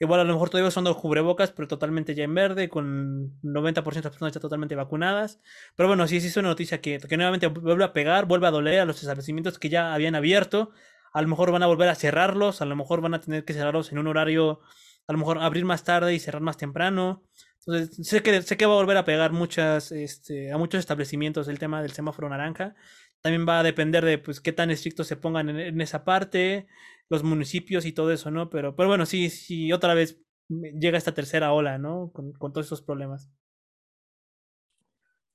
Igual 0.00 0.20
a 0.20 0.24
lo 0.24 0.32
mejor 0.32 0.48
todavía 0.48 0.70
son 0.70 0.84
dos 0.84 0.96
cubrebocas, 0.96 1.50
pero 1.50 1.66
totalmente 1.66 2.14
ya 2.14 2.22
en 2.22 2.32
verde, 2.32 2.68
con 2.68 3.40
90% 3.42 3.94
de 3.94 4.02
las 4.02 4.12
personas 4.12 4.32
ya 4.32 4.40
totalmente 4.40 4.76
vacunadas. 4.76 5.40
Pero 5.74 5.88
bueno, 5.88 6.06
sí, 6.06 6.20
sí 6.20 6.28
es 6.28 6.36
una 6.36 6.50
noticia 6.50 6.80
que, 6.80 6.98
que 6.98 7.16
nuevamente 7.16 7.48
vuelve 7.48 7.82
a 7.82 7.92
pegar, 7.92 8.26
vuelve 8.26 8.46
a 8.46 8.52
doler 8.52 8.80
a 8.80 8.84
los 8.84 9.00
establecimientos 9.00 9.58
que 9.58 9.68
ya 9.70 9.92
habían 9.94 10.14
abierto. 10.14 10.70
A 11.12 11.20
lo 11.22 11.26
mejor 11.26 11.50
van 11.50 11.64
a 11.64 11.66
volver 11.66 11.88
a 11.88 11.96
cerrarlos, 11.96 12.62
a 12.62 12.64
lo 12.64 12.76
mejor 12.76 13.00
van 13.00 13.14
a 13.14 13.20
tener 13.20 13.44
que 13.44 13.54
cerrarlos 13.54 13.90
en 13.90 13.98
un 13.98 14.06
horario, 14.06 14.60
a 15.08 15.12
lo 15.12 15.18
mejor 15.18 15.38
abrir 15.38 15.64
más 15.64 15.82
tarde 15.82 16.14
y 16.14 16.20
cerrar 16.20 16.42
más 16.42 16.56
temprano. 16.56 17.24
Entonces, 17.66 18.06
sé 18.08 18.22
que, 18.22 18.40
sé 18.42 18.56
que 18.56 18.66
va 18.66 18.74
a 18.74 18.76
volver 18.76 18.96
a 18.96 19.04
pegar 19.04 19.32
muchas, 19.32 19.90
este, 19.90 20.52
a 20.52 20.58
muchos 20.58 20.78
establecimientos 20.78 21.48
el 21.48 21.58
tema 21.58 21.82
del 21.82 21.92
semáforo 21.92 22.28
naranja. 22.28 22.76
También 23.20 23.48
va 23.48 23.60
a 23.60 23.62
depender 23.64 24.04
de 24.04 24.18
pues 24.18 24.40
qué 24.40 24.52
tan 24.52 24.70
estrictos 24.70 25.06
se 25.06 25.16
pongan 25.16 25.48
en, 25.48 25.80
esa 25.80 26.04
parte, 26.04 26.68
los 27.08 27.24
municipios 27.24 27.84
y 27.84 27.92
todo 27.92 28.12
eso, 28.12 28.30
¿no? 28.30 28.48
Pero, 28.48 28.76
pero 28.76 28.88
bueno, 28.88 29.06
sí, 29.06 29.28
sí, 29.30 29.72
otra 29.72 29.94
vez 29.94 30.20
llega 30.48 30.98
esta 30.98 31.14
tercera 31.14 31.52
ola, 31.52 31.78
¿no? 31.78 32.12
Con, 32.12 32.32
todos 32.32 32.66
esos 32.66 32.82
problemas. 32.82 33.28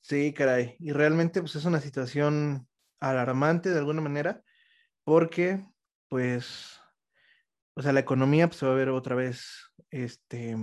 Sí, 0.02 0.34
caray. 0.34 0.76
Y 0.80 0.91
realmente 0.91 1.41
pues 1.41 1.56
es 1.56 1.65
una 1.65 1.80
situación 1.80 2.67
alarmante 3.00 3.69
de 3.69 3.80
alguna 3.80 4.02
manera, 4.02 4.43
porque 5.04 5.65
pues, 6.08 6.80
o 7.76 7.82
sea, 7.82 7.93
la 7.93 8.00
economía 8.00 8.48
pues, 8.48 8.60
se 8.60 8.65
va 8.65 8.74
a 8.74 8.76
ver 8.76 8.89
otra 8.89 9.15
vez, 9.15 9.72
este, 9.91 10.56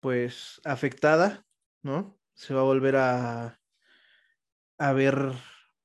pues 0.00 0.60
afectada, 0.64 1.46
¿no? 1.82 2.18
Se 2.34 2.54
va 2.54 2.60
a 2.60 2.64
volver 2.64 2.96
a, 2.96 3.60
a 4.78 4.92
ver, 4.92 5.32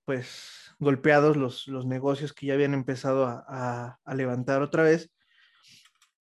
pues, 0.05 0.69
golpeados 0.79 1.37
los, 1.37 1.67
los 1.67 1.85
negocios 1.85 2.33
que 2.33 2.47
ya 2.47 2.53
habían 2.53 2.73
empezado 2.73 3.27
a, 3.27 3.99
levantar 4.15 4.61
otra 4.61 4.83
vez. 4.83 5.11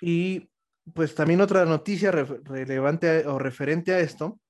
Y 0.01 0.51
pues 0.95 1.15
también 1.15 1.41
otra 1.41 1.65
noticia 1.65 2.11
relevante 2.11 3.27
o 3.27 3.39
referente 3.39 3.93
a 3.93 4.01
esto 4.01 4.41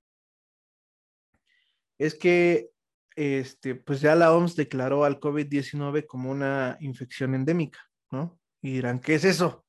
es 1.98 2.14
que 2.14 2.70
este, 3.16 3.74
pues 3.74 4.00
ya 4.00 4.14
la 4.14 4.32
OMS 4.32 4.54
declaró 4.54 5.04
al 5.04 5.18
COVID-19 5.18 6.06
como 6.06 6.30
una 6.30 6.76
infección 6.80 7.34
endémica, 7.34 7.80
¿no? 8.12 8.38
Y 8.62 8.74
dirán, 8.74 9.00
¿qué 9.00 9.16
es 9.16 9.24
eso? 9.24 9.66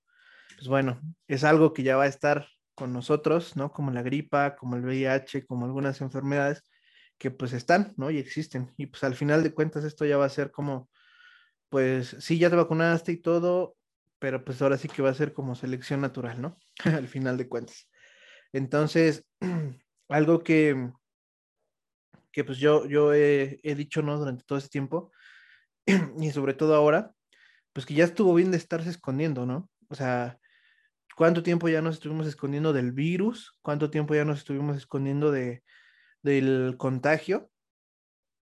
Pues 0.56 0.68
bueno, 0.68 1.02
es 1.28 1.44
algo 1.44 1.74
que 1.74 1.82
ya 1.82 1.98
va 1.98 2.04
a 2.04 2.08
estar 2.08 2.48
con 2.76 2.94
nosotros, 2.94 3.56
¿no? 3.56 3.72
Como 3.72 3.90
la 3.90 4.04
gripa, 4.04 4.56
como 4.56 4.76
el 4.76 4.86
VIH, 4.86 5.48
como 5.48 5.66
algunas 5.66 6.02
enfermedades, 6.02 6.64
que 7.20 7.32
pues 7.32 7.54
están, 7.54 7.94
¿no? 7.98 8.10
Y 8.10 8.18
existen. 8.18 8.74
Y 8.78 8.88
pues 8.88 9.04
al 9.04 9.14
final 9.14 9.44
de 9.44 9.54
cuentas 9.54 9.84
esto 9.84 10.06
ya 10.06 10.18
va 10.18 10.26
a 10.26 10.30
ser 10.30 10.52
como, 10.52 10.90
pues 11.70 12.16
sí, 12.20 12.40
ya 12.40 12.50
te 12.50 12.56
vacunaste 12.56 13.12
y 13.12 13.18
todo, 13.18 13.76
pero 14.20 14.44
pues 14.44 14.62
ahora 14.62 14.78
sí 14.78 14.88
que 14.88 15.02
va 15.02 15.10
a 15.10 15.14
ser 15.14 15.34
como 15.34 15.54
selección 15.54 16.02
natural, 16.02 16.42
¿no? 16.42 16.58
al 16.86 17.08
final 17.08 17.38
de 17.38 17.48
cuentas. 17.48 17.90
Entonces, 18.54 19.28
algo 20.10 20.40
que, 20.44 20.92
que 22.32 22.44
pues 22.46 22.58
yo, 22.58 22.88
yo 22.88 23.14
he, 23.14 23.60
he 23.64 23.76
dicho, 23.76 24.02
¿no? 24.02 24.18
Durante 24.18 24.46
todo 24.46 24.58
este 24.58 24.70
tiempo, 24.70 25.12
y 26.20 26.32
sobre 26.32 26.54
todo 26.54 26.74
ahora, 26.74 27.12
pues 27.74 27.86
que 27.86 27.94
ya 27.94 28.06
estuvo 28.06 28.34
bien 28.34 28.52
de 28.52 28.58
estarse 28.58 28.90
escondiendo, 28.90 29.46
¿no? 29.46 29.70
O 29.90 29.96
sea, 29.96 30.40
¿cuánto 31.18 31.44
tiempo 31.44 31.68
ya 31.68 31.82
nos 31.82 31.96
estuvimos 31.96 32.28
escondiendo 32.28 32.72
del 32.72 32.94
virus? 32.94 33.58
¿Cuánto 33.62 33.90
tiempo 33.90 34.16
ya 34.16 34.24
nos 34.24 34.40
estuvimos 34.40 34.78
escondiendo 34.78 35.32
de, 35.32 35.64
del 36.22 36.76
contagio. 36.78 37.50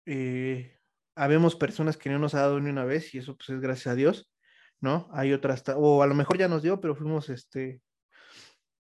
Eh, 0.06 0.78
habemos 1.16 1.56
personas 1.56 1.98
que 1.98 2.10
no 2.10 2.20
nos 2.20 2.34
ha 2.34 2.42
dado 2.42 2.60
ni 2.60 2.70
una 2.70 2.86
vez 2.86 3.14
y 3.14 3.20
eso 3.20 3.36
pues 3.36 3.50
es 3.50 3.60
gracias 3.60 3.88
a 3.88 3.96
Dios, 3.96 4.32
¿no? 4.82 5.10
Hay 5.14 5.34
otras, 5.34 5.64
o 5.76 6.04
a 6.04 6.08
lo 6.08 6.16
mejor 6.16 6.38
ya 6.38 6.48
nos 6.48 6.64
dio, 6.64 6.82
pero 6.82 6.96
fuimos 6.96 7.30
este 7.30 7.82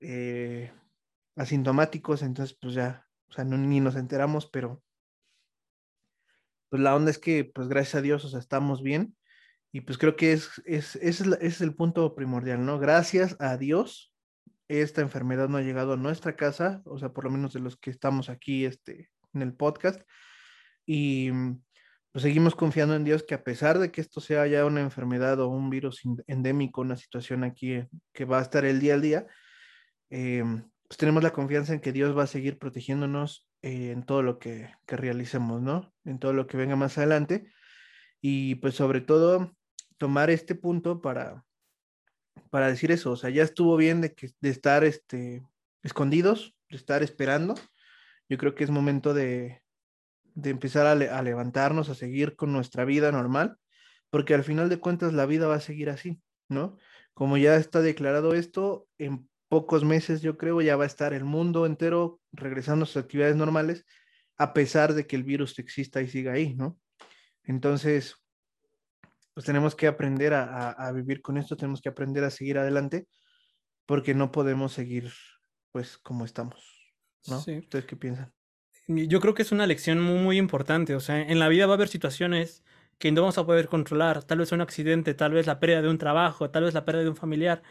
eh, 0.00 0.72
asintomáticos, 1.36 2.22
entonces 2.22 2.56
pues 2.60 2.74
ya, 2.74 3.06
o 3.28 3.32
sea, 3.32 3.44
ni 3.44 3.80
nos 3.80 3.96
enteramos, 3.96 4.48
pero 4.48 4.82
pues 6.70 6.82
la 6.82 6.96
onda 6.96 7.10
es 7.10 7.18
que 7.18 7.44
pues 7.44 7.68
gracias 7.68 7.96
a 7.96 8.02
Dios, 8.02 8.24
o 8.24 8.28
sea, 8.28 8.40
estamos 8.40 8.82
bien 8.82 9.16
y 9.72 9.82
pues 9.82 9.98
creo 9.98 10.16
que 10.16 10.32
es, 10.32 10.62
es, 10.64 10.96
es, 10.96 11.20
es 11.20 11.60
el 11.60 11.74
punto 11.74 12.14
primordial, 12.14 12.64
¿no? 12.64 12.78
Gracias 12.78 13.36
a 13.40 13.56
Dios 13.56 14.11
esta 14.80 15.00
enfermedad 15.02 15.48
no 15.48 15.58
ha 15.58 15.62
llegado 15.62 15.92
a 15.92 15.96
nuestra 15.96 16.36
casa, 16.36 16.82
o 16.84 16.98
sea, 16.98 17.12
por 17.12 17.24
lo 17.24 17.30
menos 17.30 17.52
de 17.52 17.60
los 17.60 17.76
que 17.76 17.90
estamos 17.90 18.28
aquí 18.28 18.64
este, 18.64 19.10
en 19.34 19.42
el 19.42 19.54
podcast. 19.54 20.00
Y 20.86 21.30
mm, 21.32 21.62
pues 22.12 22.22
seguimos 22.22 22.54
confiando 22.54 22.94
en 22.94 23.04
Dios 23.04 23.22
que 23.22 23.34
a 23.34 23.44
pesar 23.44 23.78
de 23.78 23.90
que 23.90 24.00
esto 24.00 24.20
sea 24.20 24.46
ya 24.46 24.64
una 24.64 24.80
enfermedad 24.80 25.40
o 25.40 25.48
un 25.48 25.70
virus 25.70 26.02
endémico, 26.26 26.80
una 26.80 26.96
situación 26.96 27.44
aquí 27.44 27.84
que 28.12 28.24
va 28.24 28.38
a 28.38 28.42
estar 28.42 28.64
el 28.64 28.80
día 28.80 28.94
al 28.94 29.02
día, 29.02 29.26
em, 30.10 30.68
pues 30.86 30.98
tenemos 30.98 31.22
la 31.22 31.32
confianza 31.32 31.72
en 31.72 31.80
que 31.80 31.92
Dios 31.92 32.16
va 32.16 32.24
a 32.24 32.26
seguir 32.26 32.58
protegiéndonos 32.58 33.48
eh, 33.62 33.92
en 33.92 34.04
todo 34.04 34.22
lo 34.22 34.38
que, 34.38 34.70
que 34.86 34.96
realicemos, 34.96 35.62
¿no? 35.62 35.92
En 36.04 36.18
todo 36.18 36.32
lo 36.32 36.46
que 36.46 36.56
venga 36.56 36.76
más 36.76 36.98
adelante. 36.98 37.50
Y 38.20 38.56
pues 38.56 38.74
sobre 38.74 39.00
todo 39.00 39.56
tomar 39.98 40.30
este 40.30 40.54
punto 40.54 41.00
para, 41.00 41.44
para 42.50 42.68
decir 42.68 42.90
eso, 42.90 43.12
o 43.12 43.16
sea, 43.16 43.30
ya 43.30 43.42
estuvo 43.42 43.76
bien 43.76 44.00
de, 44.00 44.14
que, 44.14 44.30
de 44.40 44.50
estar 44.50 44.84
este, 44.84 45.42
escondidos, 45.82 46.54
de 46.70 46.76
estar 46.76 47.02
esperando. 47.02 47.54
Yo 48.28 48.38
creo 48.38 48.54
que 48.54 48.64
es 48.64 48.70
momento 48.70 49.14
de, 49.14 49.62
de 50.34 50.50
empezar 50.50 50.86
a, 50.86 50.92
a, 50.92 51.22
levantarnos, 51.22 51.88
a 51.88 51.94
seguir 51.94 52.36
con 52.36 52.52
nuestra 52.52 52.84
vida 52.84 53.12
normal, 53.12 53.56
porque 54.10 54.34
al 54.34 54.44
final 54.44 54.68
de 54.68 54.78
cuentas 54.78 55.12
la 55.12 55.26
vida 55.26 55.46
va 55.46 55.56
a 55.56 55.60
seguir 55.60 55.90
así, 55.90 56.20
¿no? 56.48 56.76
Como 57.14 57.36
ya 57.36 57.56
está 57.56 57.80
declarado 57.80 58.34
esto, 58.34 58.86
en 58.98 59.28
pocos 59.48 59.84
meses 59.84 60.22
yo 60.22 60.38
creo 60.38 60.62
ya 60.62 60.76
va 60.76 60.84
a 60.84 60.86
estar 60.86 61.12
el 61.12 61.24
mundo 61.24 61.66
entero 61.66 62.20
regresando 62.32 62.84
a 62.84 62.86
sus 62.86 62.96
actividades 62.96 63.36
normales, 63.36 63.84
a 64.38 64.54
pesar 64.54 64.94
de 64.94 65.06
que 65.06 65.16
el 65.16 65.24
virus 65.24 65.58
exista 65.58 66.00
y 66.00 66.08
siga 66.08 66.32
ahí, 66.32 66.54
¿no? 66.54 66.78
Entonces, 67.44 68.16
pues 69.34 69.46
tenemos 69.46 69.74
que 69.74 69.86
aprender 69.86 70.34
a, 70.34 70.70
a, 70.70 70.92
vivir 70.92 71.22
con 71.22 71.38
esto, 71.38 71.56
tenemos 71.56 71.80
que 71.80 71.88
aprender 71.88 72.24
a 72.24 72.30
seguir 72.30 72.58
adelante, 72.58 73.06
porque 73.86 74.14
no 74.14 74.30
podemos 74.30 74.72
seguir 74.72 75.12
pues 75.72 75.96
como 75.98 76.24
estamos, 76.24 76.92
¿no? 77.26 77.40
Sí. 77.40 77.58
¿Ustedes 77.58 77.86
qué 77.86 77.96
piensan? 77.96 78.32
Yo 78.88 79.20
creo 79.20 79.34
que 79.34 79.42
es 79.42 79.52
una 79.52 79.66
lección 79.66 80.00
muy, 80.00 80.18
muy 80.18 80.38
importante, 80.38 80.94
o 80.94 81.00
sea, 81.00 81.20
en 81.20 81.38
la 81.38 81.48
vida 81.48 81.66
va 81.66 81.74
a 81.74 81.76
haber 81.76 81.88
situaciones 81.88 82.62
que 82.98 83.10
no 83.10 83.22
vamos 83.22 83.38
a 83.38 83.46
poder 83.46 83.68
controlar, 83.68 84.22
tal 84.24 84.38
vez 84.38 84.52
un 84.52 84.60
accidente, 84.60 85.14
tal 85.14 85.32
vez 85.32 85.46
la 85.46 85.60
pérdida 85.60 85.82
de 85.82 85.88
un 85.88 85.98
trabajo, 85.98 86.50
tal 86.50 86.64
vez 86.64 86.74
la 86.74 86.84
pérdida 86.84 87.04
de 87.04 87.10
un 87.10 87.16
familiar, 87.16 87.62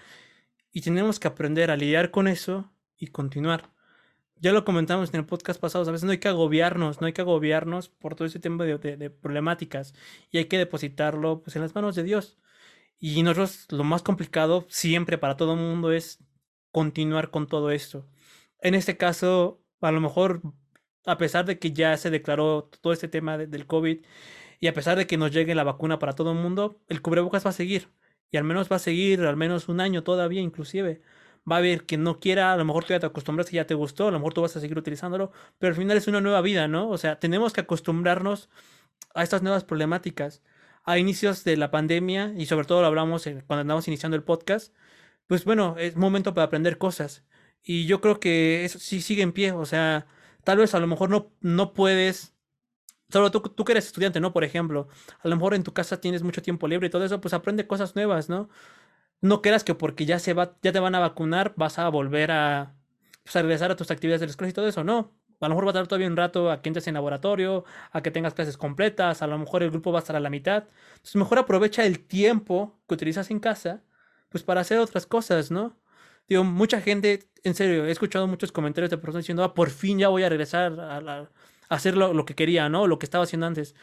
y 0.72 0.82
tenemos 0.82 1.20
que 1.20 1.28
aprender 1.28 1.70
a 1.70 1.78
lidiar 1.78 2.12
con 2.12 2.28
eso 2.28 2.74
y 2.98 3.08
continuar 3.08 3.72
ya 4.42 4.52
lo 4.54 4.66
comentamos 4.66 5.14
en 5.14 5.20
el 5.20 5.26
podcast 5.28 5.62
pasado, 5.62 5.88
a 5.88 5.92
veces 5.92 6.04
no 6.04 6.12
hay 6.12 6.18
que 6.18 6.28
agobiarnos, 6.28 7.00
no 7.00 7.08
hay 7.08 7.14
que 7.14 7.22
agobiarnos 7.22 7.90
por 7.90 8.16
todo 8.16 8.28
ese 8.28 8.40
tema 8.40 8.66
de, 8.66 9.10
problemáticas 9.12 9.94
y 10.32 10.40
hay 10.40 10.46
que 10.46 10.58
depositarlo 10.58 11.44
pues 11.44 11.56
en 11.56 11.62
las 11.62 11.76
manos 11.76 11.96
de 11.96 12.04
Dios. 12.04 12.40
Y 13.00 13.24
nosotros 13.24 13.68
lo 13.70 13.84
más 13.84 14.02
complicado 14.04 14.66
siempre 14.70 15.18
para 15.20 15.38
todo 15.38 15.54
el 15.54 15.60
mundo 15.60 15.92
es 15.92 16.24
continuar 16.72 17.30
con 17.32 17.48
todo 17.48 17.72
esto. 17.72 18.08
En 18.62 18.76
este 18.76 18.98
caso, 18.98 19.64
a 19.82 19.92
lo 19.92 20.02
mejor, 20.02 20.42
a 21.06 21.18
pesar 21.18 21.46
de 21.46 21.60
que 21.60 21.72
ya 21.74 21.96
se 21.98 22.10
declaró 22.10 22.70
todo 22.82 22.94
este 22.94 23.08
tema 23.08 23.38
del 23.38 23.68
COVID 23.68 24.04
y 24.60 24.68
a 24.68 24.74
pesar 24.74 24.98
de 24.98 25.08
que 25.08 25.18
nos 25.18 25.32
llegue 25.32 25.56
la 25.56 25.64
vacuna 25.64 26.00
para 26.00 26.14
todo 26.14 26.32
el 26.32 26.40
mundo, 26.40 26.82
el 26.90 27.02
cubrebocas 27.02 27.46
va 27.46 27.52
a 27.52 27.54
seguir. 27.54 27.90
Y 28.32 28.38
al 28.38 28.44
menos 28.44 28.72
va 28.72 28.78
a 28.78 28.80
seguir 28.80 29.22
al 29.22 29.38
menos 29.38 29.70
un 29.70 29.82
año 29.82 30.04
todavía 30.04 30.42
inclusive 30.42 31.02
va 31.50 31.56
a 31.58 31.60
haber 31.60 31.86
quien 31.86 32.04
no 32.04 32.20
quiera, 32.20 32.54
a 32.54 32.58
lo 32.58 32.66
mejor 32.66 32.84
tú 32.86 32.90
ya 32.94 33.00
te 33.00 33.06
acostumbras 33.06 33.52
y 33.52 33.56
ya 33.58 33.68
te 33.68 33.74
gustó, 33.74 34.08
a 34.08 34.12
lo 34.12 34.20
mejor 34.20 34.34
tú 34.34 34.42
vas 34.42 34.56
a 34.56 34.60
seguir 34.60 34.78
utilizándolo, 34.78 35.32
pero 35.60 35.72
al 35.72 35.78
final 35.78 35.98
es 35.98 36.08
una 36.08 36.22
nueva 36.22 36.42
vida, 36.42 36.68
¿no? 36.68 36.90
O 36.90 36.98
sea, 36.98 37.20
tenemos 37.20 37.54
que 37.54 37.62
acostumbrarnos 37.62 38.50
a 39.16 39.24
estas 39.24 39.42
nuevas 39.44 39.64
problemáticas. 39.64 40.42
A 40.84 40.98
inicios 40.98 41.44
de 41.44 41.58
la 41.58 41.70
pandemia, 41.72 42.34
y 42.38 42.48
sobre 42.48 42.66
todo 42.66 42.82
lo 42.82 42.88
hablamos 42.88 43.24
cuando 43.48 43.62
andamos 43.62 43.88
iniciando 43.88 44.18
el 44.18 44.24
podcast, 44.24 44.74
pues 45.28 45.46
bueno, 45.46 45.76
es 45.78 45.96
momento 45.96 46.34
para 46.34 46.46
aprender 46.46 46.78
cosas. 46.80 47.24
Y 47.64 47.86
yo 47.86 48.02
creo 48.02 48.20
que 48.20 48.66
eso 48.66 48.80
sí 48.80 49.02
sigue 49.02 49.22
en 49.24 49.32
pie, 49.34 49.52
o 49.52 49.66
sea, 49.66 50.08
tal 50.44 50.58
vez 50.58 50.74
a 50.76 50.80
lo 50.80 50.88
mejor 50.88 51.10
no, 51.10 51.32
no 51.42 51.74
puedes 51.74 52.34
Solo 53.12 53.30
tú, 53.32 53.42
tú 53.42 53.66
que 53.66 53.74
eres 53.74 53.88
estudiante, 53.88 54.20
¿no? 54.22 54.32
Por 54.34 54.44
ejemplo, 54.44 54.88
a 55.20 55.28
lo 55.28 55.36
mejor 55.36 55.54
en 55.54 55.64
tu 55.64 55.74
casa 55.74 56.00
tienes 56.00 56.24
mucho 56.24 56.42
tiempo 56.42 56.68
libre 56.68 56.88
y 56.88 56.90
todo 56.90 57.04
eso, 57.04 57.20
pues 57.20 57.34
aprende 57.34 57.68
cosas 57.68 57.96
nuevas, 57.96 58.30
¿no? 58.30 58.50
No 59.22 59.42
creas 59.42 59.64
que 59.64 59.76
porque 59.76 60.06
ya 60.06 60.20
se 60.20 60.34
va, 60.34 60.58
ya 60.62 60.72
te 60.72 60.80
van 60.80 60.96
a 60.96 61.00
vacunar, 61.00 61.54
vas 61.56 61.80
a 61.80 61.90
volver 61.90 62.32
a, 62.32 62.76
pues, 63.24 63.36
regresar 63.36 63.72
a 63.72 63.76
tus 63.76 63.92
actividades 63.92 64.22
de 64.22 64.28
la 64.28 64.32
escuela 64.32 64.50
y 64.50 64.54
todo 64.54 64.68
eso. 64.68 64.84
No. 64.84 65.14
A 65.40 65.46
lo 65.48 65.50
mejor 65.50 65.66
va 65.66 65.70
a 65.72 65.74
tardar 65.74 65.88
todavía 65.88 66.08
un 66.08 66.18
rato 66.18 66.52
a 66.52 66.62
que 66.62 66.70
entres 66.70 66.88
en 66.88 66.94
laboratorio, 66.94 67.66
a 67.92 68.02
que 68.02 68.12
tengas 68.12 68.34
clases 68.36 68.58
completas, 68.58 69.22
a 69.24 69.28
lo 69.28 69.40
mejor 69.40 69.64
el 69.64 69.72
grupo 69.72 69.92
va 69.92 70.00
a 70.00 70.02
estar 70.02 70.16
a 70.16 70.20
la 70.20 70.30
mitad. 70.30 70.66
Entonces 70.92 71.16
mejor 71.16 71.40
aprovecha 71.40 71.86
el 71.86 72.00
tiempo 72.06 72.80
que 72.88 72.94
utilizas 72.96 73.32
en 73.32 73.40
casa, 73.40 73.84
pues 74.30 74.44
para 74.44 74.62
hacer 74.62 74.80
otras 74.80 75.08
cosas, 75.08 75.50
¿no? 75.52 75.78
Digo, 76.30 76.44
mucha 76.44 76.82
gente, 76.82 77.28
en 77.44 77.56
serio, 77.56 77.86
he 77.86 77.92
escuchado 77.92 78.28
muchos 78.28 78.52
comentarios 78.52 78.92
de 78.92 78.98
personas 78.98 79.24
diciendo, 79.24 79.44
ah, 79.44 79.54
por 79.54 79.72
fin 79.72 80.00
ya 80.00 80.10
voy 80.10 80.24
a 80.24 80.30
regresar 80.30 80.80
a, 80.80 81.30
hacer 81.70 81.98
lo, 81.98 82.14
lo, 82.14 82.26
que 82.26 82.36
quería, 82.36 82.70
¿no? 82.70 82.88
Lo 82.88 83.00
que 83.00 83.06
estaba 83.06 83.24
haciendo 83.24 83.48
antes. 83.48 83.76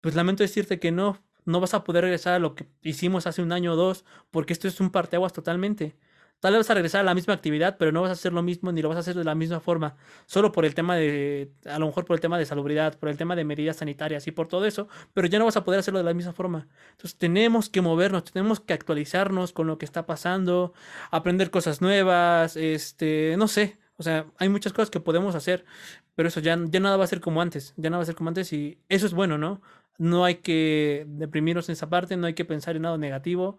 Pues 0.00 0.14
lamento 0.14 0.42
decirte 0.44 0.78
que 0.80 0.92
no, 0.92 1.22
no 1.44 1.60
vas 1.60 1.74
a 1.74 1.84
poder 1.84 2.04
regresar 2.04 2.34
a 2.34 2.38
lo 2.38 2.54
que 2.54 2.66
hicimos 2.82 3.26
hace 3.26 3.42
un 3.42 3.52
año 3.52 3.72
o 3.72 3.76
dos, 3.76 4.04
porque 4.30 4.52
esto 4.52 4.68
es 4.68 4.80
un 4.80 4.90
parteaguas 4.90 5.32
totalmente. 5.32 5.96
Tal 6.40 6.54
vez 6.54 6.60
vas 6.60 6.70
a 6.70 6.74
regresar 6.74 7.02
a 7.02 7.04
la 7.04 7.14
misma 7.14 7.34
actividad, 7.34 7.76
pero 7.78 7.92
no 7.92 8.00
vas 8.00 8.08
a 8.08 8.12
hacer 8.14 8.32
lo 8.32 8.42
mismo 8.42 8.72
ni 8.72 8.80
lo 8.80 8.88
vas 8.88 8.96
a 8.96 9.00
hacer 9.00 9.14
de 9.14 9.24
la 9.24 9.34
misma 9.34 9.60
forma. 9.60 9.96
Solo 10.24 10.52
por 10.52 10.64
el 10.64 10.74
tema 10.74 10.96
de, 10.96 11.52
a 11.66 11.78
lo 11.78 11.86
mejor 11.86 12.06
por 12.06 12.14
el 12.14 12.20
tema 12.20 12.38
de 12.38 12.46
salubridad, 12.46 12.98
por 12.98 13.10
el 13.10 13.18
tema 13.18 13.36
de 13.36 13.44
medidas 13.44 13.76
sanitarias 13.76 14.26
y 14.26 14.30
por 14.30 14.48
todo 14.48 14.64
eso, 14.64 14.88
pero 15.12 15.28
ya 15.28 15.38
no 15.38 15.44
vas 15.44 15.58
a 15.58 15.64
poder 15.64 15.80
hacerlo 15.80 15.98
de 15.98 16.04
la 16.04 16.14
misma 16.14 16.32
forma. 16.32 16.66
Entonces 16.92 17.18
tenemos 17.18 17.68
que 17.68 17.82
movernos, 17.82 18.24
tenemos 18.24 18.58
que 18.58 18.72
actualizarnos 18.72 19.52
con 19.52 19.66
lo 19.66 19.76
que 19.76 19.84
está 19.84 20.06
pasando, 20.06 20.72
aprender 21.10 21.50
cosas 21.50 21.82
nuevas, 21.82 22.56
este, 22.56 23.34
no 23.36 23.46
sé. 23.46 23.78
O 23.98 24.02
sea, 24.02 24.24
hay 24.38 24.48
muchas 24.48 24.72
cosas 24.72 24.88
que 24.88 24.98
podemos 24.98 25.34
hacer, 25.34 25.66
pero 26.14 26.28
eso 26.28 26.40
ya, 26.40 26.58
ya 26.70 26.80
nada 26.80 26.96
va 26.96 27.04
a 27.04 27.06
ser 27.06 27.20
como 27.20 27.42
antes, 27.42 27.74
ya 27.76 27.90
nada 27.90 27.98
va 27.98 28.02
a 28.04 28.06
ser 28.06 28.14
como 28.14 28.28
antes 28.28 28.50
y 28.54 28.78
eso 28.88 29.04
es 29.04 29.12
bueno, 29.12 29.36
¿no? 29.36 29.60
No 30.00 30.24
hay 30.24 30.36
que 30.36 31.04
deprimirnos 31.08 31.68
en 31.68 31.74
esa 31.74 31.90
parte, 31.90 32.16
no 32.16 32.26
hay 32.26 32.34
que 32.34 32.46
pensar 32.46 32.74
en 32.74 32.82
nada 32.82 32.96
negativo. 32.96 33.58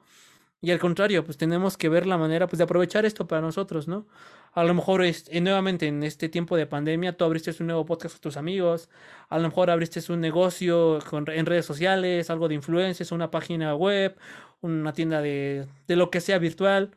Y 0.61 0.71
al 0.71 0.79
contrario, 0.79 1.23
pues 1.25 1.37
tenemos 1.37 1.77
que 1.77 1.89
ver 1.89 2.07
la 2.07 2.17
manera 2.17 2.47
pues, 2.47 2.57
de 2.59 2.63
aprovechar 2.65 3.05
esto 3.05 3.27
para 3.27 3.41
nosotros, 3.41 3.87
¿no? 3.87 4.07
A 4.53 4.63
lo 4.63 4.73
mejor 4.73 5.03
este, 5.03 5.39
nuevamente 5.41 5.87
en 5.87 6.03
este 6.03 6.29
tiempo 6.29 6.57
de 6.57 6.67
pandemia 6.67 7.15
tú 7.17 7.25
abriste 7.25 7.51
un 7.59 7.67
nuevo 7.67 7.85
podcast 7.85 8.15
con 8.15 8.21
tus 8.21 8.37
amigos, 8.37 8.89
a 9.29 9.37
lo 9.39 9.49
mejor 9.49 9.69
abriste 9.69 10.01
un 10.11 10.19
negocio 10.21 10.99
en 11.27 11.45
redes 11.45 11.65
sociales, 11.65 12.29
algo 12.31 12.47
de 12.47 12.55
influencias, 12.55 13.11
una 13.11 13.31
página 13.31 13.75
web, 13.75 14.17
una 14.61 14.93
tienda 14.93 15.21
de, 15.21 15.67
de 15.87 15.95
lo 15.95 16.09
que 16.11 16.21
sea 16.21 16.39
virtual. 16.39 16.91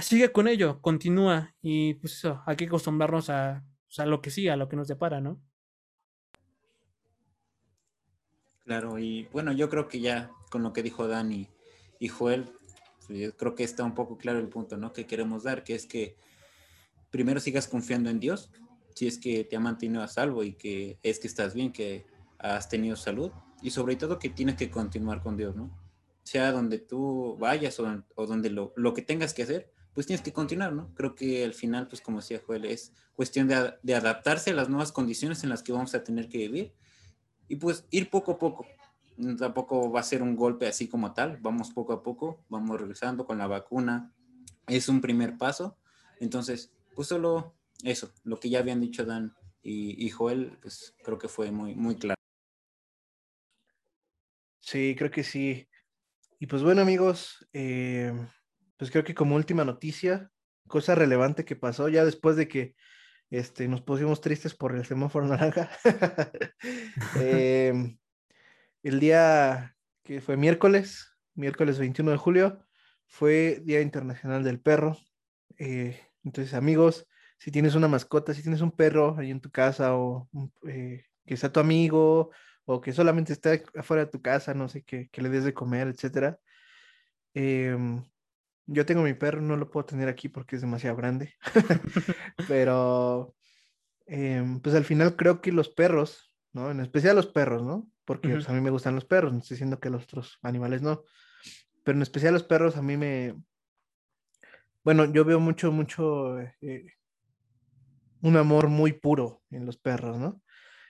Sigue 0.00 0.32
con 0.32 0.48
ello, 0.48 0.80
continúa 0.80 1.54
y 1.60 1.94
pues 1.94 2.14
eso, 2.14 2.42
hay 2.46 2.56
que 2.56 2.66
acostumbrarnos 2.66 3.30
a, 3.30 3.64
pues, 3.86 3.98
a 3.98 4.06
lo 4.06 4.22
que 4.22 4.30
sí, 4.30 4.48
a 4.48 4.56
lo 4.56 4.68
que 4.68 4.76
nos 4.76 4.88
depara, 4.88 5.20
¿no? 5.20 5.40
Claro, 8.68 8.98
y 8.98 9.26
bueno, 9.32 9.50
yo 9.52 9.70
creo 9.70 9.88
que 9.88 9.98
ya 9.98 10.30
con 10.50 10.62
lo 10.62 10.74
que 10.74 10.82
dijo 10.82 11.08
Dani 11.08 11.48
y 11.98 12.08
Joel, 12.08 12.52
yo 13.08 13.34
creo 13.34 13.54
que 13.54 13.64
está 13.64 13.82
un 13.82 13.94
poco 13.94 14.18
claro 14.18 14.40
el 14.40 14.48
punto, 14.50 14.76
¿no? 14.76 14.92
Que 14.92 15.06
queremos 15.06 15.44
dar, 15.44 15.64
que 15.64 15.74
es 15.74 15.86
que 15.86 16.18
primero 17.08 17.40
sigas 17.40 17.66
confiando 17.66 18.10
en 18.10 18.20
Dios, 18.20 18.50
si 18.94 19.06
es 19.06 19.16
que 19.16 19.42
te 19.44 19.56
ha 19.56 19.60
mantenido 19.60 20.02
a 20.02 20.06
salvo 20.06 20.44
y 20.44 20.52
que 20.52 20.98
es 21.02 21.18
que 21.18 21.28
estás 21.28 21.54
bien, 21.54 21.72
que 21.72 22.04
has 22.38 22.68
tenido 22.68 22.94
salud, 22.94 23.30
y 23.62 23.70
sobre 23.70 23.96
todo 23.96 24.18
que 24.18 24.28
tienes 24.28 24.56
que 24.56 24.70
continuar 24.70 25.22
con 25.22 25.38
Dios, 25.38 25.56
¿no? 25.56 25.70
Sea 26.24 26.52
donde 26.52 26.78
tú 26.78 27.38
vayas 27.40 27.80
o, 27.80 28.04
o 28.16 28.26
donde 28.26 28.50
lo, 28.50 28.74
lo, 28.76 28.92
que 28.92 29.00
tengas 29.00 29.32
que 29.32 29.44
hacer, 29.44 29.72
pues 29.94 30.06
tienes 30.06 30.20
que 30.20 30.34
continuar, 30.34 30.74
¿no? 30.74 30.92
Creo 30.94 31.14
que 31.14 31.42
al 31.42 31.54
final, 31.54 31.88
pues 31.88 32.02
como 32.02 32.20
decía 32.20 32.42
Joel, 32.46 32.66
es 32.66 32.92
cuestión 33.14 33.48
de, 33.48 33.76
de 33.82 33.94
adaptarse 33.94 34.50
a 34.50 34.54
las 34.54 34.68
nuevas 34.68 34.92
condiciones 34.92 35.42
en 35.42 35.48
las 35.48 35.62
que 35.62 35.72
vamos 35.72 35.94
a 35.94 36.04
tener 36.04 36.28
que 36.28 36.36
vivir 36.36 36.74
y 37.48 37.56
pues 37.56 37.86
ir 37.90 38.10
poco 38.10 38.32
a 38.32 38.38
poco. 38.38 38.66
Tampoco 39.38 39.90
va 39.90 40.00
a 40.00 40.04
ser 40.04 40.22
un 40.22 40.36
golpe 40.36 40.68
así 40.68 40.86
como 40.86 41.12
tal, 41.12 41.38
vamos 41.38 41.70
poco 41.70 41.92
a 41.92 42.02
poco, 42.02 42.44
vamos 42.48 42.80
regresando 42.80 43.26
con 43.26 43.38
la 43.38 43.48
vacuna, 43.48 44.12
es 44.68 44.88
un 44.88 45.00
primer 45.00 45.36
paso. 45.36 45.76
Entonces, 46.20 46.72
pues 46.94 47.08
solo 47.08 47.54
eso, 47.82 48.12
lo 48.24 48.38
que 48.38 48.50
ya 48.50 48.60
habían 48.60 48.80
dicho 48.80 49.04
Dan 49.04 49.34
y, 49.62 50.08
Joel, 50.08 50.56
pues 50.62 50.94
creo 51.04 51.18
que 51.18 51.28
fue 51.28 51.50
muy, 51.50 51.74
muy 51.74 51.96
claro. 51.96 52.14
Sí, 54.60 54.94
creo 54.96 55.10
que 55.10 55.24
sí. 55.24 55.68
Y 56.38 56.46
pues 56.46 56.62
bueno 56.62 56.82
amigos, 56.82 57.46
eh, 57.52 58.12
pues 58.76 58.90
creo 58.90 59.04
que 59.04 59.14
como 59.14 59.34
última 59.34 59.64
noticia, 59.64 60.30
cosa 60.68 60.94
relevante 60.94 61.44
que 61.44 61.56
pasó 61.56 61.88
ya 61.88 62.04
después 62.04 62.36
de 62.36 62.48
que 62.48 62.74
este, 63.30 63.68
nos 63.68 63.82
pusimos 63.82 64.20
tristes 64.20 64.54
por 64.54 64.74
el 64.74 64.84
semáforo 64.84 65.26
naranja. 65.28 65.70
Em, 67.16 67.98
el 68.82 69.00
día 69.00 69.76
que 70.02 70.20
fue 70.20 70.36
miércoles, 70.36 71.16
miércoles 71.34 71.78
21 71.78 72.10
de 72.12 72.16
julio, 72.16 72.66
fue 73.06 73.60
Día 73.64 73.80
Internacional 73.80 74.44
del 74.44 74.60
Perro. 74.60 74.96
Eh, 75.58 76.00
entonces, 76.24 76.54
amigos, 76.54 77.06
si 77.38 77.50
tienes 77.50 77.74
una 77.74 77.88
mascota, 77.88 78.34
si 78.34 78.42
tienes 78.42 78.60
un 78.60 78.72
perro 78.72 79.16
ahí 79.18 79.30
en 79.30 79.40
tu 79.40 79.50
casa 79.50 79.96
o 79.96 80.28
eh, 80.66 81.04
que 81.24 81.36
sea 81.36 81.52
tu 81.52 81.60
amigo 81.60 82.30
o 82.64 82.80
que 82.80 82.92
solamente 82.92 83.32
esté 83.32 83.64
afuera 83.74 84.04
de 84.04 84.10
tu 84.10 84.20
casa, 84.20 84.54
no 84.54 84.68
sé, 84.68 84.82
que, 84.82 85.08
que 85.10 85.22
le 85.22 85.30
des 85.30 85.44
de 85.44 85.54
comer, 85.54 85.88
etcétera. 85.88 86.38
Em, 87.34 88.02
yo 88.68 88.84
tengo 88.84 89.02
mi 89.02 89.14
perro, 89.14 89.40
no 89.40 89.56
lo 89.56 89.70
puedo 89.70 89.86
tener 89.86 90.08
aquí 90.08 90.28
porque 90.28 90.56
es 90.56 90.62
demasiado 90.62 90.94
grande. 90.94 91.34
Pero, 92.48 93.34
em, 94.06 94.60
pues 94.60 94.74
al 94.74 94.84
final 94.84 95.16
creo 95.16 95.40
que 95.40 95.52
los 95.52 95.70
perros, 95.70 96.32
¿no? 96.52 96.70
En 96.70 96.80
especial 96.80 97.16
los 97.16 97.26
perros, 97.26 97.62
¿no? 97.62 97.90
Porque 98.04 98.28
pues, 98.28 98.48
a 98.48 98.52
mí 98.52 98.60
me 98.60 98.70
gustan 98.70 98.94
los 98.94 99.06
perros, 99.06 99.32
no 99.32 99.38
estoy 99.38 99.56
diciendo 99.56 99.80
que 99.80 99.90
los 99.90 100.04
otros 100.04 100.38
animales 100.42 100.82
no. 100.82 101.04
Pero 101.82 101.96
en 101.96 102.02
especial 102.02 102.34
los 102.34 102.44
perros 102.44 102.76
a 102.76 102.82
mí 102.82 102.96
me... 102.96 103.34
Bueno, 104.84 105.10
yo 105.12 105.24
veo 105.24 105.40
mucho, 105.40 105.72
mucho... 105.72 106.38
Eh, 106.60 106.94
un 108.20 108.36
amor 108.36 108.68
muy 108.68 108.92
puro 108.92 109.42
en 109.50 109.64
los 109.64 109.78
perros, 109.78 110.18
¿no? 110.18 110.42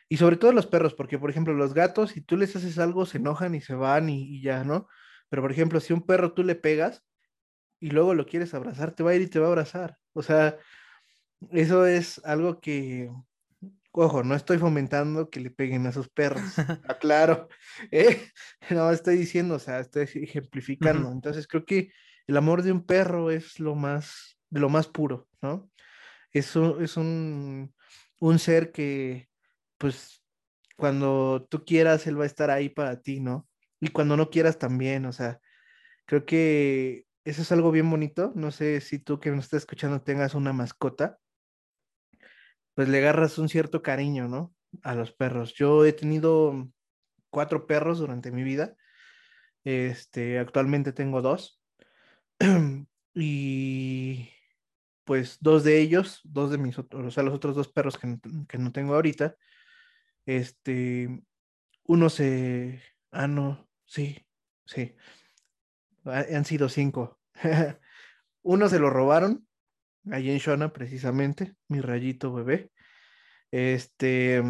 Y 0.08 0.16
sobre 0.16 0.36
todo 0.36 0.52
los 0.52 0.66
perros, 0.66 0.94
porque 0.94 1.18
por 1.18 1.30
ejemplo 1.30 1.52
los 1.52 1.74
gatos, 1.74 2.12
si 2.12 2.22
tú 2.22 2.36
les 2.36 2.56
haces 2.56 2.78
algo, 2.78 3.04
se 3.04 3.18
enojan 3.18 3.54
y 3.54 3.60
se 3.60 3.74
van 3.74 4.08
y, 4.08 4.22
y 4.36 4.42
ya, 4.42 4.64
¿no? 4.64 4.88
Pero 5.28 5.42
por 5.42 5.52
ejemplo, 5.52 5.78
si 5.80 5.92
un 5.92 6.06
perro 6.06 6.32
tú 6.32 6.42
le 6.42 6.54
pegas 6.54 7.04
y 7.80 7.90
luego 7.90 8.14
lo 8.14 8.26
quieres 8.26 8.54
abrazar, 8.54 8.92
te 8.92 9.02
va 9.02 9.12
a 9.12 9.14
ir 9.14 9.22
y 9.22 9.28
te 9.28 9.38
va 9.38 9.46
a 9.46 9.50
abrazar. 9.50 9.98
O 10.12 10.22
sea, 10.22 10.56
eso 11.50 11.86
es 11.86 12.20
algo 12.24 12.60
que, 12.60 13.10
ojo, 13.92 14.22
no 14.22 14.34
estoy 14.34 14.58
fomentando 14.58 15.30
que 15.30 15.40
le 15.40 15.50
peguen 15.50 15.86
a 15.86 15.92
sus 15.92 16.08
perros, 16.08 16.42
aclaro, 16.88 17.48
¿eh? 17.90 18.30
no 18.70 18.90
estoy 18.90 19.16
diciendo, 19.16 19.54
o 19.54 19.58
sea, 19.58 19.80
estoy 19.80 20.08
ejemplificando. 20.14 21.10
Entonces 21.12 21.46
creo 21.46 21.64
que 21.64 21.92
el 22.26 22.36
amor 22.36 22.62
de 22.62 22.72
un 22.72 22.84
perro 22.84 23.30
es 23.30 23.58
lo 23.60 23.74
más, 23.74 24.38
de 24.50 24.60
lo 24.60 24.68
más 24.68 24.86
puro, 24.86 25.28
¿no? 25.40 25.70
Es 26.32 26.54
un, 26.56 26.82
es 26.82 26.96
un, 26.96 27.74
un 28.20 28.38
ser 28.38 28.70
que, 28.70 29.28
pues, 29.78 30.22
cuando 30.76 31.46
tú 31.50 31.64
quieras, 31.64 32.06
él 32.06 32.18
va 32.18 32.24
a 32.24 32.26
estar 32.26 32.50
ahí 32.50 32.68
para 32.68 33.00
ti, 33.00 33.20
¿no? 33.20 33.48
Y 33.80 33.88
cuando 33.88 34.16
no 34.16 34.30
quieras 34.30 34.58
también, 34.58 35.06
o 35.06 35.12
sea, 35.12 35.40
creo 36.04 36.26
que 36.26 37.07
eso 37.24 37.42
es 37.42 37.52
algo 37.52 37.70
bien 37.70 37.90
bonito. 37.90 38.32
No 38.34 38.50
sé 38.50 38.80
si 38.80 38.98
tú 38.98 39.20
que 39.20 39.30
nos 39.30 39.44
estás 39.44 39.62
escuchando 39.62 40.02
tengas 40.02 40.34
una 40.34 40.52
mascota, 40.52 41.18
pues 42.74 42.88
le 42.88 42.98
agarras 42.98 43.38
un 43.38 43.48
cierto 43.48 43.82
cariño, 43.82 44.28
¿no? 44.28 44.54
A 44.82 44.94
los 44.94 45.12
perros. 45.12 45.54
Yo 45.54 45.84
he 45.84 45.92
tenido 45.92 46.68
cuatro 47.30 47.66
perros 47.66 47.98
durante 47.98 48.30
mi 48.30 48.42
vida. 48.42 48.76
Este, 49.64 50.38
actualmente 50.38 50.92
tengo 50.92 51.22
dos. 51.22 51.62
y 53.14 54.30
pues 55.04 55.38
dos 55.40 55.64
de 55.64 55.80
ellos, 55.80 56.20
dos 56.24 56.50
de 56.50 56.58
mis 56.58 56.78
otros, 56.78 57.06
o 57.06 57.10
sea, 57.10 57.22
los 57.22 57.34
otros 57.34 57.56
dos 57.56 57.68
perros 57.68 57.96
que 57.96 58.18
que 58.46 58.58
no 58.58 58.72
tengo 58.72 58.94
ahorita, 58.94 59.36
este, 60.26 61.22
uno 61.84 62.10
se, 62.10 62.82
ah, 63.10 63.26
no, 63.26 63.66
sí, 63.86 64.26
sí, 64.66 64.94
han 66.08 66.44
sido 66.44 66.68
cinco. 66.68 67.18
uno 68.42 68.68
se 68.68 68.78
lo 68.78 68.90
robaron, 68.90 69.46
allí 70.10 70.30
en 70.30 70.38
Shona 70.38 70.72
precisamente, 70.72 71.54
mi 71.68 71.80
rayito 71.80 72.32
bebé. 72.32 72.70
Este, 73.50 74.42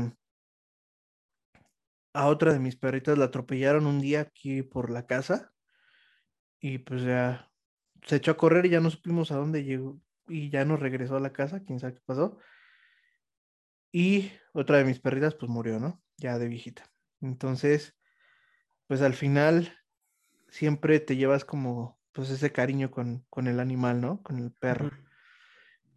a 2.12 2.26
otra 2.26 2.52
de 2.52 2.58
mis 2.58 2.76
perritas 2.76 3.16
la 3.18 3.26
atropellaron 3.26 3.86
un 3.86 4.00
día 4.00 4.20
aquí 4.20 4.62
por 4.62 4.90
la 4.90 5.06
casa 5.06 5.52
y 6.60 6.78
pues 6.78 7.02
ya 7.02 7.50
se 8.02 8.16
echó 8.16 8.32
a 8.32 8.36
correr 8.36 8.66
y 8.66 8.70
ya 8.70 8.80
no 8.80 8.90
supimos 8.90 9.30
a 9.30 9.36
dónde 9.36 9.64
llegó 9.64 10.00
y 10.26 10.50
ya 10.50 10.64
no 10.64 10.76
regresó 10.76 11.16
a 11.16 11.20
la 11.20 11.32
casa, 11.32 11.62
quién 11.64 11.80
sabe 11.80 11.94
qué 11.94 12.00
pasó. 12.04 12.38
Y 13.92 14.32
otra 14.52 14.78
de 14.78 14.84
mis 14.84 15.00
perritas 15.00 15.34
pues 15.34 15.50
murió, 15.50 15.80
¿no? 15.80 16.02
Ya 16.18 16.38
de 16.38 16.48
viejita. 16.48 16.90
Entonces, 17.20 17.96
pues 18.86 19.00
al 19.00 19.14
final 19.14 19.77
siempre 20.48 21.00
te 21.00 21.16
llevas 21.16 21.44
como 21.44 21.98
pues 22.12 22.30
ese 22.30 22.52
cariño 22.52 22.90
con, 22.90 23.24
con 23.30 23.46
el 23.46 23.60
animal, 23.60 24.00
¿no? 24.00 24.22
Con 24.22 24.38
el 24.38 24.52
perro. 24.52 24.90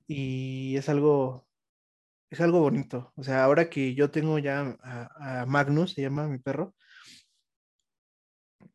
Y 0.07 0.75
es 0.77 0.89
algo, 0.89 1.47
es 2.29 2.41
algo 2.41 2.59
bonito. 2.59 3.13
O 3.15 3.23
sea, 3.23 3.43
ahora 3.43 3.69
que 3.69 3.95
yo 3.95 4.11
tengo 4.11 4.39
ya 4.39 4.77
a, 4.83 5.41
a 5.41 5.45
Magnus, 5.45 5.93
se 5.93 6.01
llama 6.01 6.27
mi 6.27 6.37
perro, 6.37 6.75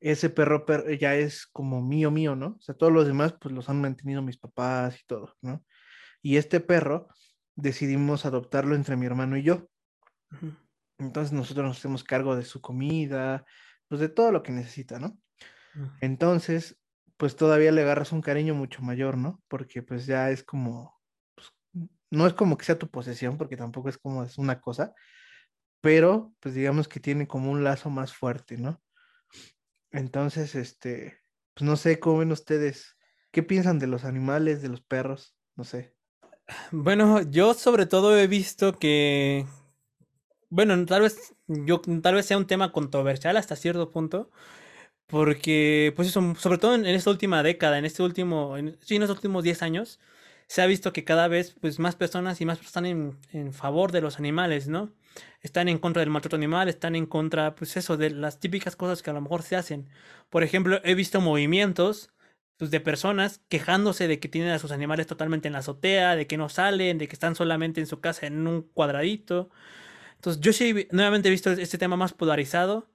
ese 0.01 0.31
perro, 0.31 0.65
ya 0.93 1.15
es 1.17 1.47
como 1.47 1.83
mío, 1.83 2.11
mío, 2.11 2.37
¿no? 2.37 2.57
O 2.59 2.61
sea, 2.61 2.75
todos 2.75 2.93
los 2.93 3.07
demás 3.07 3.35
pues 3.41 3.55
los 3.55 3.69
han 3.69 3.81
mantenido 3.81 4.23
mis 4.23 4.39
papás 4.39 5.01
y 5.01 5.07
todo, 5.07 5.35
¿no? 5.41 5.65
Y 6.23 6.37
este 6.37 6.61
perro 6.61 7.09
decidimos 7.55 8.27
adoptarlo 8.27 8.75
entre 8.75 8.97
mi 8.97 9.07
hermano 9.07 9.37
y 9.37 9.43
yo. 9.43 9.69
Entonces 10.99 11.33
nosotros 11.33 11.67
nos 11.67 11.79
hacemos 11.79 12.05
cargo 12.05 12.37
de 12.37 12.45
su 12.45 12.61
comida, 12.61 13.45
pues 13.89 14.01
de 14.01 14.09
todo 14.09 14.33
lo 14.33 14.43
que 14.43 14.53
necesita, 14.53 14.99
¿no? 14.99 15.19
Entonces, 16.01 16.79
pues 17.17 17.37
todavía 17.37 17.73
le 17.73 17.83
agarras 17.83 18.13
un 18.13 18.23
cariño 18.23 18.55
mucho 18.55 18.83
mayor, 18.83 19.17
¿no? 19.17 19.43
Porque 19.49 19.83
pues 19.83 20.07
ya 20.07 20.31
es 20.31 20.43
como, 20.43 21.01
pues, 21.35 21.49
no 22.11 22.27
es 22.27 22.35
como 22.35 22.57
que 22.57 22.65
sea 22.65 22.79
tu 22.79 22.89
posesión, 22.89 23.39
porque 23.39 23.57
tampoco 23.57 23.89
es 23.89 23.99
como 23.99 24.23
es 24.23 24.39
una 24.39 24.61
cosa, 24.61 24.95
pero 25.81 26.35
pues 26.41 26.55
digamos 26.55 26.89
que 26.89 27.01
tiene 27.01 27.27
como 27.27 27.51
un 27.51 27.65
lazo 27.65 27.91
más 27.91 28.13
fuerte, 28.13 28.57
¿no? 28.57 28.83
Entonces, 29.91 30.55
este, 30.55 31.21
pues 31.55 31.67
no 31.67 31.77
sé 31.77 31.99
cómo 31.99 32.19
ven 32.19 32.33
ustedes, 32.33 32.97
¿qué 33.31 33.43
piensan 33.43 33.79
de 33.79 33.87
los 33.87 34.05
animales, 34.05 34.63
de 34.63 34.69
los 34.69 34.83
perros? 34.83 35.37
No 35.55 35.65
sé. 35.65 35.95
Bueno, 36.71 37.23
yo 37.23 37.55
sobre 37.55 37.87
todo 37.87 38.17
he 38.19 38.27
visto 38.27 38.79
que, 38.79 39.47
bueno, 40.49 40.85
tal 40.87 41.03
vez 41.03 41.35
yo 41.49 41.81
tal 42.03 42.15
vez 42.15 42.27
sea 42.27 42.37
un 42.37 42.47
tema 42.47 42.73
controversial 42.73 43.37
hasta 43.37 43.57
cierto 43.57 43.91
punto, 43.91 44.31
porque 45.07 45.93
pues 45.97 46.09
eso, 46.09 46.35
sobre 46.37 46.59
todo 46.59 46.75
en, 46.75 46.87
esta 46.87 47.11
última 47.11 47.43
década, 47.43 47.79
en 47.79 47.85
este 47.85 48.03
último, 48.03 48.57
en, 48.57 48.77
sí, 48.83 48.97
en 48.97 49.03
los 49.03 49.11
últimos 49.11 49.45
10 49.45 49.63
años, 49.63 50.01
se 50.49 50.63
ha 50.63 50.67
visto 50.67 50.93
que 50.93 51.05
cada 51.05 51.29
vez 51.29 51.55
pues 51.61 51.79
más 51.79 51.97
personas 51.97 52.41
y 52.41 52.47
más 52.47 52.59
personas 52.59 52.69
están 52.71 52.87
en, 52.87 53.19
en 53.33 53.53
favor 53.53 53.93
de 53.93 54.01
los 54.01 54.19
animales, 54.19 54.69
¿no? 54.69 54.93
están 55.41 55.69
en 55.69 55.79
contra 55.79 56.01
del 56.01 56.11
maltrato 56.11 56.37
animal, 56.37 56.69
están 56.69 56.97
en 56.97 57.07
contra, 57.07 57.55
pues 57.55 57.77
eso, 57.77 57.97
de 57.97 58.11
las 58.11 58.41
típicas 58.41 58.77
cosas 58.77 59.03
que 59.03 59.11
a 59.11 59.13
lo 59.13 59.21
mejor 59.21 59.43
se 59.43 59.57
hacen. 59.57 59.89
Por 60.31 60.43
ejemplo, 60.43 60.81
he 60.85 60.95
visto 60.95 61.21
movimientos 61.21 62.11
pues, 62.59 62.71
de 62.71 62.81
personas 62.81 63.41
quejándose 63.49 64.09
de 64.09 64.21
que 64.21 64.29
tienen 64.29 64.51
a 64.51 64.59
sus 64.59 64.73
animales 64.73 65.07
totalmente 65.07 65.49
en 65.49 65.53
la 65.55 65.61
azotea, 65.61 66.17
de 66.17 66.27
que 66.27 66.37
no 66.37 66.49
salen, 66.49 66.99
de 66.99 67.09
que 67.09 67.15
están 67.15 67.35
solamente 67.35 67.81
en 67.81 67.87
su 67.87 68.01
casa 68.01 68.27
en 68.27 68.47
un 68.47 68.63
cuadradito. 68.63 69.51
Entonces, 70.17 70.41
yo 70.43 70.53
sí 70.53 70.89
nuevamente 70.91 71.29
he 71.29 71.33
visto 71.33 71.53
este 71.53 71.79
tema 71.79 71.97
más 71.97 72.13
polarizado. 72.13 72.89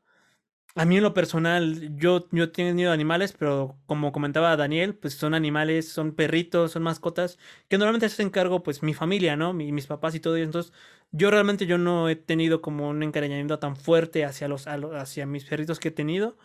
A 0.75 0.85
mí 0.85 0.97
en 0.97 1.03
lo 1.03 1.13
personal, 1.13 1.97
yo, 1.97 2.27
yo 2.31 2.45
he 2.45 2.47
tenido 2.47 2.93
animales, 2.93 3.33
pero 3.37 3.77
como 3.87 4.13
comentaba 4.13 4.55
Daniel, 4.55 4.95
pues 4.95 5.15
son 5.15 5.33
animales, 5.33 5.89
son 5.89 6.15
perritos, 6.15 6.71
son 6.71 6.83
mascotas, 6.83 7.37
que 7.67 7.77
normalmente 7.77 8.07
se 8.07 8.23
encargo 8.23 8.63
pues 8.63 8.81
mi 8.81 8.93
familia, 8.93 9.35
¿no? 9.35 9.51
mis 9.53 9.87
papás 9.87 10.15
y 10.15 10.21
todo. 10.21 10.37
Entonces, 10.37 10.71
yo 11.11 11.29
realmente 11.29 11.65
yo 11.65 11.77
no 11.77 12.07
he 12.07 12.15
tenido 12.15 12.61
como 12.61 12.87
un 12.89 13.03
encariñamiento 13.03 13.59
tan 13.59 13.75
fuerte 13.75 14.23
hacia, 14.23 14.47
los, 14.47 14.65
hacia 14.67 15.25
mis 15.25 15.43
perritos 15.43 15.77
que 15.79 15.89
he 15.89 15.91
tenido. 15.91 16.37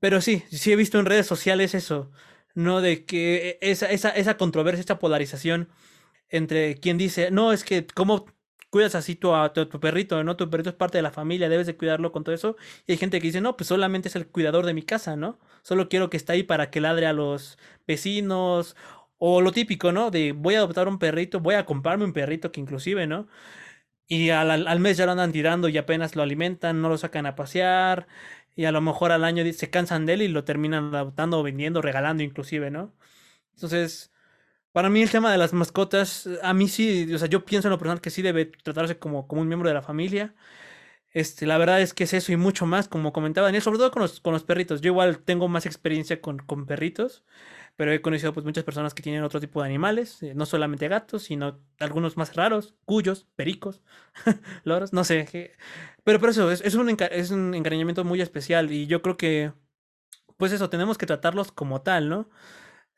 Pero 0.00 0.20
sí, 0.20 0.44
sí 0.50 0.72
he 0.72 0.76
visto 0.76 0.98
en 0.98 1.06
redes 1.06 1.26
sociales 1.26 1.74
eso, 1.74 2.10
¿no? 2.54 2.80
De 2.80 3.04
que 3.04 3.58
esa, 3.62 3.90
esa, 3.90 4.10
esa 4.10 4.36
controversia, 4.36 4.80
esta 4.80 4.98
polarización 4.98 5.68
entre 6.30 6.76
quien 6.76 6.98
dice, 6.98 7.30
no, 7.30 7.52
es 7.52 7.64
que, 7.64 7.86
¿cómo 7.86 8.26
cuidas 8.74 8.96
así 8.96 9.14
tu, 9.14 9.32
a 9.32 9.52
tu, 9.52 9.68
perrito, 9.78 10.24
¿no? 10.24 10.36
Tu 10.36 10.50
perrito 10.50 10.70
es 10.70 10.74
parte 10.74 10.98
de 10.98 11.02
la 11.02 11.12
familia, 11.12 11.48
debes 11.48 11.68
de 11.68 11.76
cuidarlo 11.76 12.10
con 12.10 12.24
todo 12.24 12.34
eso. 12.34 12.56
Y 12.88 12.92
hay 12.92 12.98
gente 12.98 13.20
que 13.20 13.28
dice, 13.28 13.40
no, 13.40 13.56
pues 13.56 13.68
solamente 13.68 14.08
es 14.08 14.16
el 14.16 14.26
cuidador 14.26 14.66
de 14.66 14.74
mi 14.74 14.82
casa, 14.82 15.14
¿no? 15.14 15.38
Solo 15.62 15.88
quiero 15.88 16.10
que 16.10 16.16
esté 16.16 16.32
ahí 16.32 16.42
para 16.42 16.70
que 16.70 16.80
ladre 16.80 17.06
a 17.06 17.12
los 17.12 17.56
vecinos. 17.86 18.74
O 19.18 19.40
lo 19.40 19.52
típico, 19.52 19.92
¿no? 19.92 20.10
De 20.10 20.32
voy 20.32 20.56
a 20.56 20.58
adoptar 20.58 20.88
un 20.88 20.98
perrito, 20.98 21.38
voy 21.38 21.54
a 21.54 21.66
comprarme 21.66 22.04
un 22.04 22.12
perrito 22.12 22.50
que 22.50 22.60
inclusive, 22.60 23.06
¿no? 23.06 23.28
Y 24.08 24.30
al, 24.30 24.50
al 24.68 24.80
mes 24.80 24.96
ya 24.96 25.06
lo 25.06 25.12
andan 25.12 25.32
tirando 25.32 25.68
y 25.68 25.78
apenas 25.78 26.16
lo 26.16 26.22
alimentan, 26.22 26.82
no 26.82 26.88
lo 26.88 26.98
sacan 26.98 27.26
a 27.26 27.36
pasear. 27.36 28.08
Y 28.56 28.66
a 28.66 28.72
lo 28.72 28.80
mejor 28.80 29.12
al 29.12 29.24
año 29.24 29.44
se 29.52 29.70
cansan 29.70 30.06
de 30.06 30.14
él 30.14 30.22
y 30.22 30.28
lo 30.28 30.44
terminan 30.44 30.94
adoptando, 30.94 31.42
vendiendo, 31.42 31.82
regalando 31.82 32.22
inclusive, 32.22 32.70
¿no? 32.70 32.92
Entonces, 33.54 34.13
para 34.74 34.90
mí 34.90 35.02
el 35.02 35.10
tema 35.10 35.32
de 35.32 35.38
las 35.38 35.54
mascotas, 35.54 36.28
a 36.42 36.54
mí 36.54 36.68
sí, 36.68 37.12
o 37.14 37.18
sea, 37.18 37.28
yo 37.28 37.46
pienso 37.46 37.68
en 37.68 37.72
lo 37.72 37.78
personal 37.78 38.02
que 38.02 38.10
sí 38.10 38.22
debe 38.22 38.46
tratarse 38.46 38.98
como, 38.98 39.28
como 39.28 39.42
un 39.42 39.48
miembro 39.48 39.68
de 39.70 39.74
la 39.74 39.82
familia. 39.82 40.34
Este, 41.12 41.46
la 41.46 41.58
verdad 41.58 41.80
es 41.82 41.94
que 41.94 42.04
es 42.04 42.14
eso 42.14 42.32
y 42.32 42.36
mucho 42.36 42.66
más, 42.66 42.88
como 42.88 43.12
comentaba 43.12 43.46
Daniel, 43.46 43.62
sobre 43.62 43.78
todo 43.78 43.90
con 43.92 44.02
los, 44.02 44.20
con 44.20 44.32
los 44.34 44.44
perritos. 44.44 44.80
Yo 44.82 44.92
igual 44.92 45.20
tengo 45.20 45.48
más 45.48 45.66
experiencia 45.66 46.20
con, 46.20 46.38
con 46.40 46.66
perritos, 46.66 47.24
pero 47.76 47.92
he 47.92 48.02
conocido 48.02 48.32
pues 48.34 48.46
muchas 48.46 48.64
personas 48.64 48.94
que 48.94 49.02
tienen 49.02 49.24
otro 49.24 49.40
tipo 49.40 49.62
de 49.62 49.68
animales, 49.68 50.22
eh, 50.22 50.34
no 50.34 50.46
solamente 50.46 50.88
gatos, 50.88 51.24
sino 51.24 51.60
algunos 51.80 52.16
más 52.16 52.36
raros, 52.36 52.74
cuyos, 52.86 53.28
pericos, 53.36 53.82
loros, 54.64 54.92
no 54.92 55.04
sé. 55.04 55.52
Pero 56.04 56.20
por 56.20 56.30
eso, 56.30 56.50
es, 56.52 56.60
es, 56.62 56.74
un, 56.74 56.96
es 57.10 57.30
un 57.30 57.54
encariñamiento 57.54 58.04
muy 58.04 58.20
especial 58.20 58.72
y 58.72 58.86
yo 58.86 59.02
creo 59.02 59.16
que, 59.16 59.52
pues 60.36 60.52
eso, 60.52 60.70
tenemos 60.70 60.98
que 60.98 61.06
tratarlos 61.06 61.52
como 61.52 61.82
tal, 61.82 62.08
¿no? 62.08 62.28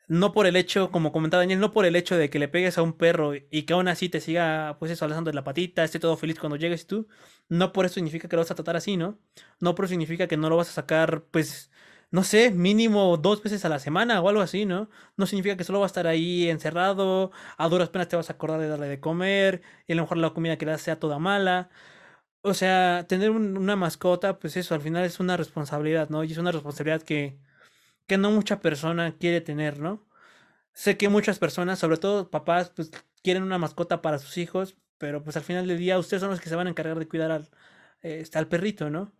No 0.07 0.31
por 0.33 0.47
el 0.47 0.55
hecho, 0.55 0.91
como 0.91 1.11
comentaba 1.11 1.41
Daniel, 1.43 1.59
no 1.59 1.73
por 1.73 1.85
el 1.85 1.95
hecho 1.95 2.17
de 2.17 2.29
que 2.29 2.39
le 2.39 2.47
pegues 2.47 2.77
a 2.77 2.81
un 2.81 2.93
perro 2.93 3.33
y 3.35 3.63
que 3.63 3.73
aún 3.73 3.87
así 3.87 4.09
te 4.09 4.21
siga, 4.21 4.77
pues 4.79 4.91
eso, 4.91 5.05
alzando 5.05 5.31
la 5.31 5.43
patita, 5.43 5.83
esté 5.83 5.99
todo 5.99 6.17
feliz 6.17 6.39
cuando 6.39 6.55
llegues 6.55 6.87
tú, 6.87 7.07
no 7.49 7.73
por 7.73 7.85
eso 7.85 7.95
significa 7.95 8.27
que 8.29 8.35
lo 8.35 8.41
vas 8.41 8.51
a 8.51 8.55
tratar 8.55 8.75
así, 8.77 8.97
¿no? 8.97 9.19
No 9.59 9.75
por 9.75 9.85
eso 9.85 9.91
significa 9.91 10.27
que 10.27 10.37
no 10.37 10.49
lo 10.49 10.57
vas 10.57 10.69
a 10.69 10.73
sacar, 10.73 11.25
pues, 11.31 11.71
no 12.09 12.23
sé, 12.23 12.51
mínimo 12.51 13.17
dos 13.17 13.43
veces 13.43 13.65
a 13.65 13.69
la 13.69 13.79
semana 13.79 14.21
o 14.21 14.29
algo 14.29 14.41
así, 14.41 14.65
¿no? 14.65 14.89
No 15.17 15.25
significa 15.25 15.57
que 15.57 15.63
solo 15.65 15.79
va 15.79 15.85
a 15.85 15.87
estar 15.87 16.07
ahí 16.07 16.49
encerrado, 16.49 17.31
a 17.57 17.67
duras 17.69 17.89
penas 17.89 18.07
te 18.07 18.15
vas 18.15 18.29
a 18.29 18.33
acordar 18.33 18.61
de 18.61 18.69
darle 18.69 18.87
de 18.87 18.99
comer, 19.01 19.61
y 19.87 19.93
a 19.93 19.95
lo 19.95 20.03
mejor 20.03 20.17
la 20.17 20.29
comida 20.31 20.57
que 20.57 20.65
le 20.65 20.71
das 20.71 20.81
sea 20.81 20.99
toda 20.99 21.19
mala. 21.19 21.69
O 22.41 22.53
sea, 22.53 23.05
tener 23.09 23.31
una 23.31 23.75
mascota, 23.75 24.39
pues 24.39 24.57
eso, 24.57 24.73
al 24.75 24.81
final 24.81 25.03
es 25.05 25.19
una 25.19 25.37
responsabilidad, 25.37 26.09
¿no? 26.09 26.23
Y 26.23 26.31
es 26.31 26.37
una 26.37 26.51
responsabilidad 26.51 27.01
que 27.03 27.37
que 28.07 28.17
no 28.17 28.31
mucha 28.31 28.59
persona 28.61 29.15
quiere 29.19 29.41
tener, 29.41 29.79
¿no? 29.79 30.05
Sé 30.73 30.97
que 30.97 31.09
muchas 31.09 31.39
personas, 31.39 31.79
sobre 31.79 31.97
todo 31.97 32.29
papás, 32.31 32.71
pues 32.75 32.91
quieren 33.23 33.43
una 33.43 33.57
mascota 33.57 34.01
para 34.01 34.19
sus 34.19 34.37
hijos, 34.37 34.77
pero 34.97 35.23
pues 35.23 35.37
al 35.37 35.43
final 35.43 35.67
del 35.67 35.77
día 35.77 35.99
ustedes 35.99 36.21
son 36.21 36.31
los 36.31 36.41
que 36.41 36.49
se 36.49 36.55
van 36.55 36.67
a 36.67 36.69
encargar 36.71 36.99
de 36.99 37.07
cuidar 37.07 37.31
al, 37.31 37.49
este, 38.01 38.37
al 38.37 38.47
perrito, 38.47 38.89
¿no? 38.89 39.13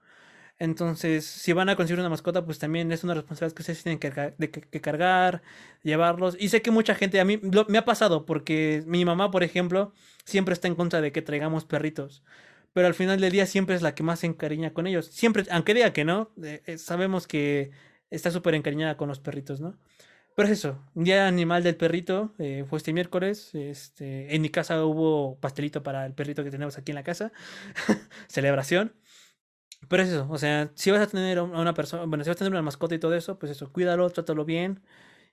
Entonces, 0.60 1.26
si 1.26 1.54
van 1.54 1.70
a 1.70 1.76
conseguir 1.76 2.00
una 2.00 2.10
mascota, 2.10 2.44
pues 2.46 2.58
también 2.60 2.92
es 2.92 3.04
una 3.04 3.14
responsabilidad 3.14 3.56
que 3.56 3.62
ustedes 3.62 3.84
tienen 3.84 4.00
que, 4.00 4.82
cargar, 4.82 5.44
llevarlos. 5.84 6.36
Y 6.40 6.50
sé 6.50 6.62
que 6.64 6.72
mucha 6.72 6.96
gente, 6.96 7.20
a 7.20 7.26
mí 7.26 7.40
me 7.68 7.78
ha 7.78 7.86
pasado, 7.86 8.26
porque 8.26 8.84
mi 8.88 9.06
mamá, 9.06 9.30
por 9.30 9.44
ejemplo, 9.44 9.94
siempre 10.26 10.54
está 10.54 10.68
en 10.68 10.76
contra 10.76 11.02
de 11.02 11.12
que 11.12 11.22
traigamos 11.22 11.66
perritos. 11.66 12.24
Pero 12.74 12.88
al 12.88 12.96
final 12.96 13.20
del 13.20 13.32
día 13.32 13.46
siempre 13.46 13.76
es 13.76 13.82
la 13.84 13.94
que 13.96 14.04
más 14.04 14.20
se 14.20 14.28
encariña 14.28 14.74
con 14.74 14.88
ellos. 14.88 15.08
Siempre, 15.08 15.46
aunque 15.52 15.74
diga 15.76 15.94
que 15.94 16.06
no, 16.06 16.32
eh, 16.44 16.62
eh, 16.66 16.78
sabemos 16.78 17.28
que 17.28 17.72
está 18.10 18.32
súper 18.32 18.56
encariñada 18.56 18.98
con 18.98 19.10
los 19.10 19.20
perritos, 19.20 19.62
¿no? 19.62 19.78
Pero 20.36 20.50
es 20.50 20.60
eso, 20.60 20.80
día 20.94 21.28
animal 21.28 21.64
del 21.64 21.76
perrito, 21.78 22.34
eh, 22.38 22.64
fue 22.70 22.78
este 22.78 22.94
miércoles. 22.94 23.56
Este, 23.56 24.36
en 24.36 24.42
mi 24.44 24.50
casa 24.50 24.86
hubo 24.86 25.40
pastelito 25.40 25.82
para 25.84 26.06
el 26.06 26.14
perrito 26.14 26.44
que 26.44 26.52
tenemos 26.52 26.78
aquí 26.78 26.92
en 26.92 26.96
la 26.96 27.04
casa. 27.04 27.32
Celebración. 28.28 28.94
Pero 29.90 30.04
es 30.04 30.10
eso, 30.10 30.28
o 30.30 30.38
sea, 30.38 30.72
si 30.76 30.92
vas 30.92 31.02
a 31.02 31.08
tener 31.08 31.38
a 31.38 31.44
una 31.44 31.74
persona, 31.74 32.06
bueno, 32.06 32.24
si 32.24 32.30
vas 32.30 32.38
a 32.38 32.40
tener 32.40 32.52
una 32.52 32.62
mascota 32.62 32.96
y 32.96 33.00
todo 33.00 33.16
eso, 33.16 33.40
pues 33.40 33.52
eso, 33.52 33.72
cuídalo, 33.72 34.10
trátalo 34.10 34.46
bien. 34.46 34.84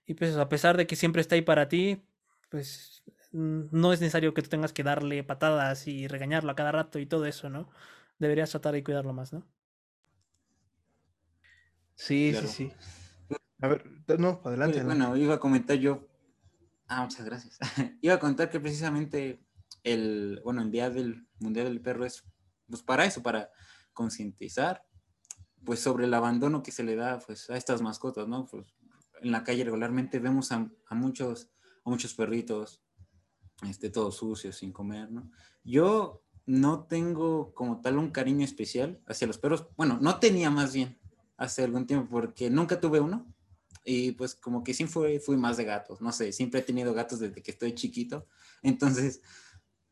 Y 0.07 0.15
pues 0.15 0.31
eso, 0.31 0.41
a 0.41 0.49
pesar 0.49 0.77
de 0.77 0.87
que 0.87 0.97
siempre 0.97 1.21
está 1.23 1.35
ahí 1.37 1.43
para 1.43 1.69
ti, 1.69 2.05
pues 2.51 3.03
no 3.33 3.93
es 3.93 4.01
necesario 4.01 4.35
que 4.35 4.43
tú 4.43 4.49
tengas 4.51 4.73
que 4.73 4.85
darle 4.85 5.25
patadas 5.25 5.89
y 5.89 6.09
regañarlo 6.09 6.53
a 6.53 6.57
cada 6.57 6.73
rato 6.73 6.99
y 6.99 7.07
todo 7.07 7.27
eso, 7.27 7.51
¿no? 7.51 7.71
Deberías 8.19 8.51
tratar 8.51 8.75
de 8.75 8.85
cuidarlo 8.85 9.13
más, 9.13 9.33
¿no? 9.33 9.47
Sí, 11.95 12.35
sí, 12.41 12.49
sí. 12.49 12.73
A 13.61 13.69
ver, 13.69 13.85
no, 14.19 14.41
adelante. 14.45 14.83
Bueno, 14.83 15.17
iba 15.17 15.35
a 15.35 15.41
comentar 15.41 15.77
yo. 15.77 16.07
Ah, 16.87 17.03
muchas 17.03 17.25
gracias. 17.25 17.59
iba 18.03 18.15
a 18.15 18.21
contar 18.21 18.51
que 18.51 18.61
precisamente 18.61 19.45
el, 19.83 20.41
bueno, 20.45 20.63
el 20.63 20.71
Día 20.71 20.91
del 20.91 21.27
Mundial 21.39 21.67
del 21.67 21.81
Perro 21.81 22.05
es 22.05 22.25
pues 22.69 22.83
para 22.83 23.05
eso, 23.05 23.23
para 23.23 23.51
concientizar 23.93 24.85
pues 25.65 25.81
sobre 25.81 26.05
el 26.05 26.15
abandono 26.15 26.63
que 26.63 26.73
se 26.73 26.83
le 26.83 26.97
da 26.97 27.19
pues 27.21 27.49
a 27.51 27.57
estas 27.57 27.81
mascotas, 27.81 28.29
¿no? 28.29 28.47
Pues 28.47 28.67
en 29.23 29.33
la 29.33 29.45
calle 29.45 29.65
regularmente 29.65 30.19
vemos 30.19 30.53
a, 30.53 30.71
muchos 30.91 31.51
a 31.85 31.91
muchos 31.91 32.15
perritos 32.15 32.83
este 33.67 33.89
todos 33.89 34.17
sucios 34.17 34.57
sin 34.57 34.73
comer, 34.73 35.11
¿no? 35.11 35.31
Yo 35.63 36.23
no 36.45 36.85
tengo 36.85 37.55
como 37.55 37.81
tal 37.81 37.97
un 37.97 38.11
cariño 38.11 38.45
especial 38.45 39.01
hacia 39.07 39.27
los 39.27 39.39
perros. 39.39 39.69
Bueno, 39.77 39.99
no 40.01 40.19
tenía 40.19 40.51
más 40.51 40.75
bien 40.75 40.99
hace 41.37 41.65
algún 41.65 41.87
tiempo 41.87 42.09
porque 42.11 42.51
nunca 42.51 42.81
tuve 42.81 43.01
uno 43.01 43.27
y 43.85 44.13
pues 44.13 44.35
como 44.35 44.65
que 44.65 44.75
sí 44.75 44.87
fui, 44.87 45.21
más 45.37 45.57
de 45.57 45.65
gatos, 45.65 46.01
no 46.01 46.13
sé, 46.13 46.33
siempre 46.33 46.61
he 46.61 46.63
tenido 46.63 46.95
gatos 46.95 47.21
desde 47.21 47.43
que 47.43 47.51
estoy 47.51 47.75
chiquito, 47.75 48.27
entonces 48.63 49.21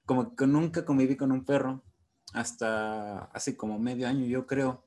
como 0.06 0.34
que 0.34 0.46
nunca 0.46 0.84
conviví 0.84 1.16
con 1.16 1.30
un 1.32 1.44
perro 1.44 1.84
hasta 2.32 3.24
hace 3.26 3.56
como 3.56 3.78
medio 3.78 4.08
año, 4.08 4.26
yo 4.26 4.46
creo. 4.46 4.86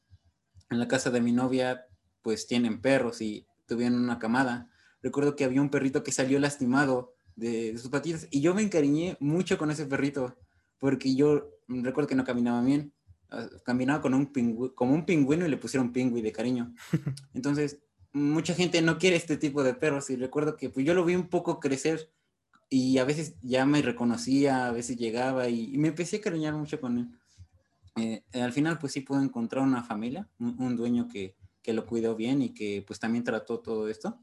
En 0.70 0.80
la 0.80 0.88
casa 0.88 1.12
de 1.12 1.22
mi 1.22 1.32
novia, 1.32 1.86
pues 2.22 2.48
tienen 2.48 2.82
perros 2.82 3.22
y 3.22 3.46
tuvieron 3.68 4.00
una 4.00 4.18
camada. 4.18 4.72
Recuerdo 5.02 5.36
que 5.36 5.46
había 5.46 5.62
un 5.62 5.70
perrito 5.70 6.04
que 6.04 6.12
salió 6.12 6.40
lastimado 6.40 7.14
de, 7.36 7.78
sus 7.78 7.92
patitas 7.92 8.28
y 8.32 8.42
yo 8.42 8.56
me 8.56 8.64
encariñé 8.64 9.18
mucho 9.20 9.58
con 9.58 9.70
ese 9.70 9.86
perrito 9.86 10.36
porque 10.80 11.16
yo 11.16 11.52
recuerdo 11.68 12.08
que 12.08 12.16
no 12.16 12.24
caminaba 12.24 12.62
bien. 12.64 12.94
Ah, 13.32 13.48
caminaba 13.64 14.02
con 14.02 14.14
un 14.14 14.26
como 14.76 14.94
un 14.94 15.06
pingüino 15.06 15.46
y 15.46 15.50
le 15.50 15.58
pusieron 15.58 15.92
pingüi 15.92 16.22
de 16.22 16.32
cariño. 16.32 16.74
Entonces, 17.34 17.80
mucha 18.14 18.54
gente 18.54 18.82
no 18.82 18.98
quiere 18.98 19.16
este 19.16 19.38
tipo 19.38 19.64
de 19.64 19.74
perros 19.74 20.10
y 20.10 20.16
recuerdo 20.16 20.56
que 20.56 20.70
pues 20.70 20.86
yo 20.86 20.94
lo 20.94 21.06
vi 21.06 21.16
un 21.16 21.28
poco 21.28 21.60
crecer 21.60 22.12
y 22.70 22.98
a 22.98 23.04
veces 23.04 23.36
ya 23.42 23.66
me 23.66 23.82
reconocía, 23.82 24.68
a 24.68 24.72
veces 24.72 24.98
llegaba 24.98 25.50
y, 25.50 25.74
y 25.74 25.78
me 25.78 25.90
empecé 25.90 26.18
a 26.18 26.22
cariñar 26.22 26.54
mucho 26.54 26.80
con 26.80 26.98
él. 26.98 27.08
Eh, 27.98 28.24
al 28.34 28.52
final 28.52 28.78
pues 28.78 28.94
sí 28.94 29.02
pudo 29.02 29.22
encontrar 29.22 29.64
una 29.64 29.84
familia, 29.84 30.28
un, 30.40 30.76
dueño 30.76 31.08
que, 31.08 31.36
que, 31.62 31.72
lo 31.72 31.86
cuidó 31.86 32.16
bien 32.16 32.42
y 32.42 32.50
que 32.50 32.84
pues 32.86 33.00
también 33.00 33.24
trató 33.24 33.60
todo 33.60 33.88
esto. 33.88 34.20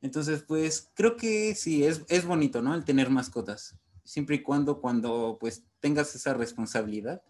Entonces 0.00 0.42
pues 0.42 0.90
creo 0.94 1.16
que 1.16 1.54
sí, 1.54 1.84
es, 1.84 2.02
es 2.08 2.24
bonito, 2.24 2.62
¿no? 2.62 2.74
El 2.74 2.84
tener 2.84 3.10
mascotas, 3.10 3.76
siempre 4.04 4.36
y 4.36 4.42
cuando, 4.42 4.80
cuando 4.80 5.38
pues 5.40 5.64
tengas 5.80 6.14
esa 6.14 6.34
responsabilidad 6.34 7.22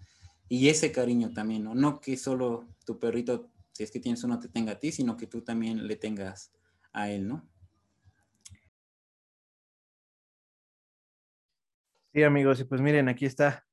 y 0.51 0.69
ese 0.69 0.93
cariño 0.93 1.33
también, 1.33 1.65
¿no? 1.65 1.75
No 1.75 1.99
que 2.03 2.19
solo 2.19 2.69
tu 2.85 2.99
perrito, 2.99 3.49
si 3.73 3.85
es 3.85 3.91
que 3.91 4.01
tienes 4.01 4.23
uno, 4.25 4.39
te 4.39 4.49
tenga 4.49 4.73
a 4.73 4.79
ti, 4.79 4.93
sino 4.93 5.17
que 5.17 5.27
tú 5.27 5.41
también 5.41 5.87
le 5.87 5.97
tengas 5.97 6.53
a 6.93 7.09
él, 7.09 7.27
¿no? 7.27 7.49
Sí, 12.13 12.23
amigos, 12.23 12.61
y 12.61 12.65
pues 12.65 12.83
miren, 12.83 13.09
aquí 13.09 13.25
está 13.25 13.65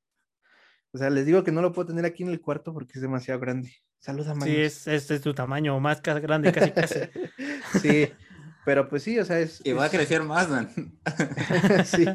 o 0.97 0.97
sea, 0.97 1.09
les 1.09 1.25
digo 1.25 1.43
que 1.43 1.51
no 1.51 1.61
lo 1.61 1.73
puedo 1.73 1.87
tener 1.89 2.05
aquí 2.05 2.23
en 2.23 2.29
el 2.29 2.41
cuarto 2.41 2.73
porque 2.73 2.93
es 2.95 3.01
demasiado 3.01 3.39
grande. 3.39 3.71
Saluda, 3.99 4.33
Sí, 4.43 4.55
es, 4.55 4.87
este 4.87 5.15
es 5.15 5.21
tu 5.21 5.33
tamaño, 5.33 5.79
más 5.79 6.01
grande, 6.01 6.51
casi 6.51 6.71
casi. 6.71 6.99
sí, 7.81 8.11
pero 8.65 8.87
pues 8.87 9.03
sí, 9.03 9.19
o 9.19 9.25
sea, 9.25 9.39
es... 9.39 9.61
Y 9.63 9.73
va 9.73 9.85
a 9.85 9.89
crecer 9.89 10.23
más, 10.23 10.49
man. 10.49 10.69
sí. 11.85 12.05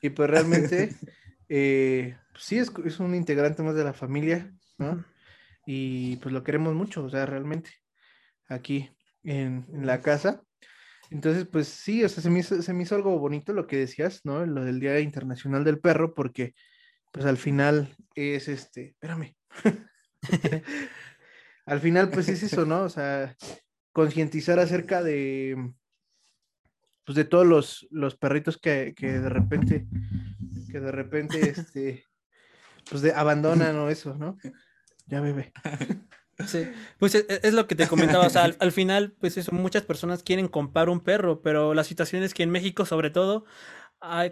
Y 0.00 0.10
pues 0.10 0.30
realmente, 0.30 0.94
eh, 1.48 2.16
pues 2.32 2.44
sí, 2.44 2.58
es, 2.58 2.72
es, 2.84 3.00
un 3.00 3.14
integrante 3.14 3.62
más 3.62 3.74
de 3.74 3.84
la 3.84 3.92
familia, 3.92 4.52
¿no? 4.78 5.04
Y 5.66 6.16
pues 6.16 6.32
lo 6.32 6.42
queremos 6.42 6.74
mucho, 6.74 7.04
o 7.04 7.10
sea, 7.10 7.26
realmente, 7.26 7.70
aquí 8.48 8.90
en, 9.22 9.66
en 9.72 9.86
la 9.86 10.00
casa. 10.00 10.42
Entonces, 11.10 11.46
pues 11.46 11.68
sí, 11.68 12.04
o 12.04 12.08
sea, 12.08 12.22
se 12.22 12.30
me, 12.30 12.40
hizo, 12.40 12.60
se 12.60 12.72
me 12.72 12.82
hizo 12.82 12.94
algo 12.94 13.18
bonito 13.18 13.52
lo 13.52 13.66
que 13.66 13.78
decías, 13.78 14.20
¿no? 14.24 14.44
Lo 14.44 14.64
del 14.64 14.80
Día 14.80 15.00
Internacional 15.00 15.64
del 15.64 15.80
Perro, 15.80 16.14
porque 16.14 16.54
pues 17.12 17.24
al 17.24 17.38
final 17.38 17.94
es 18.14 18.48
este, 18.48 18.88
espérame. 18.88 19.34
al 21.66 21.80
final, 21.80 22.10
pues 22.10 22.28
es 22.28 22.42
eso, 22.42 22.66
¿no? 22.66 22.82
O 22.82 22.88
sea, 22.90 23.34
concientizar 23.92 24.58
acerca 24.58 25.02
de, 25.02 25.72
pues 27.04 27.16
de 27.16 27.24
todos 27.24 27.46
los, 27.46 27.88
los 27.90 28.16
perritos 28.16 28.58
que, 28.58 28.92
que, 28.94 29.18
de 29.18 29.28
repente, 29.30 29.86
que 30.68 30.80
de 30.80 30.92
repente, 30.92 31.50
este, 31.50 32.04
pues 32.88 33.02
de, 33.02 33.12
abandonan 33.12 33.76
o 33.76 33.88
eso, 33.88 34.14
¿no? 34.14 34.38
Ya 35.06 35.20
bebé. 35.20 35.52
Sí, 36.46 36.68
pues 36.98 37.16
e, 37.16 37.26
e, 37.28 37.40
es, 37.42 37.52
lo 37.52 37.66
que 37.66 37.74
te 37.74 37.88
comentaba, 37.88 38.26
o 38.26 38.30
sea, 38.30 38.44
al, 38.44 38.56
al, 38.60 38.70
final, 38.70 39.16
pues 39.18 39.36
eso, 39.36 39.50
muchas 39.50 39.82
personas 39.82 40.22
quieren 40.22 40.46
comprar 40.46 40.88
un 40.88 41.00
perro, 41.00 41.42
pero 41.42 41.74
la 41.74 41.82
situación 41.82 42.22
es 42.22 42.32
que 42.32 42.44
en 42.44 42.50
México, 42.50 42.86
sobre 42.86 43.10
todo, 43.10 43.44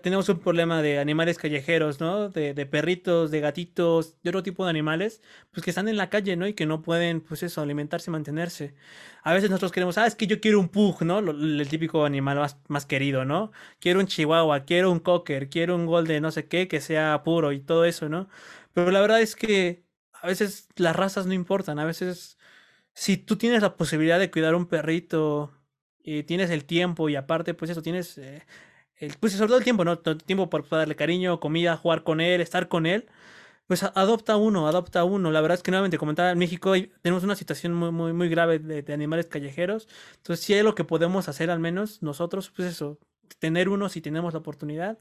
tenemos 0.02 0.28
un 0.28 0.38
problema 0.38 0.80
de 0.80 0.98
animales 0.98 1.38
callejeros, 1.38 2.00
¿no? 2.00 2.28
De, 2.28 2.66
perritos, 2.66 3.30
de 3.30 3.40
gatitos, 3.40 4.16
de 4.22 4.30
otro 4.30 4.42
tipo 4.42 4.64
de 4.64 4.70
animales, 4.70 5.22
pues 5.50 5.64
que 5.64 5.70
están 5.70 5.88
en 5.88 5.96
la 5.96 6.08
calle, 6.08 6.36
¿no? 6.36 6.46
Y 6.46 6.54
que 6.54 6.66
no 6.66 6.82
pueden, 6.82 7.20
pues 7.20 7.42
eso, 7.42 7.60
alimentarse, 7.60 8.10
mantenerse. 8.10 8.74
A 9.22 9.32
veces 9.34 9.50
nosotros 9.50 9.72
queremos, 9.72 9.98
ah, 9.98 10.06
es 10.06 10.14
que 10.14 10.26
yo 10.28 10.40
quiero 10.40 10.60
un 10.60 10.68
pug, 10.68 11.02
¿no? 11.02 11.18
el 11.18 11.68
típico 11.68 12.04
animal 12.04 12.38
más, 12.38 12.58
más, 12.68 12.86
querido, 12.86 13.24
¿no? 13.24 13.50
Quiero 13.80 14.00
un 14.00 14.06
chihuahua, 14.06 14.64
quiero 14.64 14.92
un 14.92 15.00
cocker, 15.00 15.48
quiero 15.50 15.74
un 15.74 15.86
golden, 15.86 16.22
no 16.22 16.30
sé 16.30 16.46
qué, 16.48 16.68
que 16.68 16.80
sea 16.80 17.22
puro 17.24 17.52
y 17.52 17.60
todo 17.60 17.84
eso, 17.84 18.08
¿no? 18.08 18.28
Pero 18.72 18.90
la 18.92 19.00
verdad 19.00 19.20
es 19.20 19.34
que 19.36 19.84
a 20.12 20.26
veces 20.28 20.68
las 20.76 20.96
razas 20.96 21.26
no 21.26 21.32
importan, 21.34 21.78
a 21.78 21.84
veces 21.84 22.38
si 22.94 23.16
tú 23.16 23.36
tienes 23.36 23.62
la 23.62 23.76
posibilidad 23.76 24.18
de 24.18 24.30
cuidar 24.30 24.54
un 24.54 24.66
perrito 24.66 25.52
y 26.02 26.22
tienes 26.24 26.50
el 26.50 26.64
tiempo 26.64 27.08
y 27.08 27.16
aparte, 27.16 27.54
pues 27.54 27.70
eso, 27.70 27.82
tienes... 27.82 28.18
Eh, 28.18 28.42
pues 29.20 29.32
sobre 29.34 29.49
todo 29.49 29.59
el 29.59 29.64
tiempo, 29.64 29.84
¿no? 29.84 30.01
El 30.05 30.18
tiempo 30.18 30.49
por 30.49 30.68
darle 30.68 30.97
cariño, 30.97 31.40
comida, 31.40 31.76
jugar 31.76 32.03
con 32.03 32.20
él, 32.20 32.40
estar 32.40 32.68
con 32.68 32.86
él. 32.86 33.07
Pues 33.66 33.82
adopta 33.82 34.36
uno, 34.36 34.68
adopta 34.68 35.05
uno. 35.05 35.32
La 35.32 35.40
verdad 35.40 35.57
es 35.57 35.62
que 35.62 35.72
nuevamente 35.72 35.99
comentaba, 35.99 36.30
en 36.30 36.38
México 36.38 36.72
tenemos 37.03 37.24
una 37.24 37.34
situación 37.34 37.74
muy, 37.74 37.90
muy, 37.90 38.12
muy 38.12 38.28
grave 38.28 38.59
de, 38.61 38.92
animales 38.92 39.26
callejeros. 39.26 39.88
Entonces, 40.18 40.44
si 40.44 40.55
hay 40.55 40.62
lo 40.62 40.74
que 40.74 40.84
podemos 40.84 41.28
hacer 41.28 41.51
al 41.51 41.59
menos 41.59 42.03
nosotros, 42.03 42.51
pues 42.55 42.68
eso, 42.68 42.99
tener 43.38 43.68
uno 43.68 43.88
si 43.88 44.01
tenemos 44.01 44.34
la 44.34 44.40
oportunidad. 44.40 44.99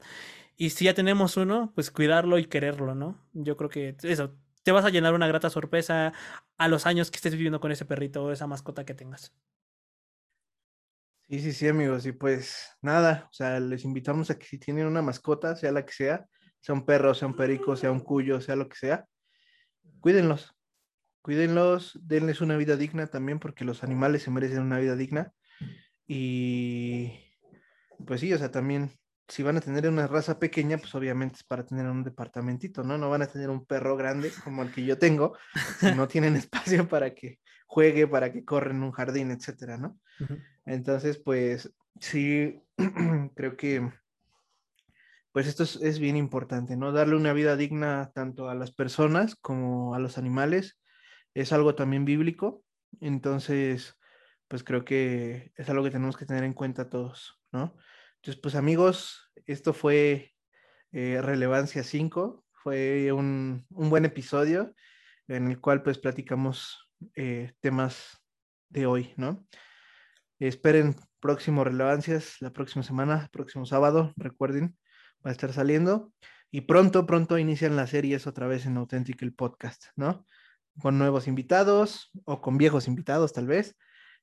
Y 0.56 0.70
si 0.70 0.86
ya 0.86 0.94
tenemos 0.94 1.36
uno, 1.36 1.72
pues 1.74 1.90
cuidarlo 1.90 2.38
y 2.38 2.46
quererlo, 2.46 2.94
¿no? 2.94 3.18
Yo 3.34 3.56
creo 3.56 3.70
que 3.70 3.96
eso, 4.02 4.34
te 4.64 4.72
vas 4.72 4.84
a 4.84 4.90
llenar 4.90 5.14
una 5.14 5.28
grata 5.28 5.48
sorpresa 5.50 6.12
a 6.58 6.68
los 6.68 6.86
años 6.86 7.10
que 7.10 7.16
estés 7.16 7.34
viviendo 7.34 7.60
con 7.60 7.70
ese 7.72 7.84
perrito 7.84 8.24
o 8.24 8.32
esa 8.32 8.48
mascota 8.48 8.84
que 8.84 8.94
tengas. 8.94 9.32
Sí, 11.28 11.40
sí, 11.40 11.52
sí, 11.52 11.66
amigos. 11.66 12.06
Y 12.06 12.12
pues 12.12 12.68
nada, 12.80 13.26
o 13.30 13.32
sea, 13.32 13.58
les 13.58 13.84
invitamos 13.84 14.30
a 14.30 14.38
que 14.38 14.46
si 14.46 14.58
tienen 14.58 14.86
una 14.86 15.02
mascota, 15.02 15.56
sea 15.56 15.72
la 15.72 15.84
que 15.84 15.92
sea, 15.92 16.26
sea 16.60 16.74
un 16.74 16.86
perro, 16.86 17.14
sea 17.14 17.26
un 17.26 17.34
perico, 17.34 17.74
sea 17.76 17.90
un 17.90 18.00
cuyo, 18.00 18.40
sea 18.40 18.54
lo 18.54 18.68
que 18.68 18.76
sea, 18.76 19.06
cuídenlos. 20.00 20.54
Cuídenlos, 21.22 21.98
denles 22.02 22.40
una 22.40 22.56
vida 22.56 22.76
digna 22.76 23.08
también, 23.08 23.40
porque 23.40 23.64
los 23.64 23.82
animales 23.82 24.22
se 24.22 24.30
merecen 24.30 24.60
una 24.60 24.78
vida 24.78 24.94
digna. 24.94 25.32
Y 26.06 27.12
pues 28.06 28.20
sí, 28.20 28.32
o 28.32 28.38
sea, 28.38 28.52
también 28.52 28.92
si 29.26 29.42
van 29.42 29.56
a 29.56 29.60
tener 29.60 29.88
una 29.88 30.06
raza 30.06 30.38
pequeña, 30.38 30.78
pues 30.78 30.94
obviamente 30.94 31.38
es 31.38 31.44
para 31.44 31.66
tener 31.66 31.86
un 31.86 32.04
departamentito, 32.04 32.84
¿no? 32.84 32.96
No 32.98 33.10
van 33.10 33.22
a 33.22 33.26
tener 33.26 33.50
un 33.50 33.66
perro 33.66 33.96
grande 33.96 34.30
como 34.44 34.62
el 34.62 34.72
que 34.72 34.84
yo 34.84 34.98
tengo, 34.98 35.36
si 35.80 35.92
no 35.96 36.06
tienen 36.06 36.36
espacio 36.36 36.86
para 36.86 37.12
que 37.12 37.40
juegue, 37.66 38.06
para 38.06 38.32
que 38.32 38.44
corra 38.44 38.70
en 38.70 38.82
un 38.82 38.92
jardín, 38.92 39.30
etcétera, 39.30 39.76
¿no? 39.76 39.98
Entonces, 40.64 41.18
pues 41.18 41.72
sí, 42.00 42.62
creo 43.34 43.56
que 43.56 43.90
pues 45.36 45.46
esto 45.48 45.64
es, 45.64 45.98
bien 45.98 46.16
importante, 46.16 46.78
¿no? 46.78 46.92
Darle 46.92 47.14
una 47.14 47.34
vida 47.34 47.56
digna 47.56 48.10
tanto 48.14 48.48
a 48.48 48.54
las 48.54 48.70
personas 48.72 49.36
como 49.36 49.94
a 49.94 49.98
los 49.98 50.16
animales 50.16 50.78
es 51.34 51.52
algo 51.52 51.74
también 51.74 52.06
bíblico, 52.06 52.64
entonces, 53.00 53.98
pues 54.48 54.64
creo 54.64 54.86
que 54.86 55.52
es 55.54 55.68
algo 55.68 55.84
que 55.84 55.90
tenemos 55.90 56.16
que 56.16 56.24
tener 56.24 56.42
en 56.42 56.54
cuenta 56.54 56.88
todos, 56.88 57.38
¿no? 57.52 57.76
Entonces, 58.14 58.40
pues 58.40 58.54
amigos, 58.54 59.30
esto 59.44 59.74
fue 59.74 60.32
eh, 60.92 61.20
Relevancia 61.20 61.82
5, 61.82 62.42
fue 62.52 63.12
un, 63.12 63.66
buen 63.68 64.06
episodio 64.06 64.74
en 65.28 65.48
el 65.50 65.60
cual 65.60 65.82
pues 65.82 65.98
platicamos 65.98 66.85
eh, 67.14 67.52
temas 67.60 68.22
de 68.68 68.86
hoy, 68.86 69.12
¿no? 69.16 69.46
Esperen 70.38 70.96
próximos 71.20 71.66
relevancias 71.66 72.36
la 72.40 72.52
próxima 72.52 72.82
semana, 72.82 73.28
próximo 73.32 73.66
sábado, 73.66 74.12
recuerden, 74.16 74.76
va 75.24 75.30
a 75.30 75.32
estar 75.32 75.52
saliendo. 75.52 76.12
Y 76.50 76.62
pronto, 76.62 77.06
pronto 77.06 77.38
inician 77.38 77.76
las 77.76 77.90
series 77.90 78.26
otra 78.26 78.46
vez 78.46 78.66
en 78.66 78.76
Authentic 78.76 79.20
el 79.22 79.34
podcast, 79.34 79.86
¿no? 79.96 80.26
Con 80.80 80.98
nuevos 80.98 81.26
invitados 81.26 82.10
o 82.24 82.40
con 82.40 82.58
viejos 82.58 82.86
invitados 82.86 83.32
tal 83.32 83.46
vez. 83.46 83.76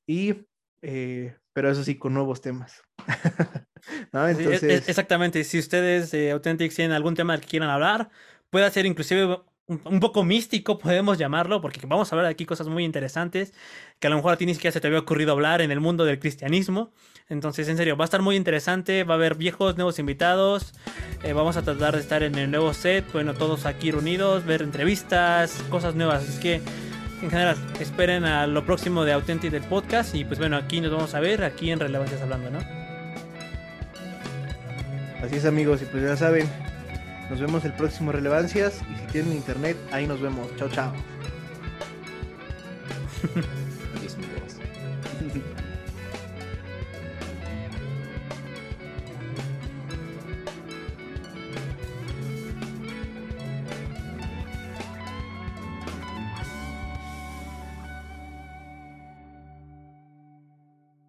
Y, 0.06 0.46
eh, 0.82 1.36
pero 1.52 1.70
eso 1.70 1.84
sí, 1.84 1.98
con 1.98 2.14
nuevos 2.14 2.40
temas. 2.40 2.82
¿No? 4.12 4.26
Entonces... 4.28 4.88
exactamente, 4.88 5.44
si 5.44 5.58
ustedes 5.58 6.10
de 6.10 6.30
Authentic 6.30 6.74
tienen 6.74 6.96
algún 6.96 7.14
tema 7.14 7.38
que 7.38 7.46
quieran 7.46 7.70
hablar, 7.70 8.10
puede 8.50 8.70
ser 8.70 8.86
inclusive 8.86 9.42
un 9.66 10.00
poco 10.00 10.24
místico, 10.24 10.78
podemos 10.78 11.16
llamarlo, 11.16 11.60
porque 11.60 11.80
vamos 11.86 12.12
a 12.12 12.16
hablar 12.16 12.30
aquí 12.30 12.44
cosas 12.44 12.68
muy 12.68 12.84
interesantes 12.84 13.54
que 13.98 14.08
a 14.08 14.10
lo 14.10 14.16
mejor 14.16 14.34
a 14.34 14.36
ti 14.36 14.44
ni 14.44 14.54
siquiera 14.54 14.72
se 14.72 14.80
te 14.80 14.88
había 14.88 14.98
ocurrido 14.98 15.32
hablar 15.32 15.62
en 15.62 15.70
el 15.70 15.80
mundo 15.80 16.04
del 16.04 16.18
cristianismo. 16.18 16.92
Entonces, 17.30 17.68
en 17.68 17.78
serio, 17.78 17.96
va 17.96 18.04
a 18.04 18.06
estar 18.06 18.20
muy 18.20 18.36
interesante, 18.36 19.04
va 19.04 19.14
a 19.14 19.16
haber 19.16 19.36
viejos, 19.36 19.76
nuevos 19.76 19.98
invitados, 19.98 20.74
eh, 21.22 21.32
vamos 21.32 21.56
a 21.56 21.62
tratar 21.62 21.94
de 21.94 22.00
estar 22.00 22.22
en 22.22 22.34
el 22.34 22.50
nuevo 22.50 22.74
set, 22.74 23.10
bueno, 23.12 23.32
todos 23.32 23.64
aquí 23.64 23.90
reunidos, 23.90 24.44
ver 24.44 24.60
entrevistas, 24.60 25.64
cosas 25.70 25.94
nuevas. 25.94 26.28
Así 26.28 26.40
que, 26.40 26.60
en 27.22 27.30
general, 27.30 27.56
esperen 27.80 28.24
a 28.24 28.46
lo 28.46 28.66
próximo 28.66 29.04
de 29.04 29.12
Authentic 29.12 29.50
del 29.50 29.62
podcast 29.62 30.14
y 30.14 30.26
pues 30.26 30.38
bueno, 30.38 30.56
aquí 30.56 30.82
nos 30.82 30.92
vamos 30.92 31.14
a 31.14 31.20
ver, 31.20 31.42
aquí 31.42 31.70
en 31.70 31.80
Relevancias 31.80 32.20
Hablando, 32.20 32.50
¿no? 32.50 32.58
Así 35.22 35.36
es 35.36 35.46
amigos, 35.46 35.80
y 35.80 35.86
pues 35.86 36.02
ya 36.02 36.18
saben, 36.18 36.46
nos 37.30 37.40
vemos 37.40 37.64
el 37.64 37.72
próximo 37.72 38.12
Relevancias 38.12 38.80
y 38.92 38.96
si 38.98 39.06
tienen 39.12 39.32
internet, 39.32 39.76
ahí 39.92 40.06
nos 40.06 40.20
vemos. 40.20 40.54
Chao, 40.56 40.68
chao. 40.68 40.92